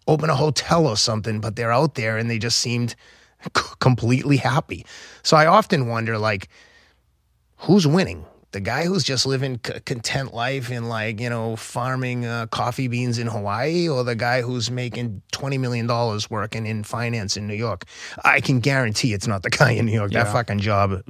[0.07, 1.41] open a hotel or something.
[1.41, 2.95] But they're out there, and they just seemed
[3.79, 4.85] completely happy.
[5.23, 6.47] So I often wonder, like,
[7.57, 8.25] who's winning?
[8.53, 12.87] The guy who's just living c- content life in like you know farming uh, coffee
[12.87, 17.47] beans in Hawaii, or the guy who's making twenty million dollars working in finance in
[17.47, 17.83] New York?
[18.23, 20.11] I can guarantee it's not the guy in New York.
[20.11, 21.03] That fucking job,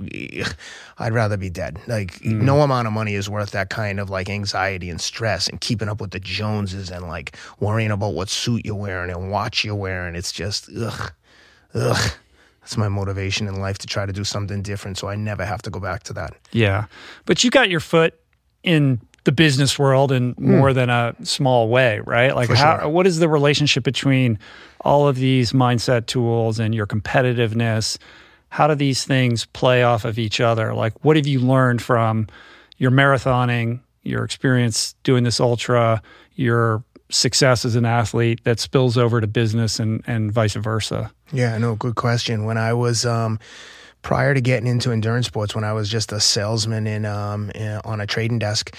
[0.98, 1.80] I'd rather be dead.
[1.88, 5.60] Like no amount of money is worth that kind of like anxiety and stress and
[5.62, 9.64] keeping up with the Joneses and like worrying about what suit you're wearing and watch
[9.64, 10.16] you're wearing.
[10.16, 11.12] It's just ugh,
[11.76, 12.12] ugh.
[12.64, 15.62] That's my motivation in life to try to do something different, so I never have
[15.64, 16.34] to go back to that.
[16.54, 16.86] Yeah.
[17.26, 18.18] But you got your foot
[18.64, 20.58] in the business world in hmm.
[20.58, 22.34] more than a small way, right?
[22.34, 22.90] Like, how, sure.
[22.90, 24.40] what is the relationship between
[24.82, 27.98] all of these mindset tools and your competitiveness?
[28.48, 30.74] How do these things play off of each other?
[30.74, 32.28] Like, what have you learned from
[32.78, 36.02] your marathoning, your experience doing this ultra,
[36.36, 36.84] your
[37.14, 41.12] success as an athlete that spills over to business and, and vice versa?
[41.32, 42.46] Yeah, no, good question.
[42.46, 43.40] When I was um,
[44.02, 47.80] prior to getting into endurance sports, when I was just a salesman in, um, in
[47.86, 48.76] on a trading desk,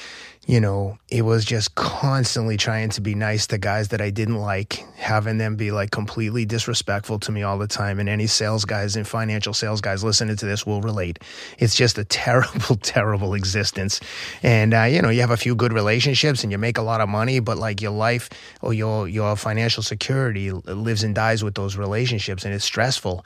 [0.46, 4.36] you know, it was just constantly trying to be nice to guys that I didn't
[4.36, 7.98] like, having them be like completely disrespectful to me all the time.
[7.98, 11.18] And any sales guys and financial sales guys listening to this will relate.
[11.58, 14.00] It's just a terrible, terrible existence.
[14.42, 17.00] And uh, you know, you have a few good relationships and you make a lot
[17.00, 18.28] of money, but like your life
[18.60, 23.24] or your your financial security lives and dies with those relationships, and it's stressful.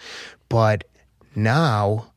[0.48, 0.84] But
[1.34, 2.12] now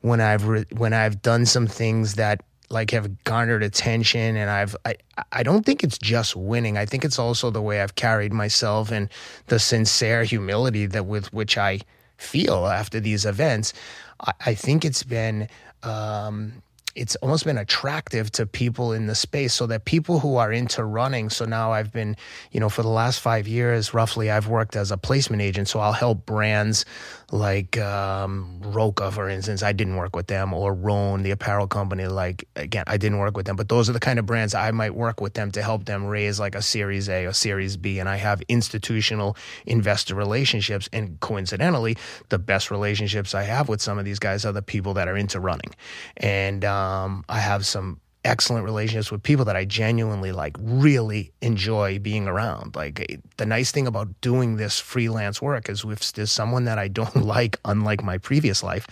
[0.00, 4.76] when I've re- when I've done some things that like have garnered attention and I've
[4.84, 4.94] I
[5.32, 6.78] I don't think it's just winning.
[6.78, 9.08] I think it's also the way I've carried myself and
[9.48, 11.80] the sincere humility that with which I
[12.16, 13.72] feel after these events.
[14.20, 15.48] I, I think it's been
[15.82, 16.62] um
[16.96, 20.84] it's almost been attractive to people in the space so that people who are into
[20.84, 22.16] running so now i've been
[22.50, 25.78] you know for the last five years roughly i've worked as a placement agent so
[25.78, 26.84] i'll help brands
[27.32, 32.06] like um, Roka for instance i didn't work with them or Rhone the apparel company
[32.06, 33.56] like again i didn't work with them.
[33.56, 36.06] But those are the kind of brands i might work with them to help them
[36.06, 39.36] raise like a series a or series b and i have institutional
[39.66, 40.88] investor relationships.
[40.92, 41.96] And coincidentally
[42.28, 45.16] the best relationships i have with some of these guys are the people that are
[45.16, 45.74] into running.
[46.16, 51.98] And um, I have some excellent relationships with people that I genuinely like really enjoy
[51.98, 52.76] being around.
[52.76, 56.78] Like eh, the nice thing about doing this freelance work is if there's someone that
[56.78, 58.86] I don't like, unlike my previous life,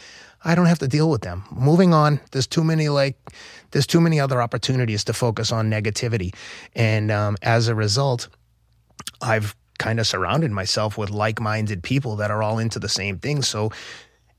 [0.44, 1.44] I don't have to deal with them.
[1.50, 3.16] Moving on, there's too many like
[3.72, 6.34] there's too many other opportunities to focus on negativity.
[6.74, 8.28] And um, as a result,
[9.20, 13.42] I've kind of surrounded myself with like-minded people that are all into the same thing.
[13.42, 13.70] So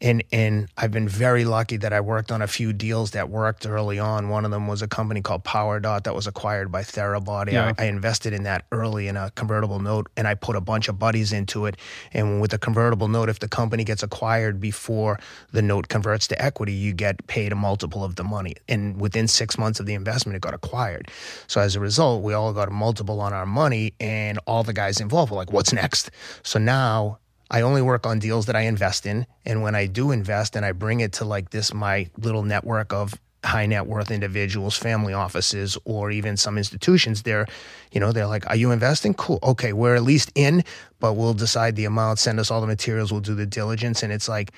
[0.02, 3.66] and and I've been very lucky that I worked on a few deals that worked
[3.66, 4.30] early on.
[4.30, 7.54] One of them was a company called PowerDot that was acquired by Therabody.
[7.54, 7.74] Yeah.
[7.78, 10.88] I, I invested in that early in a convertible note, and I put a bunch
[10.88, 11.78] of buddies into it.
[12.14, 15.20] And with a convertible note, if the company gets acquired before
[15.52, 18.56] the note converts to equity, you get paid a multiple of the money.
[18.68, 21.10] And within six months of the investment, it got acquired.
[21.48, 24.74] So as a result, we all got a multiple on our money, and all the
[24.74, 26.10] guys involved were like, "What's next?"
[26.44, 27.19] So now
[27.52, 29.26] I only work on deals that I invest in.
[29.46, 32.94] And when I do invest and I bring it to like this, my little network
[32.94, 33.14] of
[33.44, 37.48] high net worth individuals, family offices, or even some institutions, they're,
[37.92, 39.14] you know, they're like, are you investing?
[39.14, 39.40] Cool.
[39.42, 39.74] Okay.
[39.74, 40.64] We're at least in,
[41.00, 44.04] but we'll decide the amount, send us all the materials, we'll do the diligence.
[44.04, 44.52] And it's like,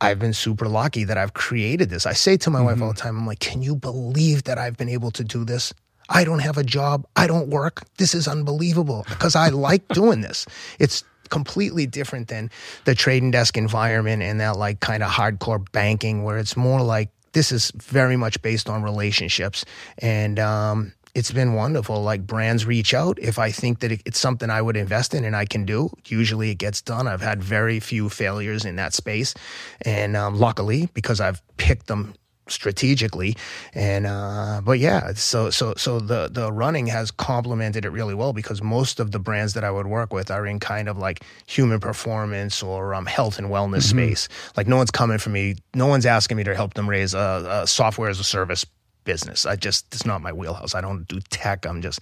[0.00, 2.06] I've been super lucky that I've created this.
[2.06, 2.96] I say to my wife all mm-hmm.
[2.96, 5.72] the time, I'm like, can you believe that I've been able to do this?
[6.08, 7.06] I don't have a job.
[7.14, 7.84] I don't work.
[7.98, 10.44] This is unbelievable because I like doing this.
[10.80, 12.50] It's completely different than
[12.84, 17.08] the trading desk environment and that like kind of hardcore banking where it's more like
[17.32, 19.64] this is very much based on relationships
[19.98, 22.02] and um it's been wonderful.
[22.02, 25.36] Like brands reach out if I think that it's something I would invest in and
[25.36, 25.90] I can do.
[26.06, 27.06] Usually it gets done.
[27.06, 29.34] I've had very few failures in that space,
[29.82, 32.14] and um, luckily because I've picked them
[32.48, 33.36] strategically.
[33.74, 38.32] And uh but yeah so so so the the running has complemented it really well
[38.32, 41.24] because most of the brands that I would work with are in kind of like
[41.46, 44.28] human performance or um health and wellness space.
[44.56, 45.56] Like no one's coming for me.
[45.74, 48.64] No one's asking me to help them raise a, a software as a service
[49.04, 49.46] business.
[49.46, 50.74] I just it's not my wheelhouse.
[50.74, 51.66] I don't do tech.
[51.66, 52.00] I'm just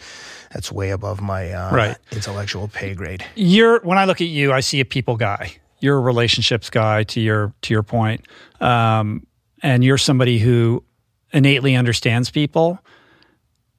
[0.53, 1.97] that's way above my uh Right.
[2.13, 3.25] intellectual pay grade.
[3.37, 5.53] You're when I look at you, I see a people guy.
[5.83, 8.27] You're a relationships guy to your to your point.
[8.61, 9.27] Um,
[9.63, 10.85] and you're somebody who
[11.33, 12.79] innately understands people.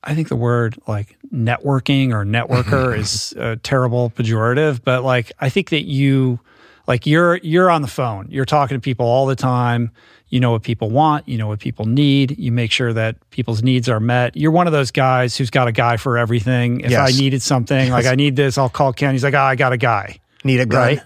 [0.03, 3.01] I think the word like networking or networker mm-hmm.
[3.01, 6.39] is a terrible pejorative, but like I think that you
[6.87, 8.27] like you're you're on the phone.
[8.31, 9.91] You're talking to people all the time.
[10.29, 12.39] You know what people want, you know what people need.
[12.39, 14.37] You make sure that people's needs are met.
[14.37, 16.79] You're one of those guys who's got a guy for everything.
[16.79, 17.13] If Yes.
[17.13, 19.11] I needed something, like I need this, I'll call Ken.
[19.11, 20.19] He's like, oh, I got a guy.
[20.45, 21.01] need a gun Right.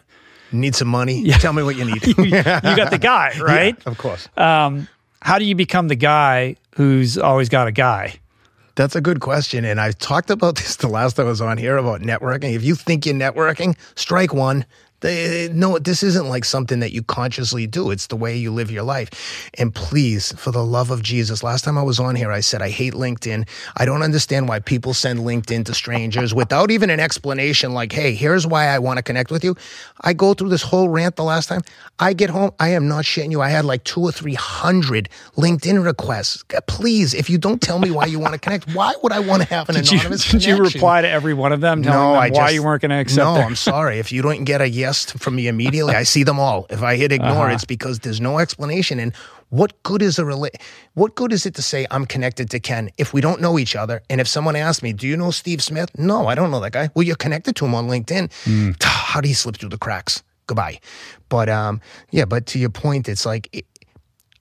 [0.56, 3.76] Need some money tell me what you need you, you got the guy, right?
[3.86, 4.88] of course Um,
[5.22, 8.16] how do you become the guy who's always got a guy?
[8.76, 9.64] That's a good question.
[9.66, 12.54] And I talked about this the last I was on here about networking.
[12.54, 14.66] If you think you're networking, strike one.
[15.06, 17.92] They, no, this isn't like something that you consciously do.
[17.92, 19.50] It's the way you live your life.
[19.60, 22.64] And please, for the love of Jesus, last time I was on here, I said,
[22.64, 23.48] I hate LinkedIn.
[23.78, 28.16] I don't understand why people send LinkedIn to strangers without even an explanation like, hey,
[28.16, 29.56] here's why I want to connect with you.
[30.02, 31.62] I go through this whole rant the last time.
[32.00, 33.42] I get home, I am not shitting you.
[33.42, 35.08] I had like two or 300
[35.38, 36.44] LinkedIn requests.
[36.68, 39.44] Please, if you don't tell me why you want to connect, why would I want
[39.44, 42.00] to have an did anonymous you, Did you reply to every one of them telling
[42.00, 44.00] No, them I why just- you weren't going to accept No, their- I'm sorry.
[44.00, 46.66] If you don't get a yes from me immediately, I see them all.
[46.70, 47.54] If I hit ignore, Uh-huh.
[47.56, 49.00] it's because there's no explanation.
[49.00, 49.14] And
[49.50, 50.56] what good is a rela-
[50.94, 53.76] What good is it to say I'm connected to Ken if we don't know each
[53.76, 54.02] other?
[54.10, 56.72] And if someone asks me, "Do you know Steve Smith?" No, I don't know that
[56.74, 56.90] guy.
[56.96, 58.30] Well, you're connected to him on LinkedIn.
[58.84, 60.24] How do you slip through the cracks?
[60.48, 60.80] Goodbye.
[61.30, 61.80] But um,
[62.12, 62.26] yeah.
[62.26, 63.66] But to your point, it's like it,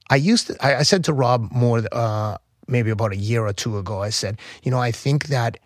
[0.09, 0.53] I used to.
[0.65, 2.37] I, I said to Rob more, uh,
[2.67, 4.01] maybe about a year or two ago.
[4.07, 5.57] I said, you know, I think that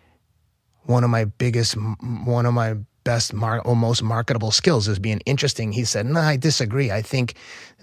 [0.86, 1.76] one of my biggest,
[2.24, 2.74] one of my
[3.04, 5.72] best mar- or most marketable skills is being interesting.
[5.72, 6.90] He said, no, I disagree.
[6.90, 7.34] I think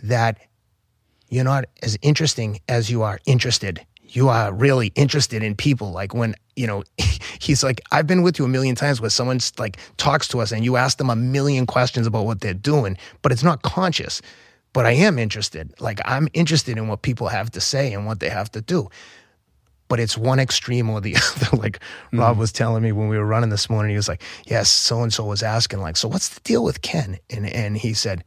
[0.04, 0.40] that
[1.30, 3.86] you're not as interesting as you are interested.
[4.10, 5.92] You are really interested in people.
[5.92, 6.84] Like when, you know,
[7.40, 10.52] he's like, I've been with you a million times where someone's like talks to us
[10.52, 14.22] and you ask them a million questions about what they're doing, but it's not conscious.
[14.74, 15.74] But I am interested.
[15.80, 18.90] Like I'm interested in what people have to say and what they have to do
[19.88, 21.58] but it's one extreme or the other.
[21.58, 21.80] Like
[22.12, 22.40] Rob mm-hmm.
[22.40, 25.14] was telling me when we were running this morning, he was like, "Yes, so and
[25.14, 28.24] so was asking, like, so what's the deal with Ken?" And and he said,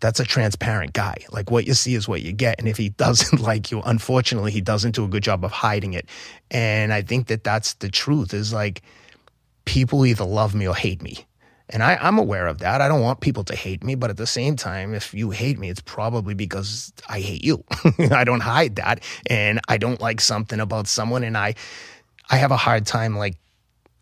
[0.00, 1.16] "That's a transparent guy.
[1.30, 2.58] Like what you see is what you get.
[2.58, 5.94] And if he doesn't like you, unfortunately, he doesn't do a good job of hiding
[5.94, 6.08] it.
[6.50, 8.34] And I think that that's the truth.
[8.34, 8.82] Is like
[9.64, 11.27] people either love me or hate me."
[11.70, 12.80] And I, I'm aware of that.
[12.80, 15.58] I don't want people to hate me, but at the same time, if you hate
[15.58, 17.62] me, it's probably because I hate you.
[18.10, 21.54] I don't hide that, and I don't like something about someone, and I,
[22.30, 23.36] I have a hard time like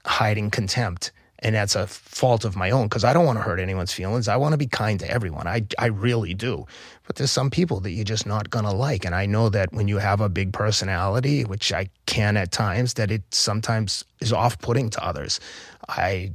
[0.05, 1.11] hiding contempt,
[1.41, 4.29] and that's a fault of my own because I don't want to hurt anyone's feelings.
[4.29, 5.49] I want to be kind to everyone.
[5.49, 6.67] I, I really do.
[7.07, 9.89] But there's some people that you're just not gonna like, and I know that when
[9.89, 14.91] you have a big personality, which I can at times, that it sometimes is off-putting
[14.91, 15.41] to others.
[15.89, 16.33] I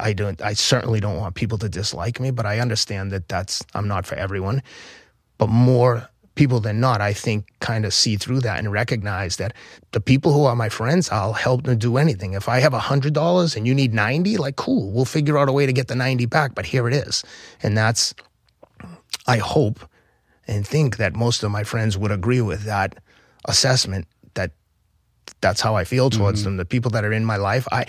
[0.00, 0.40] I don't.
[0.42, 4.06] I certainly don't want people to dislike me, but I understand that that's I'm not
[4.06, 4.62] for everyone.
[5.38, 9.52] But more people than not, I think, kind of see through that and recognize that
[9.92, 12.34] the people who are my friends, I'll help them do anything.
[12.34, 15.48] If I have a hundred dollars and you need ninety, like cool, we'll figure out
[15.48, 16.54] a way to get the ninety back.
[16.54, 17.24] But here it is,
[17.62, 18.14] and that's.
[19.26, 19.80] I hope
[20.46, 22.98] and think that most of my friends would agree with that
[23.46, 24.06] assessment.
[24.34, 24.52] That
[25.40, 26.50] that's how I feel towards mm-hmm.
[26.50, 26.56] them.
[26.56, 27.86] The people that are in my life, I,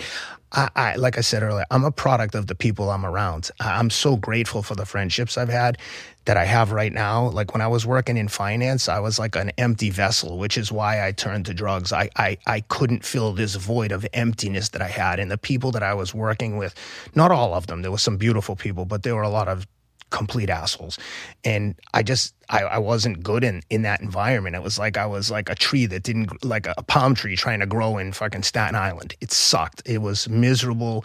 [0.52, 3.50] I, I, like I said earlier, I'm a product of the people I'm around.
[3.60, 5.78] I'm so grateful for the friendships I've had
[6.26, 7.28] that I have right now.
[7.28, 10.70] Like when I was working in finance, I was like an empty vessel, which is
[10.70, 11.92] why I turned to drugs.
[11.92, 15.18] I, I, I couldn't fill this void of emptiness that I had.
[15.18, 16.74] And the people that I was working with,
[17.14, 19.66] not all of them, there were some beautiful people, but there were a lot of
[20.12, 20.98] complete assholes.
[21.42, 24.54] And I just I, I wasn't good in in that environment.
[24.54, 27.60] It was like I was like a tree that didn't like a, palm tree trying
[27.60, 29.14] to grow in fucking Staten Island.
[29.20, 29.82] It sucked.
[29.84, 31.04] It was miserable.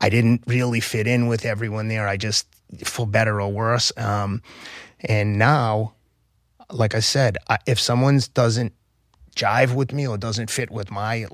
[0.00, 2.08] I didn't really fit in with everyone there.
[2.08, 2.46] I just
[2.84, 3.92] for better or worse.
[3.96, 4.42] Um,
[5.00, 5.94] and now,
[6.70, 8.72] like I said, I, if someone doesn't
[9.34, 11.26] jive with me or doesn't fit with my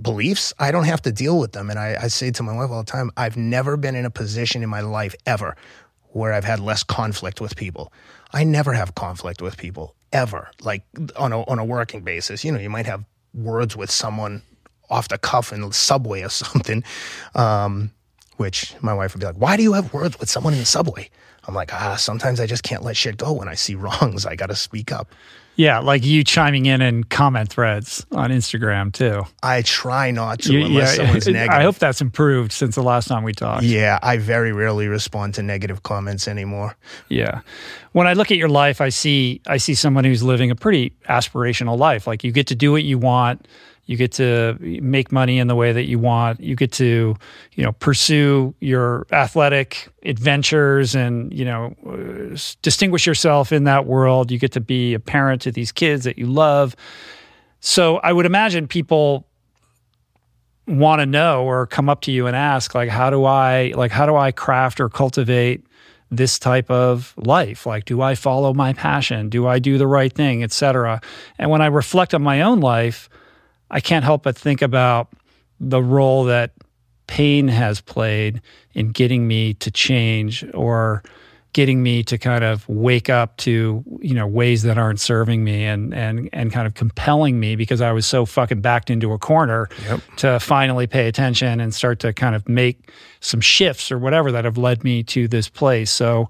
[0.00, 1.70] beliefs, I don't have to deal with them.
[1.70, 4.10] And I, I say to my wife all the time, I've never been in a
[4.10, 5.56] position in my life ever
[6.12, 7.92] where I've had less conflict with people.
[8.32, 10.82] I never have conflict with people ever, like
[11.16, 12.44] on a on a working basis.
[12.44, 13.04] You know, you might have
[13.34, 14.42] words with someone
[14.88, 16.84] off the cuff in the subway or something,
[17.34, 17.90] um,
[18.36, 20.66] which my wife would be like, "Why do you have words with someone in the
[20.66, 21.10] subway?"
[21.44, 24.26] I'm like, ah, sometimes I just can't let shit go when I see wrongs.
[24.26, 25.08] I got to speak up.
[25.60, 29.24] Yeah, like you chiming in in comment threads on Instagram too.
[29.42, 31.50] I try not to You- unless someone's negative.
[31.54, 33.64] I hope that's improved since the last time we talked.
[33.64, 36.76] Yeah, I very rarely respond to negative comments anymore.
[37.10, 37.40] Yeah.
[37.92, 40.94] When I look at your life, I see I see someone who's living a pretty
[41.10, 42.06] aspirational life.
[42.06, 43.46] Like you get to do what you want,
[43.90, 47.16] you get to make money in the way that you want, you get to,
[47.54, 54.30] you know, pursue your athletic adventures and, you know, uh, distinguish yourself in that world.
[54.30, 56.76] You get to be a parent to these kids that you love.
[57.58, 59.26] So I would imagine people
[60.68, 63.90] want to know or come up to you and ask like how do I like
[63.90, 65.66] how do I craft or cultivate
[66.12, 70.12] this type of life like do I follow my passion do I do the right
[70.12, 71.00] thing etc
[71.38, 73.10] and when I reflect on my own life
[73.70, 75.08] I can't help but think about
[75.60, 76.52] the role that
[77.06, 78.40] pain has played
[78.74, 81.02] in getting me to change or
[81.52, 85.64] getting me to kind of wake up to you know ways that aren't serving me
[85.64, 89.18] and and and kind of compelling me because I was so fucking backed into a
[89.18, 90.00] corner Yep.
[90.18, 94.44] to finally pay attention and start to kind of make some shifts or whatever that
[94.44, 95.90] have led me to this place.
[95.90, 96.28] So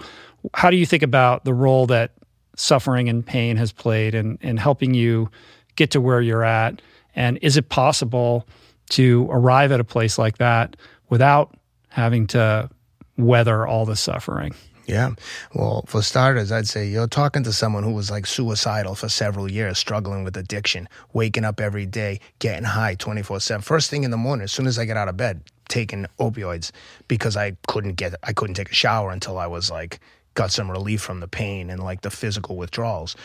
[0.54, 2.12] how do you think about the role that
[2.56, 5.30] suffering and pain has played in in helping you
[5.76, 6.80] get to where you're at
[7.14, 8.46] and is it possible
[8.90, 10.76] to arrive at a place like that
[11.08, 11.54] without
[11.88, 12.68] having to
[13.16, 14.54] weather all the suffering?
[14.86, 15.10] Yeah.
[15.54, 19.48] Well, for starters, I'd say you're talking to someone who was like suicidal for several
[19.48, 23.62] years, struggling with addiction, waking up every day, getting high 24 7.
[23.62, 26.72] First thing in the morning, as soon as I get out of bed, taking opioids
[27.06, 30.00] because I couldn't get, I couldn't take a shower until I was like,
[30.34, 33.16] got some relief from the pain and like the physical withdrawals.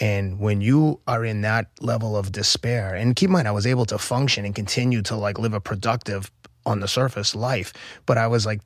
[0.00, 3.66] And when you are in that level of despair, and keep in mind, I was
[3.66, 6.30] able to function and continue to like live a productive
[6.64, 7.72] on the surface life,
[8.06, 8.60] but I was like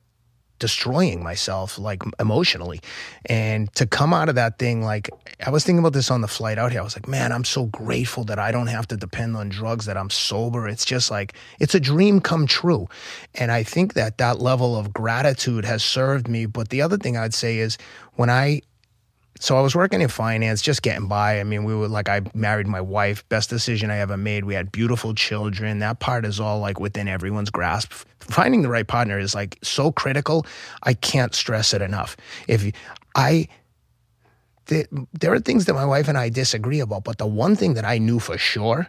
[0.59, 2.81] destroying myself like emotionally.
[3.25, 5.09] And to come out of that thing like
[5.45, 6.81] i was thinking about this on the flight out here.
[6.81, 9.85] I was like man i'm so grateful that i don't have to depend on drugs
[9.85, 10.67] that i'm sober.
[10.67, 12.87] It's just like it's a dream come true.
[13.35, 16.45] And i think that that level of gratitude has served me.
[16.45, 17.77] But the other thing i'd say is
[18.15, 18.61] when i
[19.39, 21.39] so I was working in finance, just getting by.
[21.39, 24.45] I mean, we were like, I married my wife, best decision I ever made.
[24.45, 25.79] We had beautiful children.
[25.79, 27.91] That part is all like within everyone's grasp.
[28.19, 30.45] Finding the right partner is like so critical.
[30.83, 32.17] I can't stress it enough.
[32.47, 32.73] If you-
[33.15, 33.47] I,
[34.67, 37.73] there, there are things that my wife and I disagree about, but the one thing
[37.75, 38.87] that I knew for sure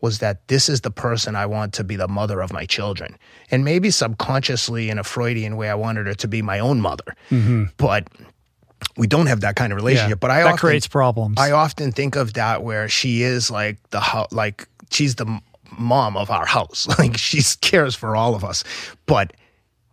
[0.00, 3.16] was that this is the person I want to be the mother of my children.
[3.50, 7.16] And maybe subconsciously in a Freudian way, I wanted her to be my own mother.
[7.30, 7.64] Mm-hmm.
[7.78, 8.06] But
[8.96, 10.20] we don't have that kind of relationship.
[10.20, 11.38] but I that often, creates problems.
[11.38, 15.40] I often think of that where she is like the like she's the
[15.76, 16.86] mom of our house.
[16.98, 18.64] Like she cares for all of us,
[19.06, 19.32] but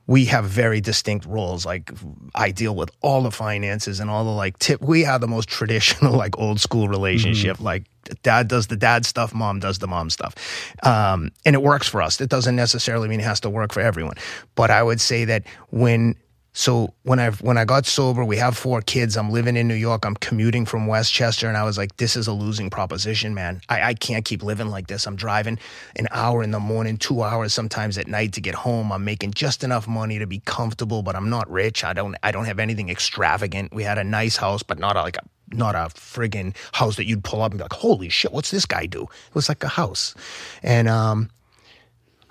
[0.08, 1.66] we have very distinct roles.
[1.66, 1.92] Like
[2.34, 4.82] I deal with all the finances and all the like tip.
[4.82, 7.60] We have the most traditional like old school relationship.
[7.60, 7.84] Like
[8.24, 10.36] dad does the dad stuff, mom does the mom stuff,
[10.84, 12.20] um, and it works for us.
[12.22, 14.16] It doesn't necessarily mean it has to work for everyone,
[14.56, 16.16] but I would say that when
[16.58, 19.18] so when I when I got sober, we have four kids.
[19.18, 20.06] I'm living in New York.
[20.06, 23.60] I'm commuting from Westchester, and I was like, "This is a losing proposition, man.
[23.68, 25.06] I, I can't keep living like this.
[25.06, 25.60] I'm driving
[25.98, 28.94] an hour in the morning, two hours sometimes at night to get home.
[28.94, 31.84] I'm making just enough money to be comfortable, but I'm not rich.
[31.84, 33.74] I don't I don't have anything extravagant.
[33.74, 37.06] We had a nice house, but not a, like a not a friggin' house that
[37.06, 39.62] you'd pull up and be like, "Holy shit, what's this guy do?" It was like
[39.66, 40.16] a house,
[40.64, 41.30] and um,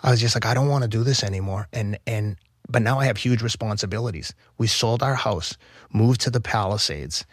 [0.02, 1.68] I was just like, I don't want to do this anymore.
[1.74, 2.36] And and
[2.69, 4.35] but now I have huge responsibilities.
[4.59, 5.57] We sold our house,
[5.93, 7.24] moved to the Palisades,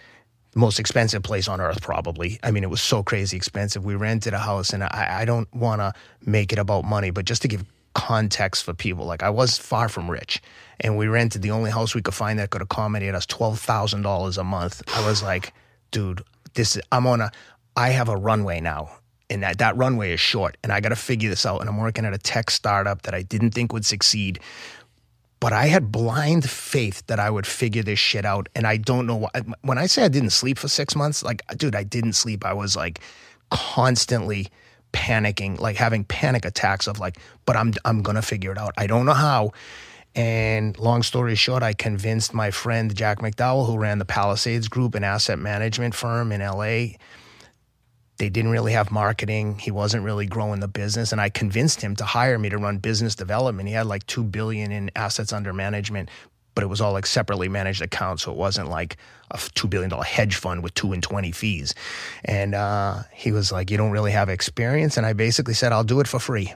[0.56, 2.40] most expensive place on earth, probably.
[2.44, 3.86] I mean, it was so crazy expensive.
[3.86, 5.94] We rented a house, and I, I don't want to
[6.26, 7.64] make it about money, but just to give
[7.94, 10.41] context for people, like I was far from rich,
[10.80, 14.02] and we rented the only house we could find that could accommodate us twelve thousand
[14.02, 14.82] dollars a month.
[14.94, 15.53] I was like,
[15.91, 17.32] dude, this is, I'm on a,
[17.76, 18.91] I have a runway now
[19.32, 21.62] and that, that runway is short and I got to figure this out.
[21.62, 24.40] And I'm working at a tech startup that I didn't think would succeed.
[25.41, 28.47] But I had blind faith that I would figure this shit out.
[28.55, 29.30] And I don't know why.
[29.63, 32.45] When I say I didn't sleep for six months, like, dude, I didn't sleep.
[32.45, 32.99] I was like
[33.49, 34.47] constantly
[34.93, 38.73] panicking, like having panic attacks of like, but I'm, I'm going to figure it out.
[38.77, 39.51] I don't know how.
[40.13, 44.93] And long story short, I convinced my friend Jack McDowell, who ran the Palisades Group,
[44.93, 46.97] an asset management firm in LA.
[48.22, 49.57] They didn't really have marketing.
[49.57, 52.77] He wasn't really growing the business, and I convinced him to hire me to run
[52.77, 53.68] business development.
[53.68, 56.07] He had like two billion in assets under management,
[56.53, 58.98] but it was all like separately managed accounts, so it wasn't like
[59.31, 61.73] a two billion dollar hedge fund with two and twenty fees.
[62.23, 65.84] And uh, he was like, "You don't really have experience," and I basically said, "I'll
[65.84, 66.53] do it for free.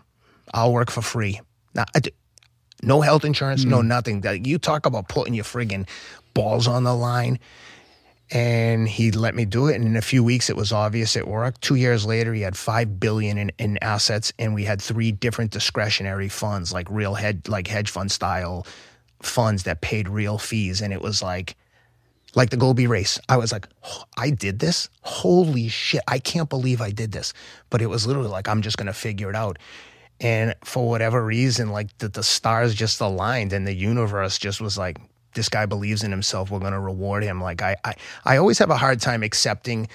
[0.53, 1.41] I'll work for free."
[1.73, 1.85] Now,
[2.83, 4.21] no health insurance, no nothing.
[4.21, 5.87] That you talk about putting your friggin'
[6.35, 7.39] balls on the line.
[8.31, 11.27] And he let me do it, and in a few weeks, it was obvious it
[11.27, 11.61] worked.
[11.61, 15.51] Two years later, he had five billion in, in assets, and we had three different
[15.51, 18.65] discretionary funds, like real head, like hedge fund style
[19.21, 21.55] funds that paid real fees, and it was like,
[22.33, 23.19] like the Gobi race.
[23.29, 24.89] I was like, "Oh, I did this.
[25.01, 26.01] Holy shit!
[26.07, 27.31] I can't believe I did this.
[27.69, 29.59] But it was literally like I'm just gonna figure it out.
[30.19, 34.77] And for whatever reason, like the, the stars just aligned, and the universe just was
[34.77, 34.97] like,
[35.35, 36.49] this guy believes in himself.
[36.49, 37.41] We're gonna reward him.
[37.41, 37.93] Like I, I,
[38.23, 39.87] I always have a hard time accepting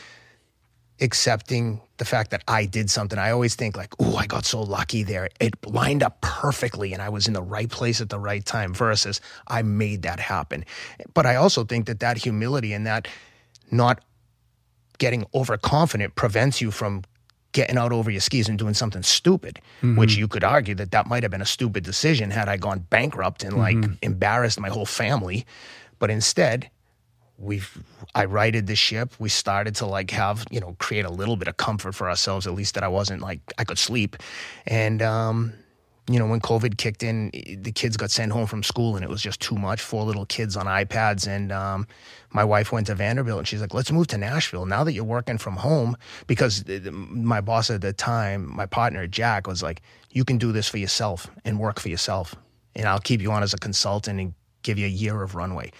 [1.03, 3.19] accepting the fact that I did something.
[3.19, 5.29] I always think like, "Oh, I got so lucky there.
[5.41, 8.73] It lined up perfectly and I was in the right place at the right time."
[8.75, 10.65] Versus I made that happen.
[11.15, 13.09] But I also think that that humility and that
[13.71, 14.05] not
[14.99, 17.03] getting overconfident prevents you from
[17.53, 19.61] getting out over your skis and doing something stupid,
[19.97, 22.87] which you could argue that that might have been a stupid decision had I gone
[22.91, 25.47] bankrupt and like embarrassed my whole family.
[25.99, 26.71] But instead,
[27.39, 27.83] we've
[28.15, 29.13] I righted the ship.
[29.19, 32.47] We started to like have you know create a little bit of comfort for ourselves,
[32.47, 34.17] at least that I wasn't like I could sleep,
[34.67, 35.53] and um,
[36.11, 37.31] you know, when COVID kicked in,
[37.63, 39.81] the kids got sent home from school and it was just too much.
[39.81, 41.29] Four little kids on iPads.
[41.29, 41.87] And um,
[42.33, 45.05] my wife went to Vanderbilt and she's like, let's move to Nashville now that you're
[45.05, 45.97] working from home.
[46.27, 50.69] Because my boss at the time, my partner, Jack, was like, you can do this
[50.69, 52.35] for yourself and work for yourself.
[52.75, 55.73] And I'll keep you on as a consultant and give you a year of runway.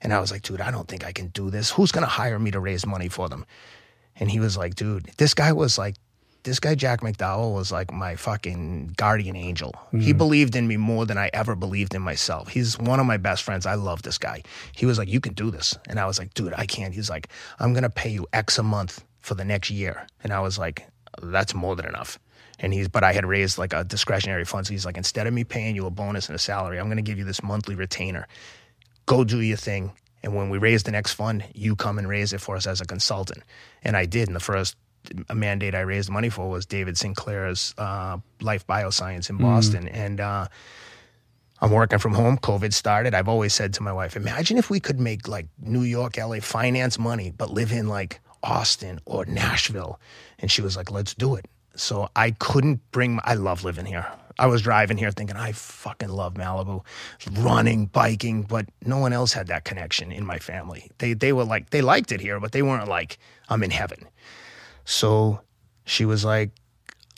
[0.00, 1.70] And I was like, dude, I don't think I can do this.
[1.70, 3.44] Who's going to hire me to raise money for them?
[4.16, 5.96] And he was like, dude, this guy was like
[6.44, 9.74] this guy Jack McDowell was like my fucking guardian angel.
[9.92, 10.02] Mm.
[10.02, 12.48] He believed in me more than I ever believed in myself.
[12.48, 13.66] He's one of my best friends.
[13.66, 14.42] I love this guy.
[14.74, 17.10] He was like, "You can do this," and I was like, "Dude, I can't." He's
[17.10, 17.28] like,
[17.58, 20.86] "I'm gonna pay you X a month for the next year," and I was like,
[21.22, 22.18] "That's more than enough."
[22.60, 24.66] And he's, but I had raised like a discretionary fund.
[24.66, 26.96] So he's like, instead of me paying you a bonus and a salary, I'm going
[26.96, 28.26] to give you this monthly retainer.
[29.06, 29.92] Go do your thing.
[30.24, 32.80] And when we raise the next fund, you come and raise it for us as
[32.80, 33.44] a consultant.
[33.84, 34.74] And I did in the first
[35.34, 39.42] mandate I raised money for was David Sinclair's uh, Life Bioscience in mm.
[39.42, 40.48] Boston, and uh,
[41.60, 42.38] I'm working from home.
[42.38, 43.14] COVID started.
[43.14, 46.40] I've always said to my wife, imagine if we could make like New York, LA
[46.40, 50.00] finance money, but live in like Austin or Nashville.
[50.38, 51.46] And she was like, let's do it.
[51.74, 53.16] So I couldn't bring.
[53.16, 54.06] My, I love living here.
[54.38, 56.84] I was driving here thinking I fucking love Malibu,
[57.32, 60.90] running, biking, but no one else had that connection in my family.
[60.98, 63.18] They they were like they liked it here, but they weren't like
[63.48, 64.06] I'm in heaven.
[64.88, 65.42] So
[65.84, 66.50] she was like,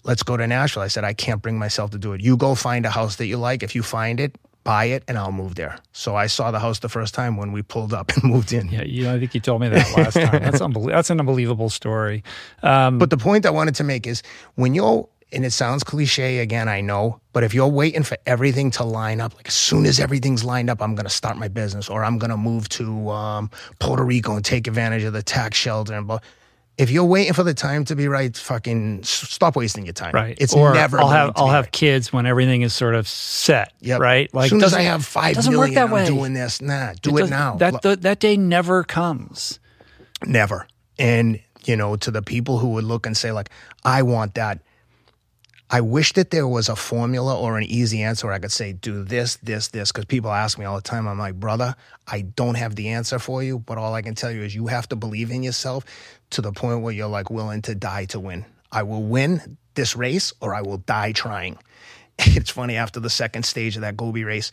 [0.02, 0.82] let's go to Nashville.
[0.82, 2.20] I said, I can't bring myself to do it.
[2.20, 3.62] You go find a house that you like.
[3.62, 5.78] If you find it, buy it, and I'll move there.
[5.92, 8.68] So I saw the house the first time when we pulled up and moved in.
[8.70, 10.42] Yeah, you know, I think you told me that last time.
[10.51, 12.24] That's, that's an unbelievable story.
[12.64, 14.24] Um, but the point I wanted to make is
[14.56, 18.72] when you're, and it sounds cliche again, I know, but if you're waiting for everything
[18.72, 21.47] to line up, like as soon as everything's lined up, I'm going to start my
[21.47, 23.48] business or I'm going to move to um,
[23.78, 26.18] Puerto Rico and take advantage of the tax shelter and blah
[26.81, 30.15] if you're waiting for the time to be right, fucking stop wasting your time.
[30.15, 30.35] Right.
[30.40, 30.98] It's or never.
[30.98, 31.73] I'll have I'll have right.
[31.73, 33.74] kids when everything is sort of set.
[33.81, 34.01] Yep.
[34.01, 34.32] Right.
[34.32, 36.07] Like as soon as I have five doesn't million, work that I'm way.
[36.07, 36.62] doing this.
[36.62, 37.57] Nah, do it, it now.
[37.57, 39.61] That the, that day never comes.
[40.24, 40.66] Never.
[40.98, 43.51] And you know, to the people who would look and say like,
[43.85, 44.62] I want that.
[45.73, 48.73] I wish that there was a formula or an easy answer where I could say,
[48.73, 49.93] do this, this, this.
[49.93, 51.07] Because people ask me all the time.
[51.07, 51.77] I'm like, brother,
[52.09, 54.66] I don't have the answer for you, but all I can tell you is you
[54.66, 55.85] have to believe in yourself
[56.31, 58.44] to the point where you're like willing to die to win.
[58.73, 61.59] I will win this race or I will die trying.
[62.23, 64.52] It's funny, after the second stage of that Gobi race,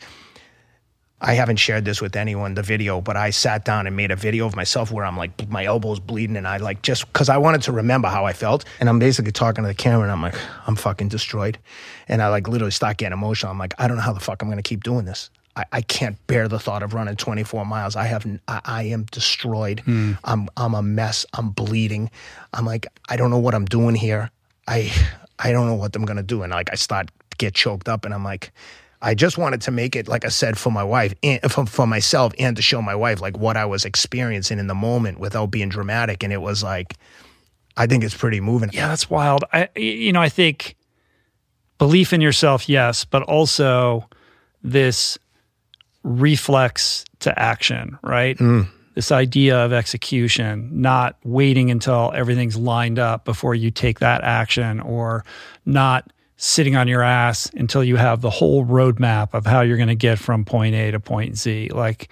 [1.20, 4.16] I haven't shared this with anyone, the video, but I sat down and made a
[4.16, 7.38] video of myself where I'm like, my elbow's bleeding, and I like just because I
[7.38, 8.64] wanted to remember how I felt.
[8.78, 10.36] And I'm basically talking to the camera, and I'm like,
[10.66, 11.58] I'm fucking destroyed.
[12.06, 13.50] And I like literally start getting emotional.
[13.50, 15.28] I'm like, I don't know how the fuck I'm gonna keep doing this.
[15.58, 17.96] I, I can't bear the thought of running 24 miles.
[17.96, 19.82] I have, I, I am destroyed.
[19.86, 20.18] Mm.
[20.24, 21.26] I'm, I'm a mess.
[21.34, 22.10] I'm bleeding.
[22.54, 24.30] I'm like, I don't know what I'm doing here.
[24.66, 24.92] I,
[25.38, 26.42] I don't know what I'm gonna do.
[26.42, 28.52] And like, I start get choked up, and I'm like
[29.00, 31.86] I just wanted to make it, like I said, for my wife, and for, for
[31.86, 35.50] myself, and to show my wife like what I was experiencing in the moment without
[35.50, 36.24] being dramatic.
[36.24, 36.94] And it was like,
[37.76, 38.70] I think it's pretty moving.
[38.72, 39.44] Yeah, that's wild.
[39.52, 40.74] I, you know, I think
[41.78, 44.08] belief in yourself, yes, but also
[44.64, 45.16] this
[46.02, 48.36] reflex to action, right?
[48.38, 48.68] Mm.
[48.94, 54.80] This idea of execution, not waiting until everything's lined up before you take that action,
[54.80, 55.24] or
[55.64, 59.88] not sitting on your ass until you have the whole roadmap of how you're going
[59.88, 61.70] to get from point A to point Z.
[61.70, 62.08] Like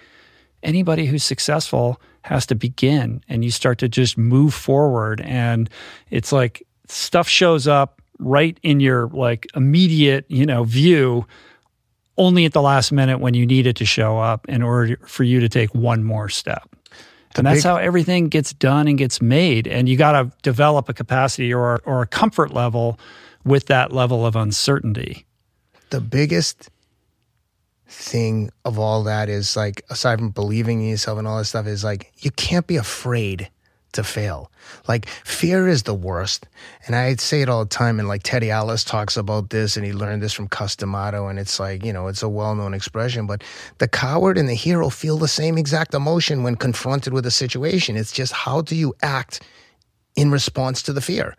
[0.62, 5.20] anybody who's successful has to begin and you start to just move forward.
[5.20, 5.70] And
[6.10, 11.24] it's like stuff shows up right in your like immediate, you know, view
[12.18, 15.24] only at the last minute when you need it to show up in order for
[15.24, 16.68] you to take one more step.
[17.34, 19.66] The and that's big, how everything gets done and gets made.
[19.66, 22.98] And you got to develop a capacity or, or a comfort level
[23.44, 25.26] with that level of uncertainty.
[25.90, 26.70] The biggest
[27.88, 31.66] thing of all that is like, aside from believing in yourself and all this stuff,
[31.66, 33.50] is like, you can't be afraid
[33.96, 34.50] to fail.
[34.88, 36.46] Like fear is the worst.
[36.86, 37.98] And I say it all the time.
[37.98, 41.26] And like Teddy Atlas talks about this and he learned this from Cus D'Amato.
[41.28, 43.26] And it's like, you know, it's a well known expression.
[43.26, 43.42] But
[43.78, 47.96] the coward and the hero feel the same exact emotion when confronted with a situation.
[47.96, 49.42] It's just how do you act
[50.14, 51.36] in response to the fear?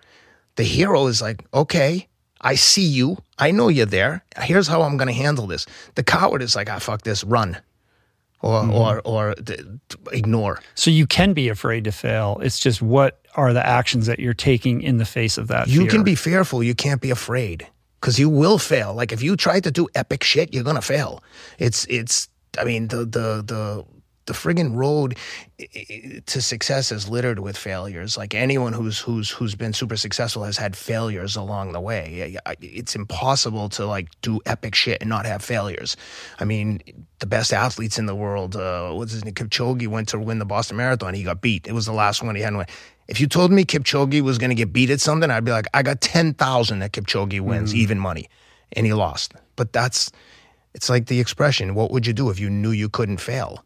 [0.56, 2.08] The hero is like, okay,
[2.42, 3.18] I see you.
[3.40, 4.24] I know you're there.
[4.42, 5.66] Here's how I'm going to handle this.
[5.96, 7.58] The coward is like, ah, fuck this, run.
[8.42, 8.72] Or, mm-hmm.
[8.72, 9.36] or, or
[10.12, 10.62] ignore.
[10.76, 12.40] So you can be afraid to fail.
[12.44, 15.68] It's just what are the actions that you're taking in the face of that?
[15.68, 15.90] You fear?
[15.90, 16.62] can be fearful.
[16.62, 17.68] You can't be afraid
[18.00, 18.94] because you will fail.
[18.94, 21.24] Like if you try to do epic shit, you're gonna fail.
[21.58, 22.30] It's it's.
[22.60, 23.86] I mean the the the
[24.28, 25.18] the friggin' road
[26.28, 28.18] to success is littered with failures.
[28.18, 32.38] Like anyone who's who's who's been super successful has had failures along the way.
[32.62, 35.98] It's impossible to like do epic shit and not have failures.
[36.40, 36.82] I mean,
[37.20, 39.34] the best athletes in the world, uh, what's his name?
[39.34, 41.14] Kipchoge went to win the Boston Marathon.
[41.14, 41.66] He got beat.
[41.66, 42.68] It was the last one he hadn't won.
[43.08, 45.68] If you told me Kipchoge was going to get beat at something, I'd be like,
[45.74, 48.30] I got ten thousand that Kipchoge wins, mm even money,
[48.74, 49.34] and he lost.
[49.56, 50.12] But that's
[50.74, 53.64] it's like the expression, what would you do if you knew you couldn't fail?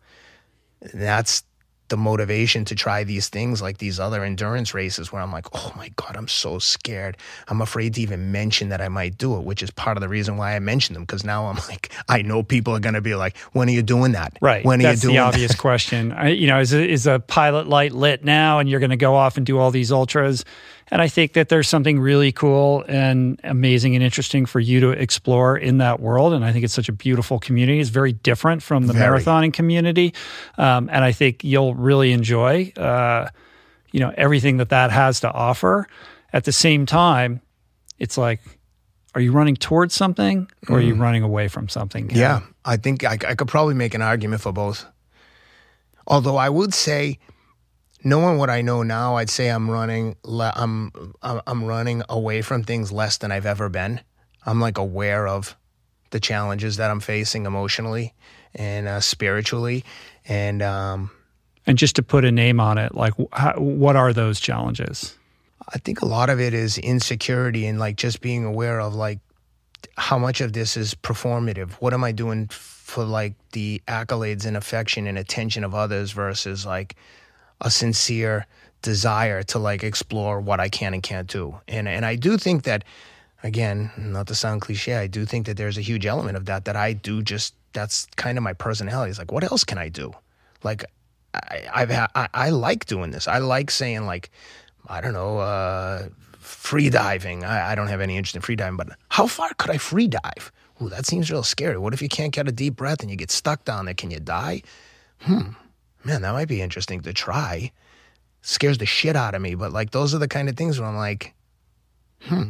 [0.93, 1.43] That's
[1.91, 5.73] the motivation to try these things like these other endurance races where I'm like, oh
[5.75, 7.17] my God, I'm so scared.
[7.49, 10.07] I'm afraid to even mention that I might do it, which is part of the
[10.07, 11.05] reason why I mentioned them.
[11.05, 13.83] Cause now I'm like, I know people are going to be like, when are you
[13.83, 14.37] doing that?
[14.41, 14.63] Right.
[14.65, 15.19] When are That's you doing it?
[15.19, 16.13] That's the obvious question.
[16.13, 19.15] I, you know, is is a pilot light lit now and you're going to go
[19.15, 20.45] off and do all these ultras?
[20.91, 24.89] And I think that there's something really cool and amazing and interesting for you to
[24.89, 26.33] explore in that world.
[26.33, 27.79] And I think it's such a beautiful community.
[27.79, 29.19] It's very different from the very.
[29.19, 30.13] marathoning community.
[30.57, 33.29] Um, and I think you'll really enjoy, uh,
[33.93, 35.87] you know, everything that that has to offer.
[36.33, 37.41] At the same time,
[37.97, 38.41] it's like,
[39.15, 41.01] are you running towards something or are you mm.
[41.01, 42.09] running away from something?
[42.09, 44.85] Yeah, I think I, I could probably make an argument for both.
[46.07, 47.19] Although I would say
[48.03, 50.15] knowing what I know now, I'd say I'm running.
[50.33, 50.91] I'm
[51.21, 54.01] I'm running away from things less than I've ever been.
[54.45, 55.55] I'm like aware of
[56.11, 58.13] the challenges that I'm facing emotionally
[58.53, 59.83] and uh, spiritually,
[60.25, 61.11] and um,
[61.65, 65.17] and just to put a name on it, like how, what are those challenges?
[65.73, 69.19] I think a lot of it is insecurity and like just being aware of like
[69.95, 71.71] how much of this is performative.
[71.73, 76.65] What am I doing for like the accolades and affection and attention of others versus
[76.65, 76.95] like
[77.61, 78.45] a sincere
[78.81, 81.59] desire to like explore what I can and can't do.
[81.67, 82.83] And and I do think that
[83.43, 86.65] again, not to sound cliche, I do think that there's a huge element of that
[86.65, 89.09] that I do just that's kind of my personality.
[89.11, 90.13] It's like what else can I do?
[90.63, 90.83] Like
[91.33, 93.27] I, I've I, I like doing this.
[93.27, 94.31] I like saying like
[94.87, 96.09] I don't know, uh,
[96.39, 97.45] free diving.
[97.45, 100.07] I, I don't have any interest in free diving, but how far could I free
[100.07, 100.51] dive?
[100.81, 101.77] Ooh, that seems real scary.
[101.77, 103.93] What if you can't get a deep breath and you get stuck down there?
[103.93, 104.63] Can you die?
[105.19, 105.51] Hmm
[106.03, 107.71] man, that might be interesting to try.
[108.41, 110.89] Scares the shit out of me, but like those are the kind of things where
[110.89, 111.33] I'm like,
[112.21, 112.49] hmm,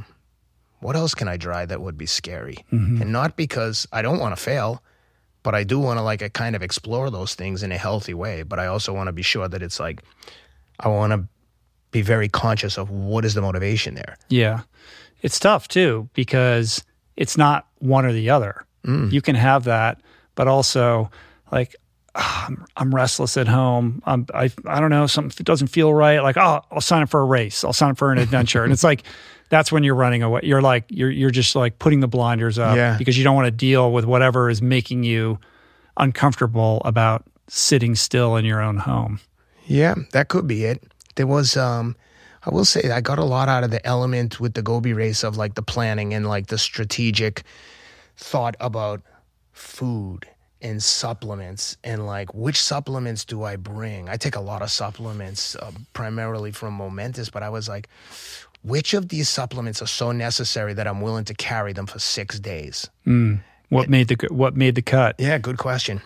[0.79, 2.65] what else can I try that would be scary?
[2.71, 3.01] Mm-hmm.
[3.01, 4.81] And not because I don't want to fail,
[5.43, 8.43] but I do want to like kind of explore those things in a healthy way.
[8.43, 10.01] But I also want to be sure that it's like
[10.79, 11.27] I want to
[11.91, 14.17] be very conscious of what is the motivation there.
[14.29, 14.61] Yeah.
[15.21, 16.83] It's tough too because
[17.15, 18.65] it's not one or the other.
[18.85, 19.11] Mm.
[19.11, 20.01] You can have that,
[20.35, 21.11] but also
[21.51, 21.75] like
[22.15, 24.01] I'm, I'm restless at home.
[24.05, 26.21] I'm, I, I don't know, something doesn't feel right.
[26.21, 27.63] Like, oh, I'll sign up for a race.
[27.63, 28.63] I'll sign up for an adventure.
[28.63, 29.03] and it's like,
[29.49, 30.41] that's when you're running away.
[30.43, 32.97] You're like, you're, you're just like putting the blinders up yeah.
[32.97, 35.39] because you don't want to deal with whatever is making you
[35.97, 39.19] uncomfortable about sitting still in your own home.
[39.65, 40.83] Yeah, that could be it.
[41.15, 41.95] There was, um,
[42.45, 45.23] I will say, I got a lot out of the element with the Gobi race
[45.23, 47.43] of like the planning and like the strategic
[48.15, 49.01] thought about
[49.51, 50.27] food
[50.61, 54.09] and supplements and like which supplements do I bring?
[54.09, 57.89] I take a lot of supplements, uh, primarily from Momentous, but I was like,
[58.63, 62.39] which of these supplements are so necessary that I'm willing to carry them for six
[62.39, 62.89] days?
[63.07, 63.41] Mm.
[63.69, 65.15] What made the what made the cut?
[65.17, 66.01] Yeah, good question.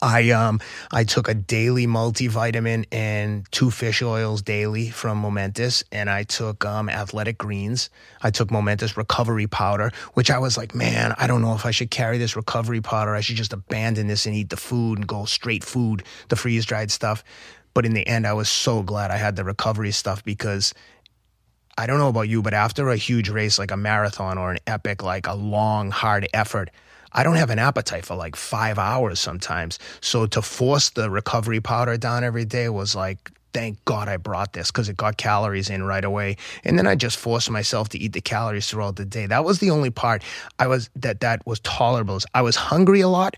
[0.00, 0.60] I um
[0.90, 6.64] I took a daily multivitamin and two fish oils daily from Momentous, and I took
[6.64, 7.90] um, Athletic Greens.
[8.22, 11.70] I took Momentous recovery powder, which I was like, man, I don't know if I
[11.70, 13.14] should carry this recovery powder.
[13.14, 16.64] I should just abandon this and eat the food and go straight food, the freeze
[16.64, 17.24] dried stuff.
[17.74, 20.74] But in the end, I was so glad I had the recovery stuff because
[21.76, 24.58] I don't know about you, but after a huge race like a marathon or an
[24.66, 26.70] epic, like a long, hard effort,
[27.14, 29.78] I don't have an appetite for like five hours sometimes.
[30.00, 34.52] So to force the recovery powder down every day was like, thank God I brought
[34.52, 36.36] this because it got calories in right away.
[36.64, 39.26] And then I just forced myself to eat the calories throughout the day.
[39.26, 40.22] That was the only part
[40.58, 42.18] I was that that was tolerable.
[42.34, 43.36] I was hungry a lot,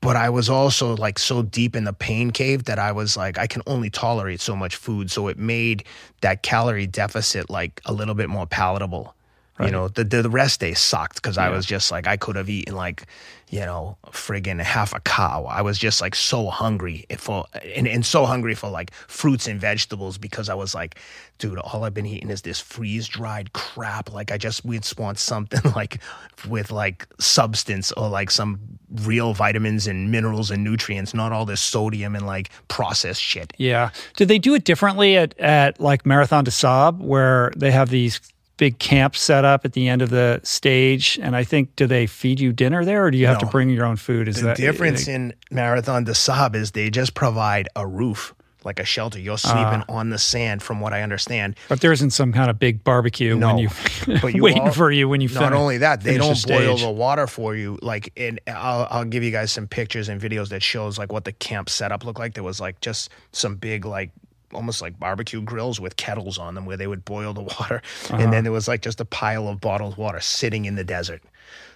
[0.00, 3.38] but I was also like so deep in the pain cave that I was like,
[3.38, 5.10] I can only tolerate so much food.
[5.10, 5.84] So it made
[6.20, 9.14] that calorie deficit like a little bit more palatable.
[9.58, 9.66] Right.
[9.66, 11.46] You know, the, the rest day sucked because yeah.
[11.46, 13.06] I was just like, I could have eaten like,
[13.48, 15.44] you know, friggin' half a cow.
[15.44, 19.58] I was just like so hungry for, and, and so hungry for like fruits and
[19.58, 20.98] vegetables because I was like,
[21.38, 24.12] dude, all I've been eating is this freeze dried crap.
[24.12, 26.00] Like, I just we'd want something like
[26.46, 28.58] with like substance or like some
[29.04, 33.54] real vitamins and minerals and nutrients, not all this sodium and like processed shit.
[33.56, 33.90] Yeah.
[34.16, 38.20] Did they do it differently at, at like Marathon des Sables where they have these
[38.56, 41.18] big camp set up at the end of the stage.
[41.22, 43.68] And I think, do they feed you dinner there, or do you have to bring
[43.70, 44.28] your own food?
[44.28, 48.34] Is The that difference in Marathon des Sables is they just provide a roof,
[48.64, 49.18] like a shelter.
[49.20, 49.84] You're sleeping Ah.
[49.88, 51.56] on the sand, from what I understand.
[51.68, 53.68] But there isn't some kind of big barbecue when you,
[54.22, 56.76] But you waiting all- for you when you finish, Not only that, they don't boil
[56.78, 57.78] the water for you.
[57.82, 61.24] Like, and I'll, I'll give you guys some pictures and videos that shows like what
[61.24, 62.34] the camp setup looked like.
[62.34, 64.10] There was like just some big like
[64.56, 67.80] almost like barbecue grills with kettles on them where they would boil the water,
[68.10, 68.16] Uh-huh.
[68.20, 71.22] and then there was like just a pile of bottled water sitting in the desert.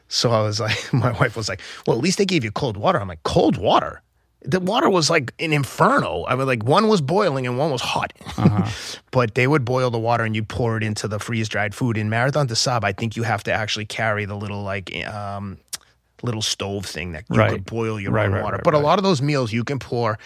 [0.09, 2.77] So I was like, my wife was like, "Well, at least they gave you cold
[2.77, 4.03] water." I'm like, "Cold water."
[4.43, 6.23] The water was like an inferno.
[6.23, 8.15] I was like, one was boiling and one was hot.
[9.11, 11.99] but they would boil the water and you'd pour it into the freeze dried food.
[11.99, 15.59] In Marathon des Sables, I think you have to actually carry the little like um,
[16.23, 17.51] little stove thing that you Right.
[17.51, 18.61] could boil your Right, own right, water.
[18.65, 20.19] but a lot of those meals you can pour.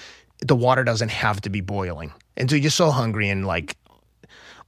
[0.47, 3.77] The water doesn't have to be boiling, and so you're so hungry and like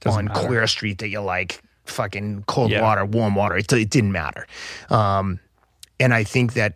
[0.01, 0.47] Doesn't on matter.
[0.47, 2.81] Queer Street that you like fucking cold Yeah.
[2.81, 3.57] water, warm water.
[3.57, 4.45] It, it didn't matter.
[4.89, 5.39] Um,
[5.99, 6.75] and I think that,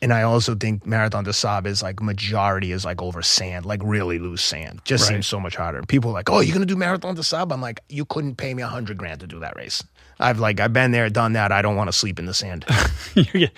[0.00, 3.80] and I also think Marathon des Sables is like majority is like over sand, like
[3.84, 4.80] really loose sand.
[4.84, 5.16] Just Right.
[5.16, 5.82] seems so much harder.
[5.82, 7.52] People are like, oh, you're gonna do Marathon des Sables?
[7.52, 9.84] I'm like, you couldn't pay me a hundred grand to do that race.
[10.22, 11.52] I've like I've been there, done that.
[11.52, 12.64] I don't want to sleep in the sand.
[13.14, 13.50] the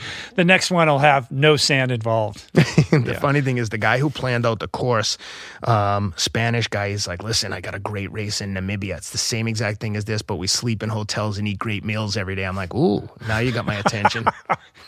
[0.44, 2.48] next one will have no sand involved.
[2.54, 5.18] the funny thing is, the guy who planned out the course,
[5.64, 8.96] um, Spanish guy, he's like, "Listen, I got a great race in Namibia.
[8.96, 11.84] It's the same exact thing as this, but we sleep in hotels and eat great
[11.84, 14.26] meals every day." I'm like, "Ooh, now you got my attention."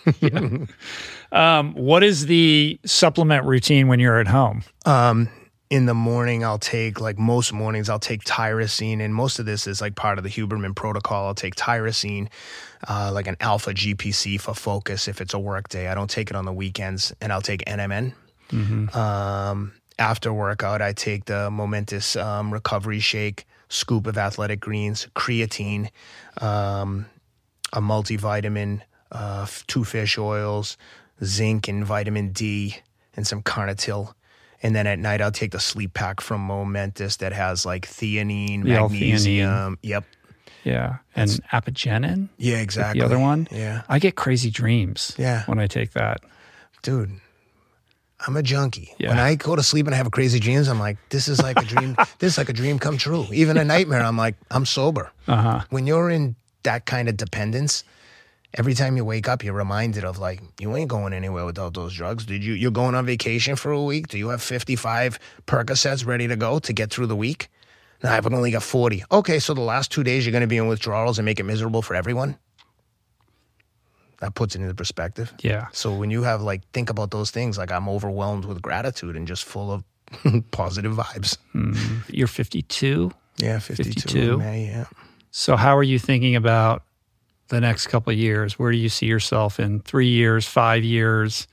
[1.33, 4.63] Um, what is the supplement routine when you're at home?
[5.69, 9.67] In the morning, I'll take like most mornings, I'll take tyrosine, and most of this
[9.67, 11.27] is like part of the Huberman protocol.
[11.27, 12.29] I'll take tyrosine,
[12.89, 15.89] uh, like an alpha GPC for focus if it's a work day.
[15.89, 18.13] I don't take it on the weekends, and I'll take NMN.
[18.95, 25.91] Um, after workout, I take the momentous um, recovery shake, scoop of athletic greens, creatine,
[26.41, 27.07] um,
[27.73, 30.77] a multivitamin, uh, two fish oils,
[31.25, 32.77] zinc and vitamin D,
[33.17, 34.13] and some carnitine.
[34.67, 38.65] And then at night, I'll take the sleep pack from Momentous that has like theanine,
[38.65, 38.91] The L-theanine.
[38.91, 39.79] magnesium.
[39.83, 40.05] Yep.
[40.65, 42.29] Yeah, and apigenin.
[42.37, 42.99] Yeah, exactly.
[42.99, 43.47] The other one.
[43.53, 43.83] Yeah.
[43.89, 45.15] I get crazy dreams.
[45.17, 45.45] Yeah.
[45.47, 46.19] when I take that.
[46.83, 47.13] Dude,
[48.27, 48.91] I'm a junkie.
[48.99, 49.11] Yeah.
[49.11, 51.57] When I go to sleep and I have crazy dreams, I'm like, this is like
[51.63, 51.95] a dream.
[52.19, 53.27] this is like a dream come true.
[53.33, 55.13] Even a nightmare, I'm like, I'm sober.
[55.29, 55.61] Uh huh.
[55.71, 56.35] When you're in
[56.65, 57.85] that kind of dependence,
[58.57, 61.95] every time you wake up, you're reminded of like, you ain't going anywhere without those
[61.95, 62.27] drugs.
[62.27, 62.55] Did you?
[62.55, 64.09] You're going on vacation for a week.
[64.09, 67.49] Do you have 55 Percocets ready to go to get through the week?
[68.03, 69.05] No, I've only got 40.
[69.11, 71.45] Okay, so the last two days you're going to be in withdrawals and make it
[71.45, 72.37] miserable for everyone.
[74.21, 75.33] That puts it into perspective.
[75.43, 75.69] Yeah.
[75.73, 79.27] So when you have like think about those things, like I'm overwhelmed with gratitude and
[79.27, 79.85] just full of
[80.51, 81.37] positive vibes.
[81.55, 81.99] Mm-hmm.
[82.09, 83.13] You're 52.
[83.39, 84.19] Yeah, 52, 52.
[84.19, 84.85] in May, yeah.
[85.31, 86.83] So how are you thinking about
[87.49, 88.59] the next couple of years?
[88.59, 91.47] Where do you see yourself in three years, five years?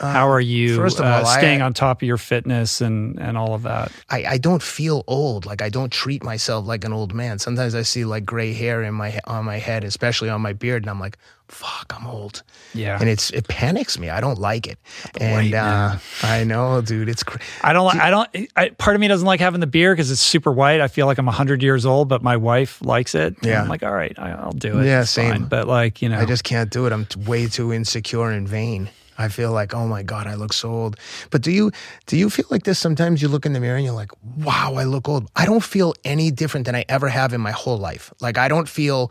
[0.00, 3.18] How are you first of uh, all, I- staying on top of your fitness and,
[3.18, 3.90] and all of that?
[4.08, 5.44] I, I don't feel old.
[5.44, 7.38] Like I don't treat myself like an old man.
[7.40, 10.84] Sometimes I see like gray hair in my on my head, especially on my beard,
[10.84, 11.18] and I'm like,
[11.48, 12.44] "Fuck, I'm old."
[12.74, 12.96] Yeah.
[13.00, 14.08] And it's it panics me.
[14.08, 14.78] I don't like it.
[15.20, 15.96] And uh.
[16.22, 17.08] I know, dude.
[17.08, 17.98] It's cr- I don't like.
[17.98, 18.48] I don't.
[18.56, 20.80] I, part of me doesn't like having the beer because it's super white.
[20.80, 23.34] I feel like I'm hundred years old, but my wife likes it.
[23.42, 23.62] Yeah.
[23.62, 24.86] I'm like, all right, I, I'll do it.
[24.86, 25.32] Yeah, It's same.
[25.32, 25.44] fine.
[25.46, 26.92] But like, you know, I just can't do it.
[26.92, 28.90] I'm way too insecure and vain.
[29.18, 30.96] I feel like, oh my god, I look so old.
[31.30, 31.72] But do you
[32.06, 32.78] do you feel like this?
[32.78, 35.28] Sometimes you look in the mirror and you're like, wow, I look old.
[35.34, 38.12] I don't feel any different than I ever have in my whole life.
[38.20, 39.10] Like I don't feel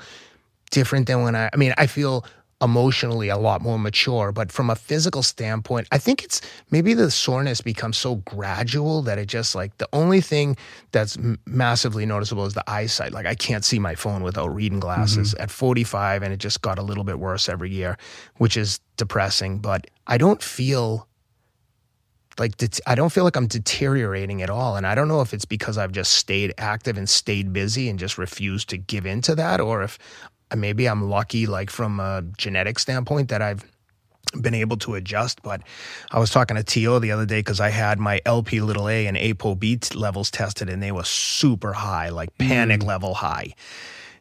[0.71, 1.49] different than when I.
[1.53, 2.25] I mean, I feel
[2.61, 7.11] emotionally a lot more mature, but from a physical standpoint, I think it's maybe the
[7.11, 10.57] soreness becomes so gradual that it just like the only thing
[10.91, 13.11] that's massively noticeable is the eyesight.
[13.11, 15.43] Like I can't see my phone without reading glasses mm-hmm.
[15.43, 17.97] at 45, and it just got a little bit worse every year,
[18.37, 19.59] which is depressing.
[19.59, 21.07] But I don't feel
[22.39, 22.55] like
[22.85, 25.77] I don't feel like I'm deteriorating at all, and I don't know if it's because
[25.77, 29.59] I've just stayed active and stayed busy and just refused to give in to that,
[29.59, 29.97] or if
[30.55, 33.65] maybe I'm lucky, like from a genetic standpoint, that I've
[34.39, 35.41] been able to adjust.
[35.41, 35.61] But
[36.11, 39.07] I was talking to To the other day because I had my LP little A
[39.07, 43.53] and ApoB levels tested, and they were super high, like panic level high.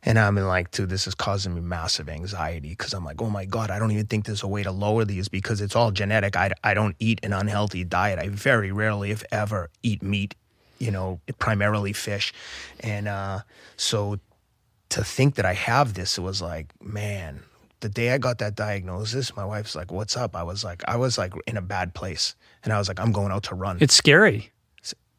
[0.06, 3.44] And I'm like, dude, this is causing me massive anxiety because I'm like, oh my
[3.44, 6.36] God, I don't even think there's a way to lower these because it's all genetic.
[6.36, 8.20] I, I don't eat an unhealthy diet.
[8.20, 10.36] I very rarely, if ever, eat meat,
[10.78, 12.32] you know, primarily fish.
[12.78, 13.40] And uh,
[13.76, 14.20] so
[14.90, 17.40] to think that I have this, it was like, man,
[17.80, 20.34] the day I got that diagnosis, my wife's like, what's up?
[20.36, 22.34] I was like, I was like in a bad place.
[22.64, 23.78] And I was like, I'm going out to run.
[23.80, 24.50] it's scary.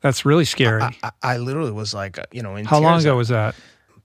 [0.02, 0.82] That's really scary.
[0.84, 3.56] I, I, I literally was like, uh, you know, in How long ago was that?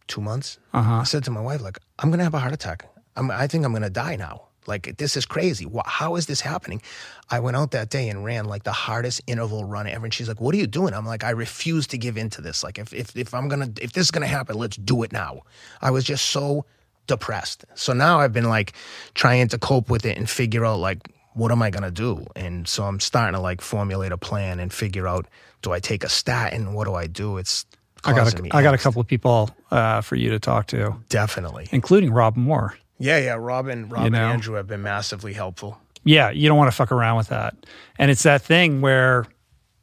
[0.08, 0.58] two months.
[0.72, 0.94] Uh-huh.
[1.00, 2.86] I said to my wife, like, I'm gonna have a heart attack.
[3.16, 4.48] I'm, I think I'm gonna die now.
[4.66, 5.66] Like this is crazy.
[5.86, 6.82] How is this happening?
[7.30, 10.04] I went out that day and ran like the hardest interval run ever.
[10.04, 12.40] And she's like, "What are you doing?" I'm like, "I refuse to give in to
[12.40, 12.62] this.
[12.62, 15.42] Like if if if I'm gonna if this is gonna happen, let's do it now."
[15.80, 16.64] I was just so
[17.06, 17.64] depressed.
[17.74, 18.72] So now I've been like
[19.14, 22.26] trying to cope with it and figure out like what am I gonna do?
[22.36, 25.26] And so I'm starting to like formulate a plan and figure out
[25.62, 26.74] do I take a statin?
[26.74, 27.38] What do I do?
[27.38, 27.64] It's
[28.04, 30.96] I got a, I got a couple of people uh, for you to talk to,
[31.08, 31.68] definitely.
[31.70, 32.76] including Rob Moore.
[33.02, 33.36] Yeah, yeah.
[33.38, 34.06] Robin, Rob know?
[34.06, 35.78] and Andrew have been massively helpful.
[36.04, 37.54] Yeah, you don't want to fuck around with that.
[37.98, 39.26] And it's that thing where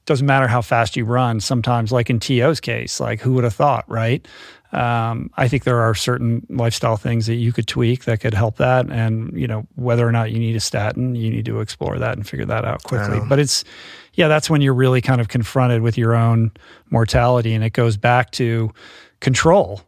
[0.06, 1.40] doesn't matter how fast you run.
[1.40, 4.26] Sometimes, like in To's case, like who would have thought, right?
[4.72, 8.58] Um, I think there are certain lifestyle things that you could tweak that could help
[8.58, 8.90] that.
[8.90, 12.16] And you know, whether or not you need a statin, you need to explore that
[12.16, 13.20] and figure that out quickly.
[13.28, 13.64] But it's
[14.14, 16.52] yeah, that's when you're really kind of confronted with your own
[16.90, 18.72] mortality, and it goes back to
[19.20, 19.82] control.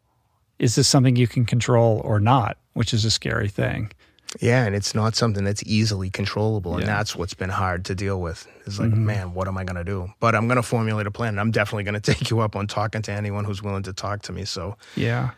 [0.60, 2.58] Is this something you can control or not?
[2.73, 3.91] Which is a scary thing.
[4.39, 6.95] Yeah, and it's not something that's easily controllable, and Yeah.
[6.95, 8.48] that's what's been hard to deal with.
[8.65, 9.06] It's like, Mm-hmm.
[9.06, 10.10] man, what am I going to do?
[10.22, 11.30] But I'm going to formulate a plan.
[11.30, 13.93] And I'm definitely going to take you up on talking to anyone who's willing to
[13.93, 14.45] talk to me.
[14.45, 15.31] So Yeah.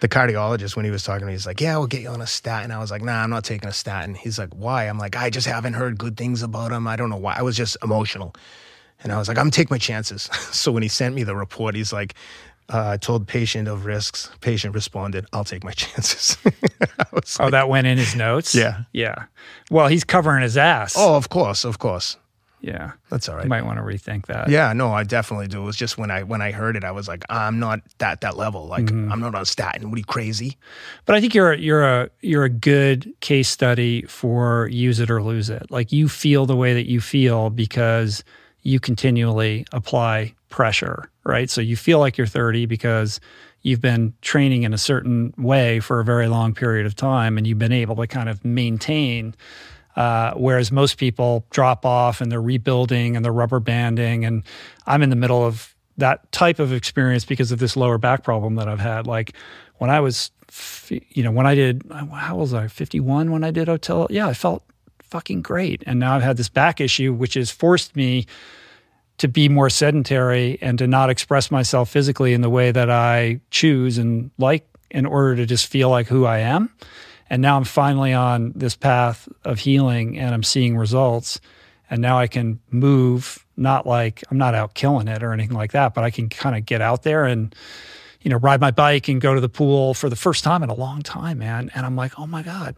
[0.00, 2.20] the cardiologist, when he was talking to me, he's like, "Yeah, we'll get you on
[2.20, 4.98] a statin." I was like, "Nah, I'm not taking a statin." He's like, "Why?" I'm
[4.98, 6.86] like, "I just haven't heard good things about him.
[6.86, 8.34] I don't know why." I was just emotional,
[9.02, 11.74] and I was like, "I'm taking my chances." so when he sent me the report,
[11.74, 12.12] he's like.
[12.72, 14.30] Uh, I told patient of risks.
[14.40, 16.36] Patient responded, "I'll take my chances."
[17.40, 18.54] Oh, that went in his notes?
[18.54, 18.82] Yeah.
[18.92, 19.24] Yeah.
[19.70, 20.94] Well, he's covering his ass.
[20.96, 22.16] Oh, of course, of course.
[22.60, 22.92] yeah.
[23.10, 23.44] That's all right.
[23.44, 24.48] You might want to rethink that.
[24.50, 25.62] Yeah, no, I definitely do.
[25.62, 28.20] It was just when I when I heard it, I was like, I'm not that
[28.20, 28.66] that level.
[28.66, 29.10] Like, Mm-hmm.
[29.12, 29.88] I'm not on statin.
[29.88, 30.56] What are you crazy?
[31.06, 35.22] But I think you're you're a you're a good case study for use it or
[35.22, 35.70] lose it.
[35.70, 38.22] Like you feel the way that you feel because
[38.62, 41.50] you continually apply pressure, right?
[41.50, 43.20] So you feel like you're 30 because
[43.62, 47.46] you've been training in a certain way for a very long period of time and
[47.46, 49.34] you've been able to kind of maintain
[49.96, 54.24] uh, whereas most people drop off and they're rebuilding and they're rubber banding.
[54.24, 54.42] And
[54.86, 58.56] I'm in the middle of that type of experience because of this lower back problem
[58.56, 59.06] that I've had.
[59.06, 59.32] Like
[59.78, 60.30] when I was,
[60.90, 64.06] you know, when I did, how was I, 51 when I did hotel?
[64.10, 64.62] Yeah, I felt
[65.02, 65.82] fucking great.
[65.86, 68.26] And now I've had this back issue, which has forced me
[69.18, 73.40] to be more sedentary and to not express myself physically in the way that I
[73.50, 76.70] choose and like in order to just feel like who I am.
[77.28, 81.40] And now I'm finally on this path of healing and I'm seeing results.
[81.90, 85.72] And now I can move, not like I'm not out killing it or anything like
[85.72, 87.54] that, but I can kind of get out there and,
[88.20, 90.68] you know, ride my bike and go to the pool for the first time in
[90.68, 91.70] a long time, man.
[91.74, 92.76] And I'm like, oh my God,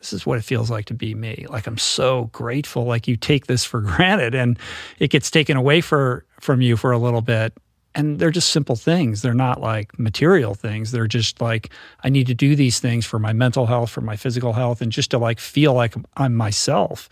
[0.00, 1.46] this is what it feels like to be me.
[1.48, 2.84] Like I'm so grateful.
[2.84, 4.58] Like you take this for granted and
[4.98, 7.54] it gets taken away for from you for a little bit.
[7.94, 9.22] And they're just simple things.
[9.22, 10.92] They're not like material things.
[10.92, 11.70] They're just like
[12.04, 14.92] I need to do these things for my mental health, for my physical health, and
[14.92, 17.08] just to like feel like I'm myself.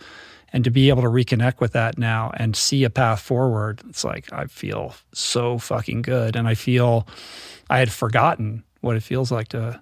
[0.53, 4.03] And to be able to reconnect with that now and see a path forward, it's
[4.03, 6.35] like I feel so fucking good.
[6.35, 7.07] And I feel
[7.69, 9.81] I had forgotten what it feels like to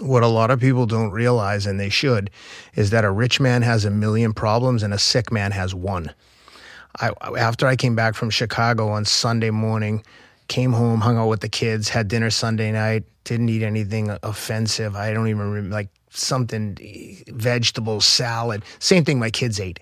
[0.00, 2.30] What a lot of people don't realize, and they should,
[2.74, 6.12] is that a rich man has a million problems and a sick man has one.
[7.00, 10.02] I after I came back from Chicago on Sunday morning,
[10.48, 14.96] came home, hung out with the kids, had dinner Sunday night, didn't eat anything offensive.
[14.96, 16.76] I don't even remember like something
[17.28, 18.64] vegetable salad.
[18.78, 19.80] Same thing my kids ate.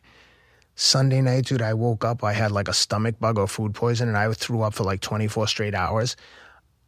[0.76, 4.08] Sunday night, dude, I woke up, I had like a stomach bug or food poison
[4.08, 6.16] and I threw up for like 24 straight hours.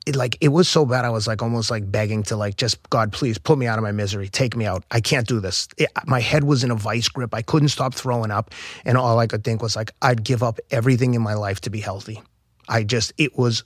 [0.07, 2.89] It like it was so bad I was like almost like begging to like just
[2.91, 4.29] God please put me out of my misery.
[4.29, 4.85] Take me out.
[4.91, 5.69] I can't do this.
[5.77, 7.35] It, my head was in a vice grip.
[7.35, 8.53] I couldn't stop throwing up.
[8.85, 11.71] And all I could think was like I'd give up everything in my life to
[11.71, 12.23] be healthy.
[12.69, 13.65] I just it was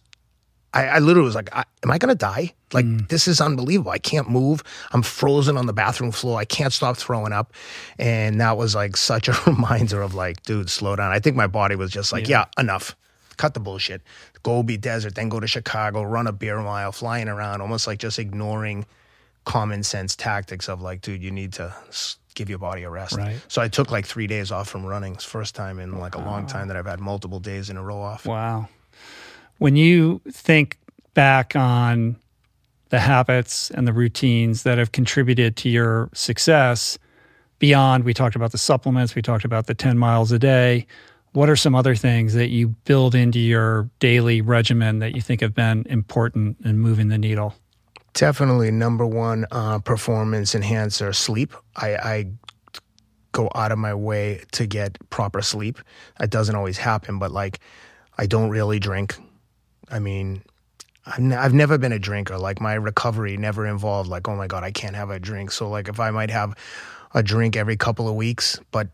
[0.72, 2.54] I, I literally was like I, am I gonna die?
[2.72, 3.08] Like mm.
[3.08, 3.90] this is unbelievable.
[3.90, 4.62] I can't move.
[4.92, 6.38] I'm frozen on the bathroom floor.
[6.38, 7.52] I can't stop throwing up.
[7.98, 11.12] And that was like such a reminder of like dude slow down.
[11.12, 12.96] I think my body was just like yeah enough
[13.40, 14.02] cut the bullshit.
[14.42, 18.18] Gobi Desert, then go to Chicago, run a beer mile, flying around, almost like just
[18.18, 18.84] ignoring
[19.46, 21.74] common sense tactics of like, dude, you need to
[22.34, 23.16] give your body a rest.
[23.16, 23.40] Right.
[23.48, 25.14] So I took like three days off from running.
[25.14, 27.82] It's first time in like a long time that I've had multiple days in a
[27.82, 28.26] row off.
[28.26, 28.68] Wow.
[29.56, 30.78] When you think
[31.14, 32.16] back on
[32.90, 36.98] the habits and the routines that have contributed to your success,
[37.58, 40.86] beyond we talked about the supplements, we talked about the 10 miles a day.
[41.32, 45.42] What are some other things that you build into your daily regimen that you think
[45.42, 47.54] have been important in moving the needle?
[48.14, 51.54] Definitely number one uh, performance enhancer sleep.
[51.76, 52.24] I, I
[53.32, 55.78] go out of my way to get proper sleep.
[56.18, 57.60] It doesn't always happen, but like
[58.18, 59.16] I don't really drink.
[59.88, 60.42] I mean,
[61.06, 62.38] I've never been a drinker.
[62.38, 65.52] Like my recovery never involved like, oh my god, I can't have a drink.
[65.52, 66.56] So like if I might have
[67.14, 68.88] a drink every couple of weeks, but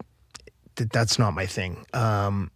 [0.77, 1.85] th- that's not my thing.
[1.93, 2.51] Um,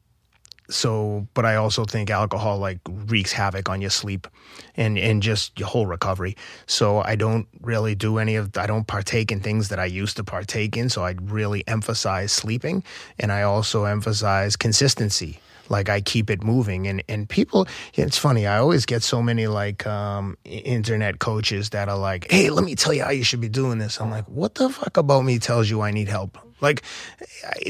[0.70, 4.28] so but i also think alcohol like wreaks havoc on your sleep
[4.76, 6.36] and and just your whole recovery.
[6.66, 10.16] So i don't really do any of i don't partake in things that i used
[10.16, 10.88] to partake in.
[10.88, 12.84] So i really emphasize sleeping
[13.18, 15.40] and i also emphasize consistency
[15.70, 19.47] like I keep it moving and and people it's funny I always get so many
[19.47, 23.40] like um, internet coaches that are like hey let me tell you how you should
[23.40, 26.38] be doing this I'm like what the fuck about me tells you I need help
[26.60, 26.82] like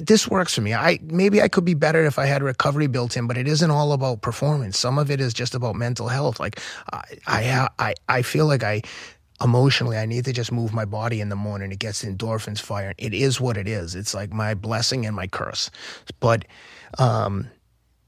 [0.02, 0.74] this works for me.
[0.74, 3.70] I maybe I could be better if I had recovery built in, but it isn't
[3.70, 4.78] all about performance.
[4.78, 6.40] Some of it is just about mental health.
[6.40, 6.60] Like
[6.92, 8.82] I I I, I feel like I
[9.42, 11.72] emotionally I need to just move my body in the morning.
[11.72, 12.94] It gets endorphins firing.
[12.98, 13.94] It is what it is.
[13.94, 15.70] It's like my blessing and my curse.
[16.18, 16.44] But
[16.98, 17.48] um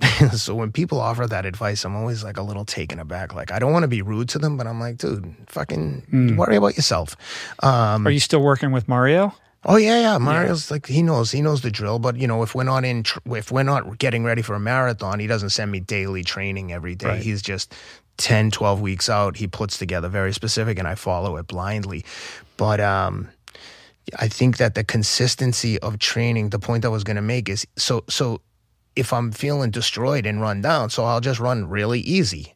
[0.32, 3.34] so when people offer that advice, I'm always like a little taken aback.
[3.34, 6.36] Like I don't want to be rude to them, but I'm like, dude, fucking mm.
[6.36, 7.16] worry about yourself.
[7.62, 9.34] Um, Are you still working with Mario?
[9.64, 10.18] Oh yeah, yeah.
[10.18, 10.74] Mario's yeah.
[10.74, 11.98] like he knows he knows the drill.
[11.98, 15.20] But you know, if we're not in, if we're not getting ready for a marathon,
[15.20, 17.08] he doesn't send me daily training every day.
[17.08, 17.22] Right.
[17.22, 17.74] He's just
[18.16, 19.36] 10, 12 weeks out.
[19.36, 22.04] He puts together very specific, and I follow it blindly.
[22.56, 23.28] But um,
[24.18, 26.50] I think that the consistency of training.
[26.50, 28.40] The point I was going to make is so so.
[28.94, 32.54] If I'm feeling destroyed and run down, so I'll just run really easy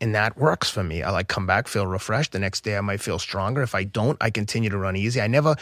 [0.00, 1.02] and that works for me.
[1.02, 2.32] I like come back, feel refreshed.
[2.32, 3.62] The next day I might feel stronger.
[3.62, 5.20] If I don't, I continue to run easy.
[5.20, 5.56] I never,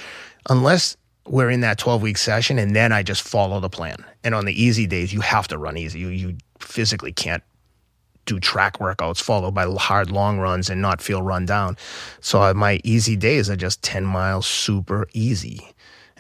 [0.49, 4.05] unless we're in that 12 week session and then I just follow the plan.
[4.25, 6.01] And on the easy days, you have to run easy.
[6.01, 7.43] You, you physically can't
[8.25, 11.77] do track workouts followed by hard long runs and not feel run down.
[12.21, 15.69] So uh, my easy days are just 10 miles super easy.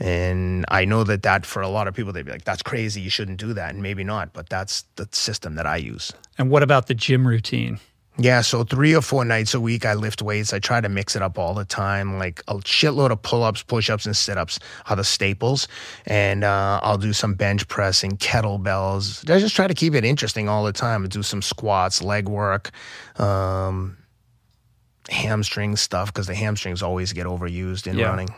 [0.02, 3.00] And I know that that for a lot of people, they'd be like, that's crazy.
[3.00, 3.72] You shouldn't do that.
[3.72, 6.12] And maybe not, but that's the system that I use.
[6.38, 7.78] And what about the gym routine?
[8.18, 10.52] Yeah, so three or four nights a week I lift weights.
[10.52, 12.18] I try to mix it up all the time.
[12.18, 15.68] Like a shitload of pull ups, push ups, and sit ups are the staples.
[16.04, 19.30] And uh, I'll do some bench pressing, kettlebells.
[19.30, 21.04] I just try to keep it interesting all the time.
[21.04, 22.72] I do some squats, leg work,
[23.18, 23.96] um,
[25.08, 28.08] hamstring stuff because the hamstrings always get overused in yeah.
[28.08, 28.28] running.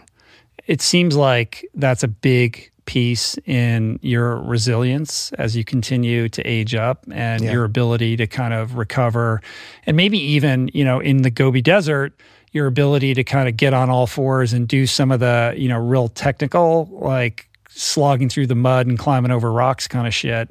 [0.67, 6.75] It seems like that's a big piece in your resilience as you continue to age
[6.75, 7.53] up and yeah.
[7.53, 9.41] your ability to kind of recover
[9.87, 12.13] and maybe even you know in the gobi desert
[12.53, 15.67] your ability to kind of get on all fours and do some of the you
[15.67, 20.51] know real technical like slogging through the mud and climbing over rocks kind of shit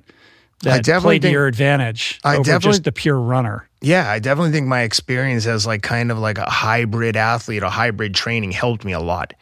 [0.64, 3.68] that I definitely played think, to your advantage I over definitely, just the pure runner.
[3.82, 7.70] Yeah, I definitely think my experience as like kind of like a hybrid athlete, a
[7.70, 9.34] hybrid training helped me a lot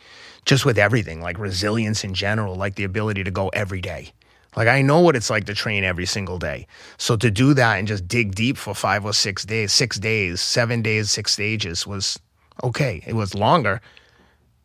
[0.45, 4.11] just with everything, like resilience in general, like the ability to go every day.
[4.55, 6.67] Like I know what it's like to train every single day.
[6.97, 10.41] So to do that and just dig deep for five or six days, six days,
[10.41, 12.19] seven days, six stages was
[12.63, 13.01] okay.
[13.07, 13.81] It was longer,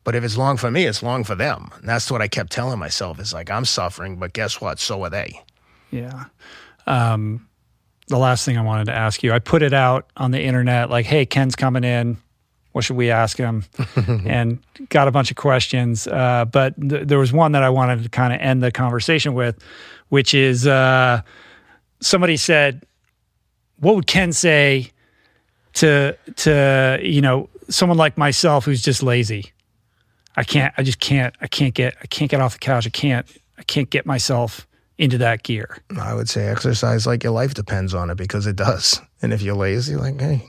[0.03, 1.71] but if it's long for me, it's long for them.
[1.79, 3.21] And that's what I kept telling myself.
[3.21, 4.81] Is like I'm suffering, but guess what?
[4.81, 5.41] So are they.
[5.91, 6.25] Yeah.
[6.87, 7.49] Um,
[8.09, 10.91] the last thing I wanted to ask you, I put it out on the internet,
[10.91, 12.19] like, "Hey, Ken's coming in.
[12.77, 13.65] What should we ask him?
[14.27, 14.59] and
[14.91, 16.07] got a bunch of questions.
[16.07, 19.33] Uh, but th- there was one that I wanted to kind of end the conversation
[19.33, 19.59] with,
[20.11, 21.23] which is uh,
[22.01, 22.85] somebody said,
[23.79, 24.93] "What would Ken say
[25.73, 29.53] to to you know someone like myself who's just lazy?
[30.37, 30.75] I can't.
[30.77, 31.35] I just can't.
[31.41, 31.97] I can't get.
[32.03, 32.87] I can't get off the couch.
[32.87, 33.27] I can't.
[33.57, 34.67] I can't get myself."
[34.99, 35.77] into that gear?
[36.01, 38.99] I would say exercise like your life depends on it because it does.
[39.21, 40.49] And if you're lazy, like, hey,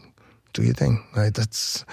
[0.57, 1.03] do your thing.
[1.15, 1.33] Right?
[1.33, 1.85] That's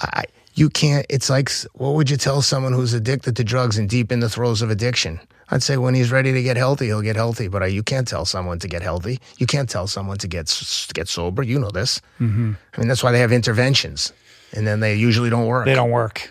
[0.00, 0.24] I.
[0.54, 1.06] You can't.
[1.08, 4.28] It's like what would you tell someone who's addicted to drugs and deep in the
[4.28, 5.20] throes of addiction?
[5.50, 7.48] I'd say when he's ready to get healthy, he'll get healthy.
[7.48, 9.18] But you can't tell someone to get healthy.
[9.38, 10.46] You can't tell someone to get
[10.94, 11.42] get sober.
[11.42, 12.00] You know this.
[12.20, 12.52] Mm-hmm.
[12.74, 14.12] I mean, that's why they have interventions,
[14.52, 15.66] and then they usually don't work.
[15.66, 16.30] They don't work.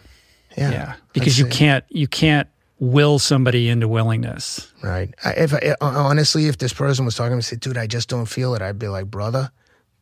[0.57, 0.93] Yeah, yeah.
[1.13, 2.47] because you can't you can't
[2.79, 4.71] will somebody into willingness.
[4.83, 5.13] Right.
[5.25, 8.53] If honestly, if this person was talking to me, say, "Dude, I just don't feel
[8.55, 9.51] it," I'd be like, "Brother,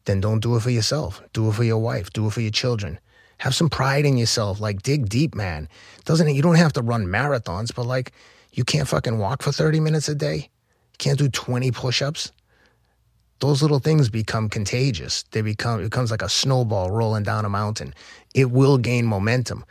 [0.05, 1.21] then don't do it for yourself.
[1.33, 2.11] Do it for your wife.
[2.11, 2.99] Do it for your children.
[3.39, 4.59] Have some pride in yourself.
[4.59, 5.67] Like dig deep, man.
[6.05, 6.33] Doesn't it?
[6.33, 8.11] you don't have to run marathons, but like
[8.53, 10.35] you can't fucking walk for 30 minutes a day.
[10.35, 12.31] You can't do 20 push-ups.
[13.39, 15.23] Those little things become contagious.
[15.31, 17.93] They become it becomes like a snowball rolling down a mountain.
[18.33, 19.65] It will gain momentum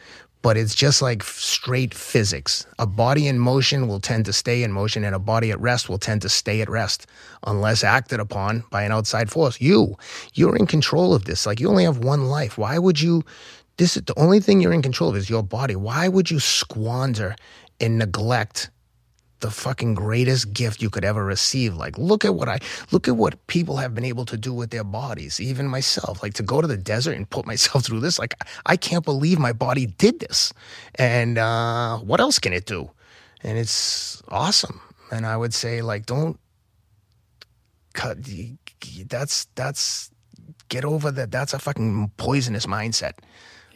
[0.44, 2.66] but it's just like straight physics.
[2.78, 5.88] A body in motion will tend to stay in motion, and a body at rest
[5.88, 7.06] will tend to stay at rest
[7.46, 9.58] unless acted upon by an outside force.
[9.58, 9.96] You,
[10.34, 11.46] you're in control of this.
[11.46, 12.58] Like you only have one life.
[12.58, 13.24] Why would you?
[13.78, 15.76] This is the only thing you're in control of is your body.
[15.76, 17.36] Why would you squander
[17.80, 18.68] and neglect
[19.44, 21.76] the fucking greatest gift you could ever receive.
[21.76, 22.60] Like, look at what I
[22.90, 26.22] look at what people have been able to do with their bodies, even myself.
[26.22, 28.18] Like to go to the desert and put myself through this.
[28.18, 28.34] Like,
[28.64, 30.54] I can't believe my body did this.
[30.94, 32.90] And uh, what else can it do?
[33.42, 34.80] And it's awesome.
[35.12, 36.40] And I would say, like, don't
[37.92, 38.16] cut.
[39.06, 40.10] That's that's
[40.70, 41.30] get over that.
[41.30, 43.18] That's a fucking poisonous mindset.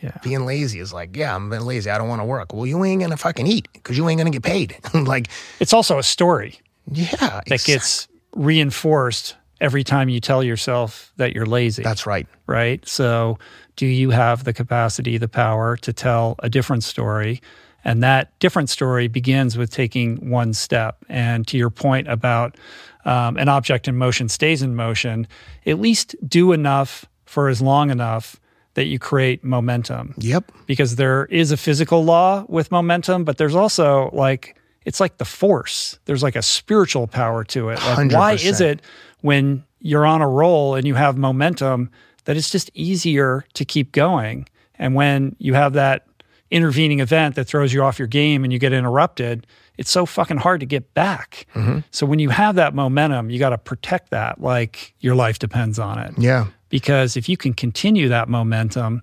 [0.02, 0.16] Yeah.
[0.22, 1.90] Being lazy is like, yeah, I'm being lazy.
[1.90, 2.52] I don't want to work.
[2.52, 4.76] Well, you ain't gonna fucking eat because you ain't gonna get paid.
[4.94, 5.28] like,
[5.60, 6.60] It's also a story
[6.90, 11.82] yeah, that exact- gets reinforced every time you tell yourself that you're lazy.
[11.82, 12.26] That's right.
[12.46, 12.86] right?
[12.86, 13.38] So,
[13.76, 17.40] do you have the capacity, the power to tell a different story?
[17.84, 21.04] And that different story begins with taking one step.
[21.08, 22.56] And to your point about
[23.04, 25.26] um, an object in motion stays in motion,
[25.64, 28.40] at least do enough for as long enough
[28.74, 30.14] that you create momentum.
[30.18, 30.52] Yep.
[30.66, 35.24] Because there is a physical law with momentum, but there's also like, it's like the
[35.24, 35.98] force.
[36.04, 37.80] There's like a spiritual power to it.
[37.80, 38.80] Like, why is it
[39.20, 41.90] when you're on a roll and you have momentum
[42.24, 44.48] that it's just easier to keep going?
[44.76, 46.06] And when you have that
[46.50, 49.46] intervening event that throws you off your game and you get interrupted,
[49.76, 51.46] it's so fucking hard to get back.
[51.54, 51.80] Mm-hmm.
[51.90, 55.78] So when you have that momentum, you got to protect that like your life depends
[55.78, 56.46] on it Yeah.
[56.68, 59.02] Because if you can continue that momentum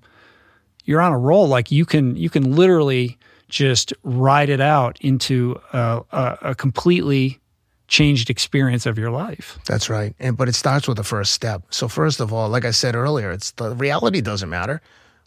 [0.85, 3.17] you're on a roll like you can you can literally
[3.49, 7.39] just ride it out into a, a, a completely
[7.87, 10.15] changed experience of your life That's right.
[10.19, 11.63] And but it starts with the first step.
[11.69, 14.81] So first of all, like I said earlier, it's the reality doesn't matter.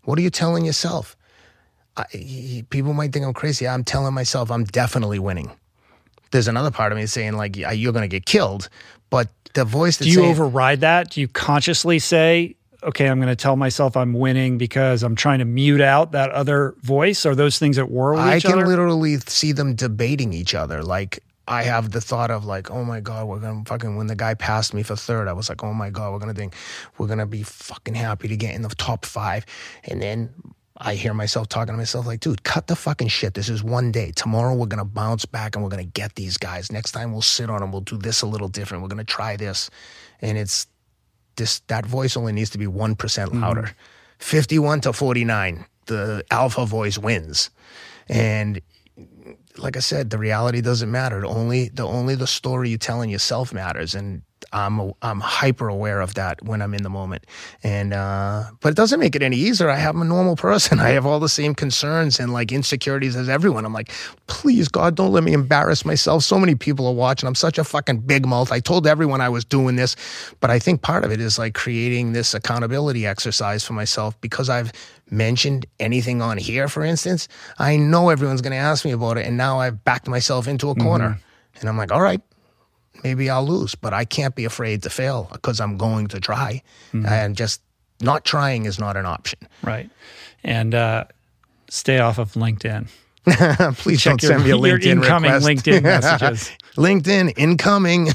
[0.05, 1.17] What are you telling yourself?
[1.97, 3.67] I, people might think I'm crazy.
[3.67, 5.51] I'm telling myself I'm definitely winning.
[6.31, 8.69] There's another part of me saying like you're going to get killed,
[9.11, 13.37] but the voice do you override that do you consciously say okay i'm going to
[13.37, 17.59] tell myself i'm winning because i'm trying to mute out that other voice are those
[17.59, 20.83] things at war with I each can literally see them debating each other.
[20.83, 23.97] Like I have the thought of like, oh my god, we're gonna fucking.
[23.97, 26.35] When the guy passed me for third, I was like, oh my god, we're gonna
[26.35, 26.55] think
[26.99, 29.47] we're gonna be fucking happy to get in the top five,
[29.85, 30.31] and then.
[30.81, 33.35] I hear myself talking to myself like, dude, cut the fucking shit.
[33.35, 34.13] This is one day.
[34.15, 36.71] Tomorrow we're gonna bounce back and we're gonna get these guys.
[36.71, 37.73] Next time we'll sit on them.
[37.73, 38.83] We'll do this a little different.
[38.83, 39.71] We're gonna try this,
[40.23, 40.69] and it's
[41.37, 41.61] this.
[41.67, 43.41] That voice only needs to be one mm-hmm.
[43.41, 43.73] louder.
[44.19, 45.65] Fifty-one to forty-nine.
[45.87, 47.51] The alpha voice wins,
[48.09, 48.61] and
[49.57, 51.27] like I said, the reality doesn't matter.
[51.27, 54.23] Only the only the story you're telling yourself matters, and
[54.53, 57.25] I'm I'm hyper aware of that when I'm in the moment.
[57.63, 59.69] And uh, but it doesn't make it any easier.
[59.69, 60.81] I have I'm a normal person.
[60.81, 63.65] I have all the same concerns and like insecurities as everyone.
[63.65, 63.91] I'm like,
[64.27, 66.23] please God, don't let me embarrass myself.
[66.23, 67.27] So many people are watching.
[67.27, 68.53] I'm such a fucking big mouth.
[68.53, 69.97] I told everyone I was doing this,
[70.41, 74.49] but I think part of it is like creating this accountability exercise for myself because
[74.49, 74.73] I've
[75.11, 79.27] mentioned anything on here, for instance, I know everyone's going to ask me about it.
[79.27, 81.19] And now I've backed myself into a corner.
[81.61, 82.21] And I'm like, all right,
[83.05, 86.63] maybe I'll lose, but I can't be afraid to fail because I'm going to try.
[86.93, 87.61] And just
[88.01, 89.39] not trying is not an option.
[89.63, 89.91] right
[90.45, 91.05] and uh,
[91.69, 92.87] stay off of linkedin
[93.79, 95.47] Please Check don't send me a your- your LinkedIn incoming request.
[95.67, 96.51] LinkedIn messages.
[96.77, 98.09] LinkedIn incoming.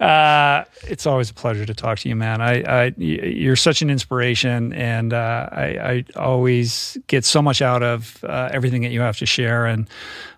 [0.00, 2.40] Uh, it's always a pleasure to talk to you, man.
[2.40, 7.82] I, I you're such an inspiration, and uh, I, I always get so much out
[7.82, 9.66] of uh, everything that you have to share.
[9.66, 9.88] And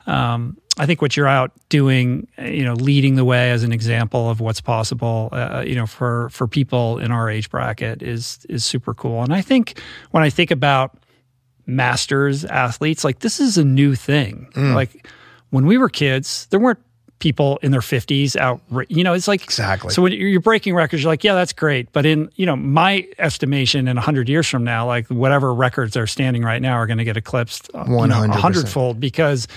[0.07, 4.29] um, I think what you're out doing, you know, leading the way as an example
[4.29, 8.65] of what's possible, uh, you know, for for people in our age bracket is is
[8.65, 9.23] super cool.
[9.23, 9.81] And I think
[10.11, 10.99] when I think about
[11.67, 14.49] masters athletes, like this is a new thing.
[14.55, 15.09] Like
[15.51, 16.79] when we were kids, there weren't
[17.19, 19.91] people in their 50s out you know it's like Exactly.
[19.91, 23.09] so when you're breaking records you're like yeah that's great but in you know my
[23.19, 26.99] estimation in 100 years from now like whatever records are standing right now are going
[26.99, 28.29] to get eclipsed uh, you know, 100%.
[28.29, 29.49] 100 fold because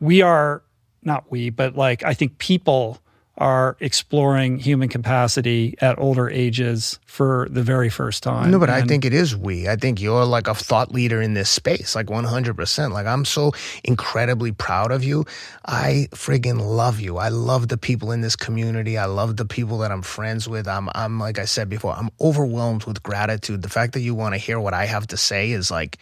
[0.00, 0.62] we are
[1.02, 3.00] not we but like i think people
[3.38, 8.82] are exploring human capacity at older ages for the very first time No, but I
[8.82, 9.68] think it is we.
[9.68, 12.92] I think you're like a thought leader in this space, like 100%.
[12.92, 13.52] Like, I'm so
[13.84, 15.24] incredibly proud of you.
[15.64, 17.18] I friggin' love you.
[17.18, 18.98] I love the people in this community.
[18.98, 20.66] I love the people that I'm friends with.
[20.66, 23.62] I'm, I'm like I said before, I'm overwhelmed with gratitude.
[23.62, 25.98] The fact that you want to hear what I have to say is like,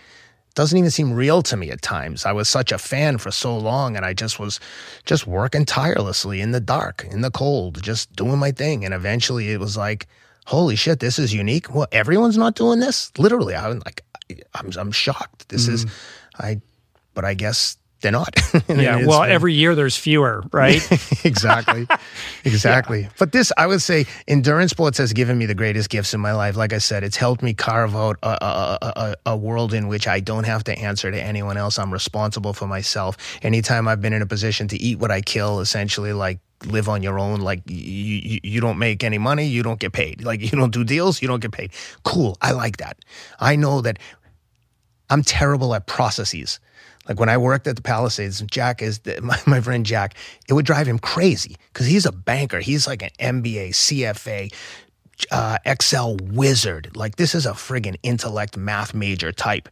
[0.56, 2.26] doesn't even seem real to me at times.
[2.26, 4.58] I was such a fan for so long and I just was
[5.04, 8.84] just working tirelessly in the dark, in the cold, just doing my thing.
[8.84, 10.08] And eventually it was like,
[10.46, 11.72] holy shit, this is unique.
[11.72, 13.12] Well, everyone's not doing this.
[13.18, 14.02] Literally, I was like,
[14.54, 15.48] I'm, I'm shocked.
[15.50, 15.90] This is, mm.
[16.38, 16.60] I,
[17.14, 18.35] but I guess they're not.
[18.68, 19.05] yeah.
[19.06, 20.82] Well, every year there's fewer, right?
[21.24, 21.86] exactly.
[22.44, 23.02] Exactly.
[23.02, 23.09] yeah.
[23.18, 26.32] But this, I would say, endurance sports has given me the greatest gifts in my
[26.32, 26.56] life.
[26.56, 30.06] Like I said, it's helped me carve out a, a, a, a, world in which
[30.06, 31.77] I don't have to answer to anyone else.
[31.77, 33.16] I'm responsible for myself.
[33.43, 37.02] Anytime I've been in a position to eat what I kill, essentially, like live on
[37.02, 37.40] your own.
[37.40, 40.24] Like you, you, you don't make any money, you don't get paid.
[40.24, 41.73] Like you don't do deals, you don't get paid.
[42.05, 42.39] Cool.
[42.40, 42.98] I like that.
[43.40, 43.98] I know that
[45.10, 46.60] I'm terrible at processes.
[47.08, 50.14] Like when I worked at the Palisades, Jack is the, my, my friend Jack.
[50.48, 52.60] It would drive him crazy because he's a banker.
[52.60, 53.10] He's like an
[53.42, 54.52] MBA, CFA,
[55.30, 56.94] uh, Excel wizard.
[56.94, 59.68] Like this is a friggin' intellect math major type.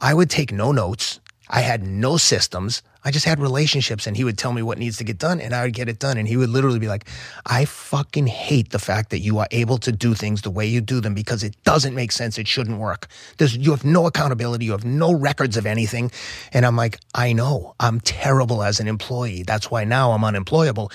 [0.00, 1.19] I would take no notes.
[1.52, 2.80] I had no systems.
[3.04, 5.52] I just had relationships and he would tell me what needs to get done and
[5.52, 6.16] I would get it done.
[6.16, 7.08] And he would literally be like,
[7.44, 10.80] I fucking hate the fact that you are able to do things the way you
[10.80, 12.38] do them because it doesn't make sense.
[12.38, 13.08] It shouldn't work.
[13.38, 14.66] There's, you have no accountability.
[14.66, 16.12] You have no records of anything.
[16.52, 19.42] And I'm like, I know I'm terrible as an employee.
[19.42, 20.92] That's why now I'm unemployable.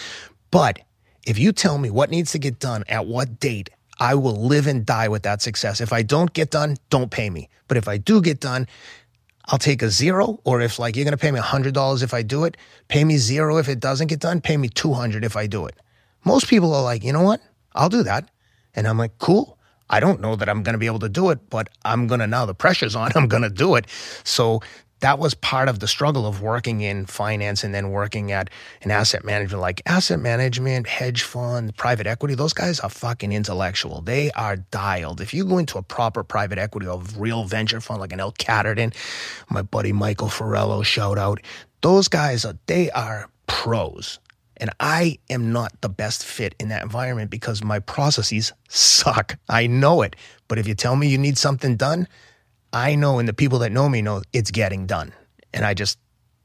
[0.52, 0.80] But
[1.28, 3.70] if you tell me what needs to get done at what date,
[4.00, 5.82] I will live and die with that success.
[5.82, 7.50] If I don't get done, don't pay me.
[7.68, 8.68] But if I do get done,
[9.48, 10.40] I'll take a zero.
[10.44, 12.58] Or if like you're going to pay me $100 if I do it,
[12.88, 15.76] pay me zero if it doesn't get done, pay me 200 if I do it.
[16.24, 17.42] Most people are like, you know what?
[17.74, 18.30] I'll do that.
[18.76, 19.58] And I'm like, cool.
[19.90, 22.20] I don't know that I'm going to be able to do it, but I'm going
[22.20, 23.12] to now the pressure's on.
[23.16, 23.86] I'm going to do it.
[24.24, 24.62] So
[25.06, 28.50] that was part of the struggle of working in finance and then working at
[28.82, 32.34] an asset management like asset management, hedge fund, private equity.
[32.34, 34.02] Those guys are fucking intellectual.
[34.02, 35.22] They are dialed.
[35.22, 38.32] If you go into a proper private equity or real venture fund like an L
[38.32, 38.96] Catterton,
[39.48, 41.40] my buddy Michael Farello, shout out.
[41.82, 44.18] Those guys are they are pros.
[44.58, 49.38] And I am not the best fit in that environment because my processes suck.
[49.50, 50.16] I know it.
[50.48, 52.08] But if you tell me you need something done,
[52.76, 55.14] I know, and the people that know me know it's getting done.
[55.54, 55.98] And I just,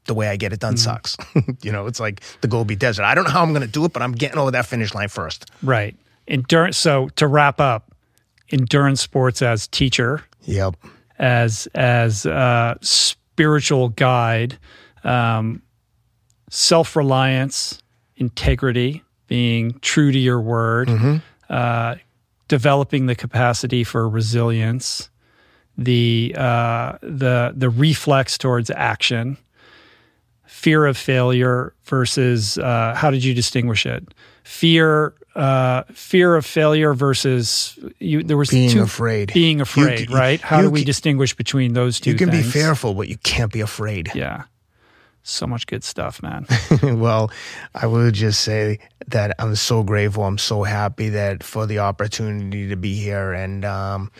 [0.05, 0.77] the way I get it done mm-hmm.
[0.77, 1.17] sucks.
[1.61, 3.03] you know, it's like the Gobi Desert.
[3.03, 4.95] I don't know how I'm going to do it, but I'm getting over that finish
[4.95, 5.51] line first.
[5.61, 5.93] Right.
[6.29, 6.77] Endurance.
[6.77, 7.93] So to wrap up,
[8.49, 10.23] endurance sports as teacher.
[10.43, 10.77] Yep.
[11.19, 14.57] As as a spiritual guide,
[15.03, 15.61] um,
[16.49, 17.79] self reliance,
[18.15, 21.17] integrity, being true to your word, mm-hmm.
[21.49, 21.95] uh,
[22.47, 25.10] developing the capacity for resilience,
[25.77, 29.37] the uh, the the reflex towards action,
[30.45, 34.13] fear of failure versus uh, how did you distinguish it?
[34.43, 38.23] Fear uh, fear of failure versus you.
[38.23, 39.33] There was being two, afraid.
[39.33, 40.41] Being afraid, you, right?
[40.41, 42.11] How do we distinguish between those two?
[42.11, 42.45] You can things?
[42.45, 44.11] be fearful, but you can't be afraid.
[44.13, 44.43] Yeah.
[45.23, 46.47] So much good stuff, man.
[46.83, 47.31] well,
[47.75, 50.25] I would just say that I'm so grateful.
[50.25, 54.11] I'm so happy that for the opportunity to be here, and um,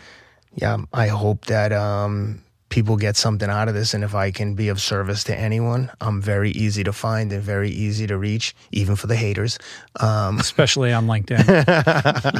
[0.54, 2.42] yeah, I hope that um,
[2.72, 3.94] people get something out of this.
[3.94, 7.42] And if I can be of service to anyone, I'm very easy to find and
[7.42, 9.58] very easy to reach, even for the haters.
[10.00, 11.46] Um, Especially on LinkedIn.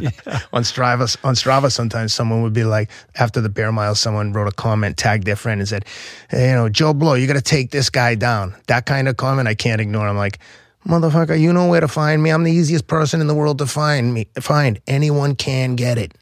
[0.02, 0.40] yeah.
[0.52, 4.48] On Strava, on Strava, sometimes someone would be like, after the Beer Mile, someone wrote
[4.48, 5.84] a comment, tagged their friend, and said,
[6.30, 9.16] hey, "You know, Joe Blow, you got to take this guy down." That kind of
[9.16, 10.09] comment, I can't ignore.
[10.09, 10.39] I'm like.
[10.84, 12.30] Motherfucker, you know where to find me.
[12.30, 14.26] I'm the easiest person in the world to find me.
[14.40, 16.12] Find anyone can get it.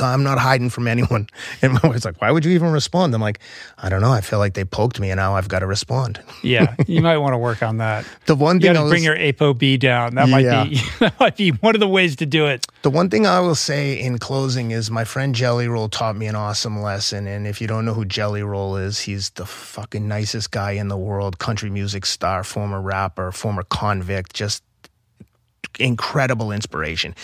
[0.00, 1.28] I'm not hiding from anyone.
[1.62, 3.14] And my wife's like, why would you even respond?
[3.14, 3.38] I'm like,
[3.78, 4.12] I don't know.
[4.12, 6.20] I feel like they poked me and now I've got to respond.
[6.42, 6.74] yeah.
[6.86, 8.04] You might want to work on that.
[8.26, 10.16] The one thing you got to bring your ApoB down.
[10.16, 10.64] That might yeah.
[10.64, 12.66] be, that might be one of the ways to do it.
[12.82, 16.26] The one thing I will say in closing is my friend Jelly Roll taught me
[16.26, 17.26] an awesome lesson.
[17.26, 20.88] And if you don't know who Jelly Roll is, he's the fucking nicest guy in
[20.88, 24.62] the world, country music star, former rapper, former convict, just
[25.78, 27.14] incredible inspiration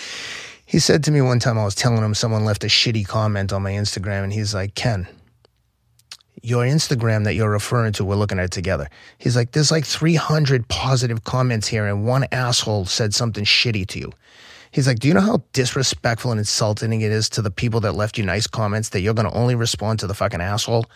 [0.73, 3.53] he said to me one time, I was telling him someone left a shitty comment
[3.53, 5.07] on my Instagram, and he's like, Ken,
[6.43, 8.89] your Instagram that you're referring to, we're looking at it together.
[9.19, 13.99] He's like, there's like 300 positive comments here, and one asshole said something shitty to
[13.99, 14.13] you.
[14.71, 17.93] He's like, do you know how disrespectful and insulting it is to the people that
[17.93, 20.87] left you nice comments that you're going to only respond to the fucking asshole?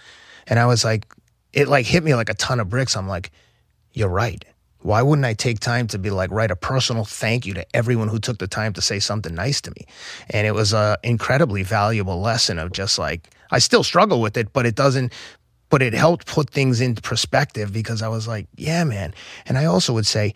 [0.46, 1.06] And I was like,
[1.52, 2.96] it like hit me like a ton of bricks.
[2.96, 3.30] I'm like,
[3.92, 4.42] you're right
[4.86, 8.06] why wouldn't I take time to be like, write a personal thank you to everyone
[8.06, 9.84] who took the time to say something nice to me?
[10.30, 14.52] And it was a incredibly valuable lesson of just like, I still struggle with it,
[14.52, 15.12] but it doesn't,
[15.70, 19.12] but it helped put things into perspective because I was like, yeah, man.
[19.46, 20.34] And I also would say,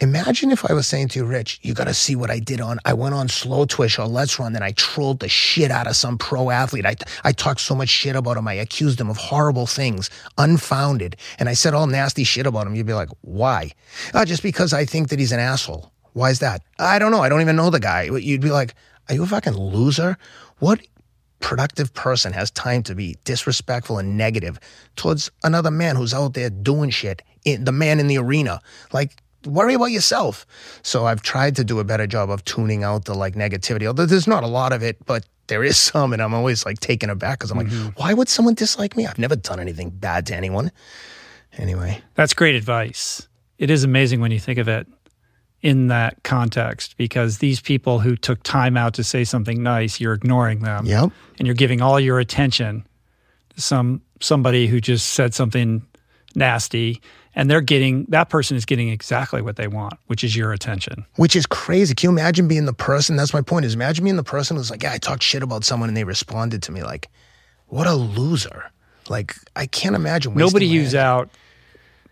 [0.00, 2.60] Imagine if I was saying to you, Rich, you got to see what I did
[2.60, 2.78] on.
[2.84, 6.50] I went on Slowtwitch or LetsRun, and I trolled the shit out of some pro
[6.50, 6.86] athlete.
[6.86, 6.94] I,
[7.24, 8.46] I talked so much shit about him.
[8.46, 11.16] I accused him of horrible things, unfounded.
[11.40, 12.76] And I said all nasty shit about him.
[12.76, 13.72] You'd be like, why?
[14.14, 15.92] Uh, just because I think that he's an asshole.
[16.12, 16.62] Why is that?
[16.78, 17.22] I don't know.
[17.22, 18.02] I don't even know the guy.
[18.02, 18.74] You'd be like,
[19.08, 20.16] are you a fucking loser?
[20.60, 20.80] What
[21.40, 24.60] productive person has time to be disrespectful and negative
[24.94, 28.60] towards another man who's out there doing shit, in, the man in the arena?
[28.92, 30.46] Like, worry about yourself.
[30.82, 34.06] So I've tried to do a better job of tuning out the like negativity, although
[34.06, 36.12] there's not a lot of it, but there is some.
[36.12, 37.84] And I'm always like taken aback because I'm Mm-hmm.
[37.86, 39.06] like, why would someone dislike me?
[39.06, 40.70] I've never done anything bad to anyone.
[41.56, 43.26] Anyway, That's great advice.
[43.58, 44.86] It is amazing when you think of it
[45.62, 50.12] in that context because these people who took time out to say something nice, you're
[50.12, 50.86] ignoring them.
[50.86, 51.10] yep.
[51.38, 52.86] And you're giving all your attention
[53.56, 55.84] to some somebody who just said something
[56.36, 57.00] nasty
[57.38, 61.06] and they're getting that person is getting exactly what they want, which is your attention.
[61.16, 61.94] Which is crazy.
[61.94, 63.14] Can you imagine being the person?
[63.14, 63.64] That's my point.
[63.64, 66.02] Is imagine being the person who's like, yeah, I talked shit about someone and they
[66.02, 67.08] responded to me like,
[67.68, 68.72] what a loser.
[69.08, 70.34] Like I can't imagine.
[70.34, 71.30] Nobody who's out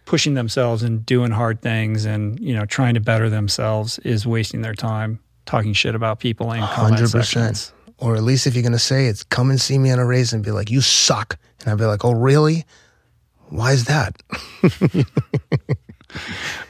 [0.04, 4.62] pushing themselves and doing hard things and, you know, trying to better themselves is wasting
[4.62, 7.72] their time talking shit about people in comment Hundred sections.
[7.72, 7.72] percent.
[7.98, 10.32] Or at least if you're gonna say it, come and see me on a race
[10.32, 12.64] and be like, "You suck," and I'd be like, "Oh, really?
[13.48, 14.20] Why is that?"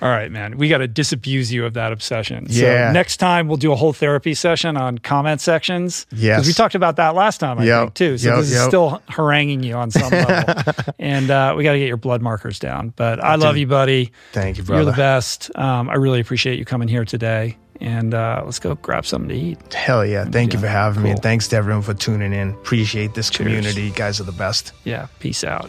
[0.03, 0.57] All right, man.
[0.59, 2.47] We got to disabuse you of that obsession.
[2.49, 2.89] Yeah.
[2.89, 6.07] So next time we'll do a whole therapy session on comment sections.
[6.11, 6.37] Yes.
[6.39, 7.81] Because we talked about that last time, I Yep.
[7.83, 8.19] think, too.
[8.19, 10.55] So Yep, this is still haranguing you on some level.
[10.99, 12.93] and uh, we got to get your blood markers down.
[12.97, 14.11] But I love you, buddy.
[14.33, 14.83] Thank you, brother.
[14.83, 15.51] You're the best.
[15.57, 17.57] Um, I really appreciate you coming here today.
[17.81, 19.75] And uh, let's go grab something to eat.
[19.75, 20.25] Hell yeah!
[20.25, 22.53] Thank you for having me, and thanks to everyone for tuning in.
[22.53, 23.83] Appreciate this community.
[23.83, 24.73] You guys are the best.
[24.85, 25.09] Yeah.
[25.21, 25.69] Peace out.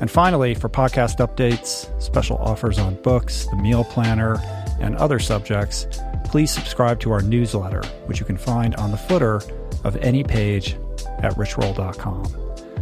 [0.00, 4.38] And finally, for podcast updates, special offers on books, the meal planner,
[4.80, 5.86] and other subjects,
[6.24, 9.42] please subscribe to our newsletter, which you can find on the footer
[9.84, 10.76] of any page
[11.18, 12.34] at richroll.com.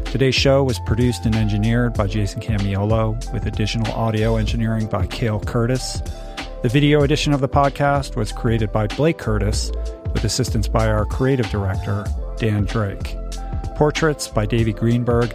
[0.04, 5.40] Today's show was produced and engineered by Jason Camiolo, with additional audio engineering by Cale
[5.40, 6.00] Curtis.
[6.62, 9.70] The video edition of the podcast was created by Blake Curtis,
[10.12, 13.16] with assistance by our creative director, Dan Drake.
[13.76, 15.34] Portraits by Davey Greenberg,